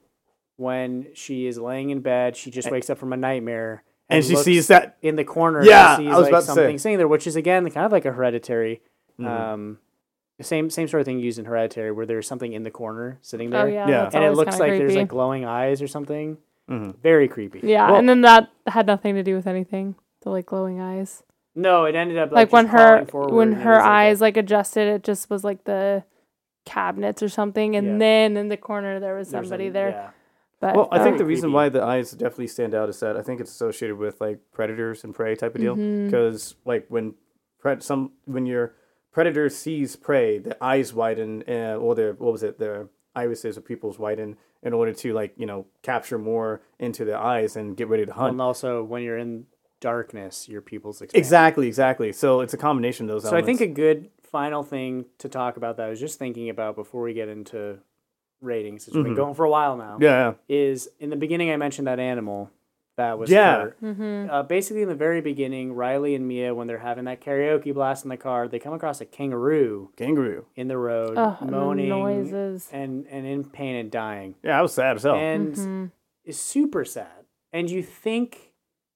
[0.58, 2.36] when she is laying in bed.
[2.38, 4.98] She just wakes up from a nightmare, and she sees that.
[5.02, 5.64] in the corner.
[5.64, 6.82] Yeah, and sees I was like about to something say.
[6.84, 8.82] sitting there, which is again kind of like a hereditary.
[9.20, 9.28] Mhm.
[9.28, 9.93] Um, the
[10.42, 13.52] same same sort of thing used in Hereditary, where there's something in the corner sitting
[13.52, 14.10] there, oh yeah, Yeah.
[14.14, 16.38] and it looks kinda like there's like glowing eyes or something.
[16.70, 16.96] Mhm.
[17.02, 17.60] Very creepy.
[17.64, 19.96] Yeah, Well- and then that had nothing to do with anything.
[20.22, 21.24] The like glowing eyes.
[21.56, 23.86] No, it ended up Like, like, when her forward when and it her was like
[23.86, 26.04] a- eyes like adjusted, it just was like the
[26.66, 27.98] cabinets or something, and Yeah.
[27.98, 29.90] then in the corner there was there's a- somebody there.
[29.90, 30.10] yeah.
[30.62, 31.54] But Well, I think Very the reason creepy.
[31.56, 35.04] why the eyes definitely stand out is that I think it's associated with like predators
[35.04, 35.76] and prey type of deal.
[35.76, 37.16] Because like when
[37.62, 38.74] pred some when your
[39.14, 43.62] predator sees prey, the eyes widen, uh, or their what was it, their irises or
[43.62, 47.88] pupils widen in order to like you know capture more into their eyes and get
[47.88, 48.32] ready to hunt.
[48.32, 49.46] And also, when you're in
[49.80, 51.20] darkness, your pupils expand.
[51.20, 52.12] Exactly, exactly.
[52.12, 53.30] So it's a combination of those.
[53.30, 56.50] So I think a good final thing to talk about that I was just thinking
[56.50, 57.80] about before we get into
[58.42, 61.58] ratings, which we've been going for a while now, yeah, is in the beginning I
[61.58, 62.50] mentioned that animal
[62.96, 63.62] that was Yeah.
[63.62, 63.78] hurt.
[63.80, 67.74] hmm Uh, basically, in the very beginning, Riley and Mia, when they're having that karaoke
[67.74, 70.46] blast in the car, they come across a kangaroo kangaroo.
[70.56, 72.70] in the road, Oh, and the moaning noises.
[72.72, 75.16] and and in pain and dying, Yeah, I was sad as hell.
[75.16, 75.92] and Mhm.
[76.26, 77.26] is super sad.
[77.52, 78.53] And you think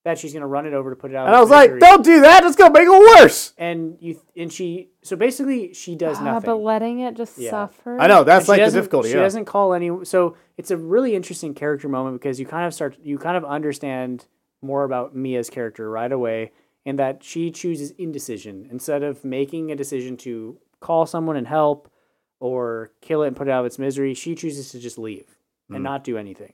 [0.07, 1.27] that she's gonna run it over to put it out.
[1.27, 2.43] And I was like, "Don't do that.
[2.45, 6.47] It's gonna make it worse." And you and she so basically she does Ah, nothing.
[6.49, 7.51] but letting it just Yeah.
[7.51, 7.99] suffer.
[7.99, 9.09] I know that's And like the difficulty.
[9.09, 9.21] She yeah.
[9.23, 9.91] doesn't call any.
[10.05, 13.43] So it's a really interesting character moment because you kind of start, you kind of
[13.43, 14.25] understand
[14.61, 16.51] more about Mia's character right away,
[16.85, 21.89] in that she chooses indecision instead of making a decision to call someone and help
[22.39, 24.13] or kill it and put it out of its misery.
[24.13, 25.37] She chooses to just leave
[25.69, 25.83] and Mm.
[25.83, 26.53] not do anything.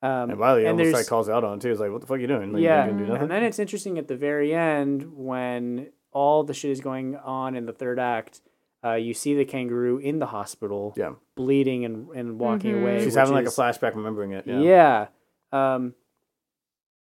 [0.00, 1.70] Um, And Riley and almost like calls out on it too.
[1.70, 2.52] He's like, "What the fuck are you doing?
[2.52, 6.70] Like, yeah, do and then it's interesting at the very end when all the shit
[6.70, 8.40] is going on in the third act.
[8.84, 11.14] Uh, you see the kangaroo in the hospital, Yeah.
[11.34, 12.82] bleeding and, and walking Mhm.
[12.82, 12.98] away.
[12.98, 14.46] She's which having like a flashback, remembering it.
[14.46, 14.60] Yeah.
[14.60, 15.06] Yeah.
[15.50, 15.94] Um,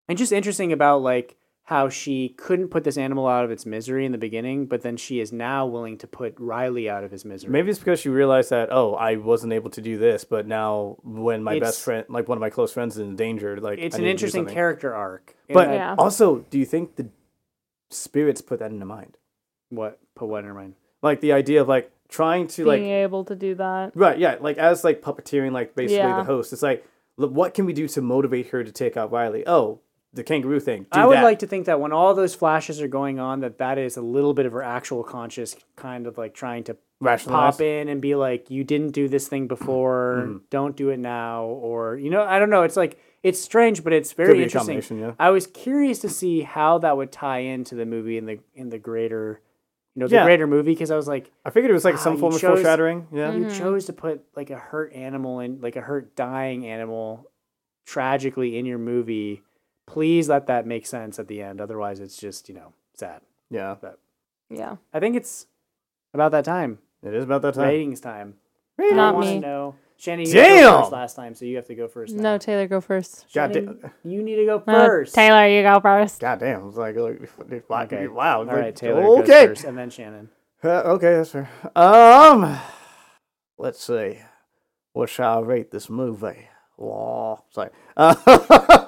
[0.06, 1.36] and just interesting about like
[1.66, 4.96] how she couldn't put this animal out of its misery in the beginning, but then
[4.96, 7.50] she is now willing to put Riley out of his misery.
[7.52, 10.96] Maybe it's because she realized that oh, I wasn't able to do this, but now
[11.04, 13.78] when my It's- best friend, like one of my close friends, is in danger, like
[13.78, 14.54] it's I an need to do interesting something.
[14.54, 15.36] character arc.
[15.48, 15.94] in But that- Yeah.
[15.98, 17.08] also, do you think the
[17.90, 19.16] spirits put that into mind?
[19.70, 20.74] what put what in her mind?
[21.00, 23.92] Like the idea of like trying to like being able to do that.
[23.96, 26.16] right, yeah, like as like puppeteering, like basically Yeah.
[26.18, 26.52] the host.
[26.52, 26.84] It's like,
[27.16, 29.44] look, what can we do to motivate her to take out Riley?
[29.46, 29.80] Oh,
[30.14, 30.82] the kangaroo thing.
[30.92, 31.24] Do I would that.
[31.24, 34.02] like to think that when all those flashes are going on, that that is a
[34.02, 37.54] little bit of her actual conscious kind of like trying to rationalize.
[37.54, 40.24] pop in and be like, "You didn't do this thing before.
[40.26, 40.40] Mhm.
[40.50, 42.62] Don't do it now." Or you know, I don't know.
[42.62, 44.74] It's like it's strange, but it's Could very be a interesting.
[44.80, 45.12] combination, yeah.
[45.18, 48.68] I was curious to see how that would tie into the movie in the in
[48.68, 49.40] the greater,
[49.94, 50.24] you know, the Yeah.
[50.24, 52.34] greater movie because I was like, I figured it was like Ah, some you form
[52.34, 53.06] of chose- foreshadowing.
[53.12, 53.32] Yeah.
[53.32, 53.58] you Mhm.
[53.58, 57.30] chose to put like a hurt animal in, like a hurt dying animal,
[57.86, 59.42] tragically in your movie.
[59.86, 61.60] Please let that make sense at the end.
[61.60, 63.20] Otherwise, it's just you know sad.
[63.50, 63.76] Yeah.
[64.48, 64.76] Yeah.
[64.92, 65.46] I think it's
[66.14, 66.78] about that time.
[67.02, 67.68] It is about that time.
[67.68, 68.34] Ratings time.
[68.76, 68.96] Rating.
[68.96, 69.38] Not I wanna me.
[69.40, 69.74] know.
[69.96, 70.80] Shannon, you got go Damn!
[70.80, 72.14] first last time, so you have to go first.
[72.14, 72.36] No.
[72.36, 73.26] Taylor, go first.
[73.32, 73.92] God Shannon, damn.
[74.02, 75.14] you need to go No, first.
[75.14, 76.20] Taylor, you go first.
[76.20, 76.68] God damn.
[76.68, 77.82] It's like, like wow.
[77.82, 78.08] Okay.
[78.08, 78.38] Wow.
[78.38, 80.30] All like, right, Taylor goes first, and then Shannon.
[80.64, 81.48] Uh, okay, that's fair.
[81.76, 82.58] Um,
[83.58, 84.18] let's see.
[84.92, 86.48] What shall I rate this movie?
[86.82, 87.70] Oh, sorry.
[87.96, 88.14] Uh,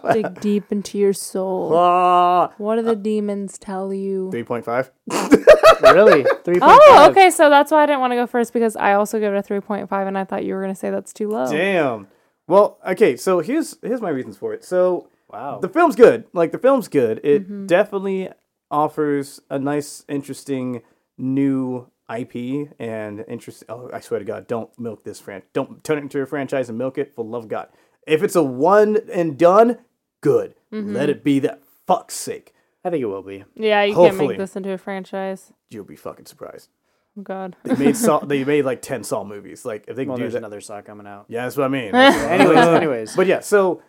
[0.13, 1.75] Dig deep into your soul.
[1.77, 4.31] uh, What do the demons tell you?
[4.33, 4.91] 3.5.
[5.95, 6.25] really?
[6.45, 7.11] Three point Oh, five.
[7.13, 7.31] okay.
[7.31, 9.43] So that's why I didn't want to go first because I also give it a
[9.43, 11.51] three point five, and I thought you were gonna say that's too low.
[11.51, 12.09] Damn.
[12.47, 14.65] Well, okay, so here's here's my reasons for it.
[14.65, 15.59] So Wow.
[15.61, 16.25] the film's good.
[16.33, 17.21] Like the film's good.
[17.25, 18.31] It definitely
[18.71, 20.83] offers a nice, interesting
[21.19, 23.65] new IP and interest.
[23.69, 25.43] Oh, I swear to God, don't milk this fran.
[25.55, 27.15] Don't turn it into a franchise and milk it.
[27.15, 27.69] For love of God,
[28.07, 29.79] if it's a one and done,
[30.21, 30.55] good.
[30.73, 30.95] Mm-hmm.
[30.95, 31.61] Let it be that.
[31.87, 33.45] Fuck's sake, I think it will be.
[33.55, 35.53] Yeah, you can't make this into a franchise.
[35.69, 36.71] you'll be fucking surprised.
[37.19, 37.57] Oh God.
[37.63, 38.21] They made Saw.
[38.21, 39.65] they made like ten Saw movies.
[39.67, 40.39] Like if they can Well, do there's that.
[40.39, 41.27] another saw coming out.
[41.29, 41.95] Yeah, that's what I mean.
[41.95, 43.17] Anyways, anyways.
[43.17, 43.83] But yeah, so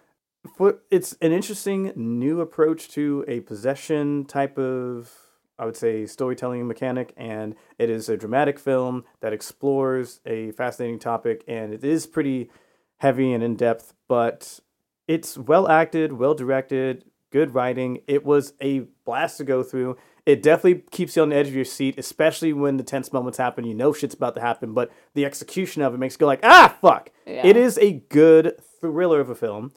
[0.57, 5.09] for, it's an interesting new approach to a possession type of,
[5.57, 10.99] I would say, storytelling mechanic, and it is a dramatic film that explores a fascinating
[10.99, 12.49] topic, and it is pretty
[12.97, 14.59] heavy and in depth, but
[15.07, 17.99] it's well acted, well directed, good writing.
[18.07, 19.97] It was a blast to go through.
[20.25, 23.37] It definitely keeps you on the edge of your seat, especially when the tense moments
[23.37, 23.63] happen.
[23.63, 26.39] You know shit's about to happen, but the execution of it makes you go like,
[26.43, 27.11] ah, fuck.
[27.27, 27.45] Yeah.
[27.45, 29.71] It is a good thriller of a film.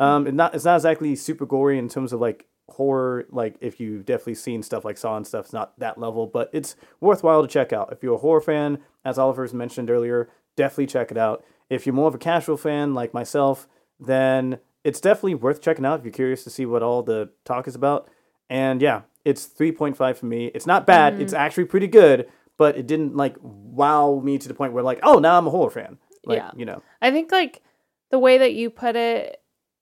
[0.00, 3.26] Um, it not it's not exactly super gory in terms of like horror.
[3.30, 6.50] Like if you've definitely seen stuff like Saw and stuff, it's not that level, but
[6.52, 7.92] it's worthwhile to check out.
[7.92, 11.44] If you're a horror fan, as Oliver's mentioned earlier, definitely check it out.
[11.70, 13.66] If you're more of a casual fan like myself,
[13.98, 17.66] then it's definitely worth checking out if you're curious to see what all the talk
[17.66, 18.08] is about.
[18.50, 20.46] And yeah, it's 3.5 for me.
[20.54, 21.20] It's not bad.
[21.20, 21.42] It's mm-hmm.
[21.42, 22.28] actually pretty good,
[22.58, 25.50] but it didn't like wow me to the point where like, oh, now I'm a
[25.50, 25.98] horror fan.
[26.24, 26.50] Like, Yeah.
[26.54, 26.82] you know.
[27.00, 27.62] I think like
[28.10, 29.40] the way that you put it,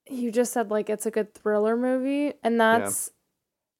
[0.09, 3.11] you just said like it's a good thriller movie, and that's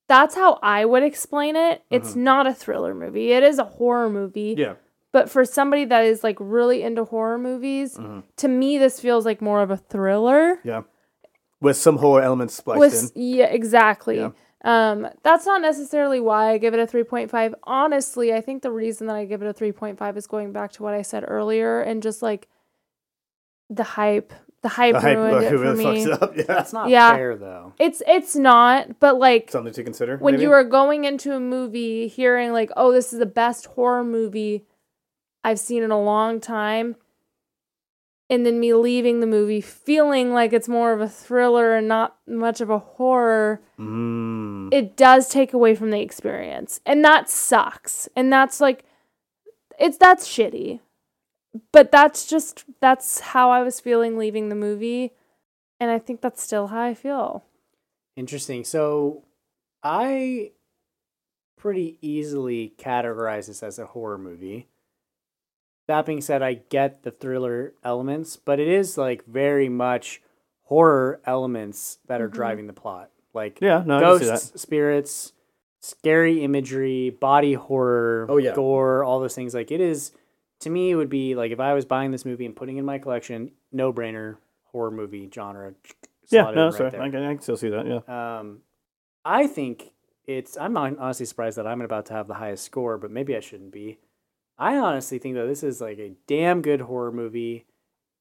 [0.07, 1.83] that's how I would explain it.
[1.89, 2.23] It's mm-hmm.
[2.23, 3.31] not a thriller movie.
[3.31, 4.55] It is a horror movie.
[4.57, 4.75] Yeah.
[5.13, 7.97] But for somebody that is like really into horror movies,
[8.37, 10.59] to me this feels like more of a thriller.
[10.65, 10.81] Yeah.
[11.61, 13.21] With some horror elements spliced With in.
[13.21, 14.17] yeah, exactly.
[14.17, 14.31] Yeah.
[14.65, 17.53] Um, that's not necessarily why I give it a 3.5.
[17.63, 20.83] Honestly, I think the reason that I give it a 3.5 is going back to
[20.83, 22.47] what I said earlier and just like
[23.69, 24.33] the hype.
[24.61, 26.05] The hype The hype ruined like, it for really me.
[26.05, 26.37] fucks up.
[26.37, 26.43] Yeah.
[26.47, 27.13] That's not Yeah.
[27.15, 27.73] fair, though.
[27.77, 30.15] It's it's not, but like Something to consider.
[30.17, 30.43] when maybe?
[30.43, 34.63] you are going into a movie hearing like, "Oh, this is the best horror movie
[35.43, 36.95] I've seen in a long time."
[38.29, 42.17] And then me leaving the movie feeling like it's more of a thriller and not
[42.25, 44.73] much of a horror, Mm.
[44.73, 46.79] it does take away from the experience.
[46.85, 48.07] And that sucks.
[48.15, 48.85] And that's like
[49.79, 50.79] it's that's shitty.
[51.71, 55.11] But that's just that's how I was feeling leaving the movie.
[55.79, 57.43] And I think that's still how I feel.
[58.15, 58.63] Interesting.
[58.63, 59.23] So,
[59.83, 60.51] I
[61.57, 64.69] pretty easily categorize this as a horror movie.
[65.87, 70.21] That being said, I get the thriller elements, but it is like very much
[70.63, 73.09] horror elements that are driving the plot.
[73.33, 75.33] Like Yeah, no, I can ghosts, spirits,
[75.79, 78.53] scary imagery, body horror, Oh, yeah.
[78.53, 79.53] gore, all those things.
[79.53, 80.11] Like it is
[80.61, 82.79] to me it would be like if I was buying this movie and putting it
[82.79, 84.37] in my collection, no brainer
[84.71, 85.73] horror movie genre.
[86.29, 86.87] Yeah, no, in sorry.
[86.97, 87.85] I, can, I can still see that.
[87.85, 88.39] Yeah.
[88.39, 88.59] Um,
[89.25, 89.91] I think
[90.25, 90.57] it's.
[90.57, 93.71] I'm honestly surprised that I'm about to have the highest score, but maybe I shouldn't
[93.71, 93.99] be.
[94.57, 97.65] I honestly think that this is like a damn good horror movie.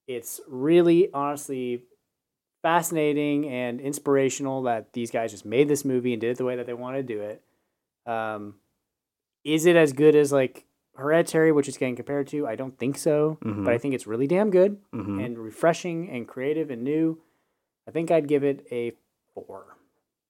[0.09, 1.85] It's really, honestly,
[2.63, 6.57] fascinating and inspirational that these guys just made this movie and did it the way
[6.57, 7.43] that they wanted to do it.
[8.07, 8.55] Um,
[9.45, 10.65] is it as good as like
[10.95, 12.47] Hereditary, which it's getting compared to?
[12.47, 13.65] I don't think so, Mhm.
[13.65, 15.25] but I think it's really damn good Mhm.
[15.25, 17.19] and refreshing and creative and new.
[17.89, 18.93] I think I'd give it a
[19.35, 19.67] four.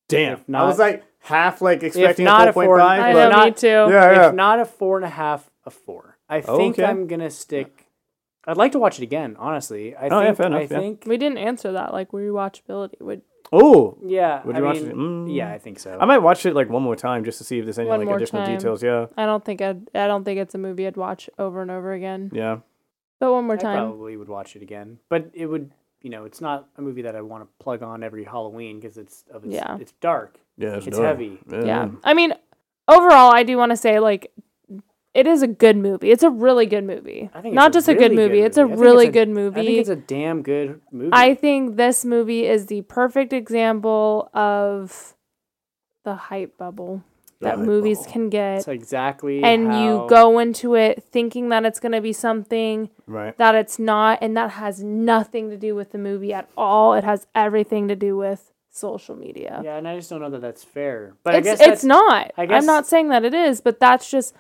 [0.08, 0.34] Damn.
[0.34, 3.00] if I was like half like expecting not a a four- 4.5.
[3.02, 3.66] I but know, not- me too.
[3.66, 4.28] Yeah, yeah.
[4.28, 6.18] If not a four and a half, a four.
[6.28, 6.84] I think Okay.
[6.84, 7.86] I'm gonna stick.
[8.44, 9.36] I'd like to watch it again.
[9.38, 10.36] Honestly, I Oh, yeah, think.
[10.38, 10.68] fair enough, I yeah.
[10.80, 11.04] think.
[11.06, 13.00] We didn't answer that like rewatchability.
[13.00, 13.22] Would
[13.54, 14.42] Oh, Yeah.
[14.44, 14.94] Would I you watch mean, it?
[14.96, 15.34] Mm.
[15.36, 15.98] Yeah, I think so.
[16.00, 17.98] I might watch it like one more time just to see if there's any One
[18.00, 18.56] like more additional time.
[18.56, 18.82] details.
[18.82, 19.06] Yeah.
[19.16, 21.92] I don't think I'd, I don't think it's a movie I'd watch over and over
[21.92, 22.30] again.
[22.32, 22.58] Yeah.
[23.20, 23.76] But one more I time.
[23.76, 25.70] probably would watch it again, but it would.
[26.00, 28.96] You know, it's not a movie that I want to plug on every Halloween because
[28.98, 29.76] it's of its, Yeah.
[29.78, 30.40] it's dark.
[30.56, 30.74] Yeah.
[30.78, 31.02] It's dark.
[31.04, 31.38] heavy.
[31.48, 31.90] Yeah.
[32.02, 32.34] I mean,
[32.88, 34.32] overall, I do want to say like
[35.14, 36.10] it is a good movie.
[36.10, 37.30] It's a really good movie.
[37.34, 38.40] I think Not it's just a good really movie.
[38.40, 39.60] It's a I think really it's a- good movie.
[39.60, 41.10] I think it's a damn good movie.
[41.12, 45.14] I think this movie is the perfect example of
[46.04, 47.02] the hype bubble.
[47.40, 47.66] that Right.
[47.66, 48.68] movies can get.
[48.68, 49.42] Exactly.
[49.42, 53.36] and how- you go into it thinking that it's going to be something Right.
[53.36, 57.02] that it's not and that has nothing to do with the movie at all it
[57.02, 60.62] has everything to do with social media Yeah, and I just don't know that that's
[60.62, 61.16] fair.
[61.24, 63.80] But I it's guess it's not I guess- i'm not saying that it is but
[63.80, 64.36] that's just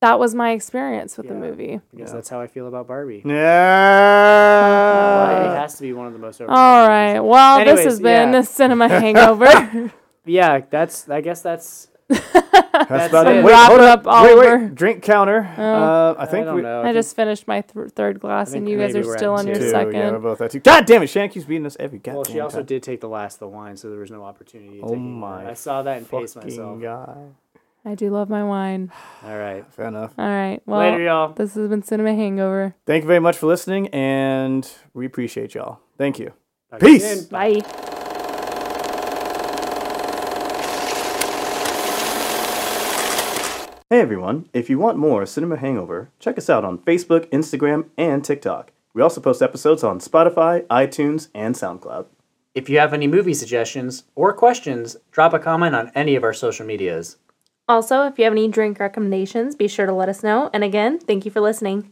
[0.00, 3.22] that was my experience with the movie I guess that's how I feel about Barbie.
[3.24, 5.26] Yeah.
[5.26, 6.40] Barbie has to be one of the most.
[6.40, 7.30] overrated all movies.
[7.30, 8.38] well Anyways, this has been yeah.
[8.38, 9.92] a cinema hangover
[10.24, 11.08] Yeah, that's.
[11.08, 11.88] I guess that's.
[12.72, 13.36] That's about it.
[13.36, 13.44] it.
[13.44, 14.06] Wait, Wrap hold it up.
[14.06, 14.58] up, Wait, Oliver.
[14.64, 14.74] wait.
[14.74, 15.40] Drink counter.
[15.58, 16.62] uh, I think I don't we.
[16.62, 16.82] know.
[16.82, 19.56] i just finished my th- third glass and you guys are still at on your
[19.56, 19.62] two.
[19.62, 20.60] Two, second Yeah, we're both at two.
[20.60, 22.66] God damn it, Shannon keeps beating us every goddamn Well, she also time.
[22.66, 24.78] did take the last of the wine, so there was no opportunity.
[24.78, 26.80] To Oh take any my I saw that and paced Fucking myself.
[26.80, 27.16] guy.
[27.84, 28.90] I do love my wine
[29.24, 29.64] All right.
[29.72, 30.12] Fair enough.
[30.18, 31.32] all right well Later, y'all.
[31.32, 35.80] this has been cinema hangover Thank you very much for listening, and we appreciate y'all.
[35.98, 36.32] Thank you.
[36.70, 37.22] Talk to you Peace.
[37.24, 37.60] bye
[43.92, 48.24] Hey everyone, if you want more Cinema Hangover, check us out on Facebook, Instagram, and
[48.24, 48.70] TikTok.
[48.94, 52.06] We also post episodes on Spotify, iTunes, and SoundCloud.
[52.54, 56.32] If you have any movie suggestions or questions, drop a comment on any of our
[56.32, 57.16] social medias.
[57.70, 60.50] Also, if you have any drink recommendations, be sure to let us know.
[60.52, 61.90] And again, thank you for listening.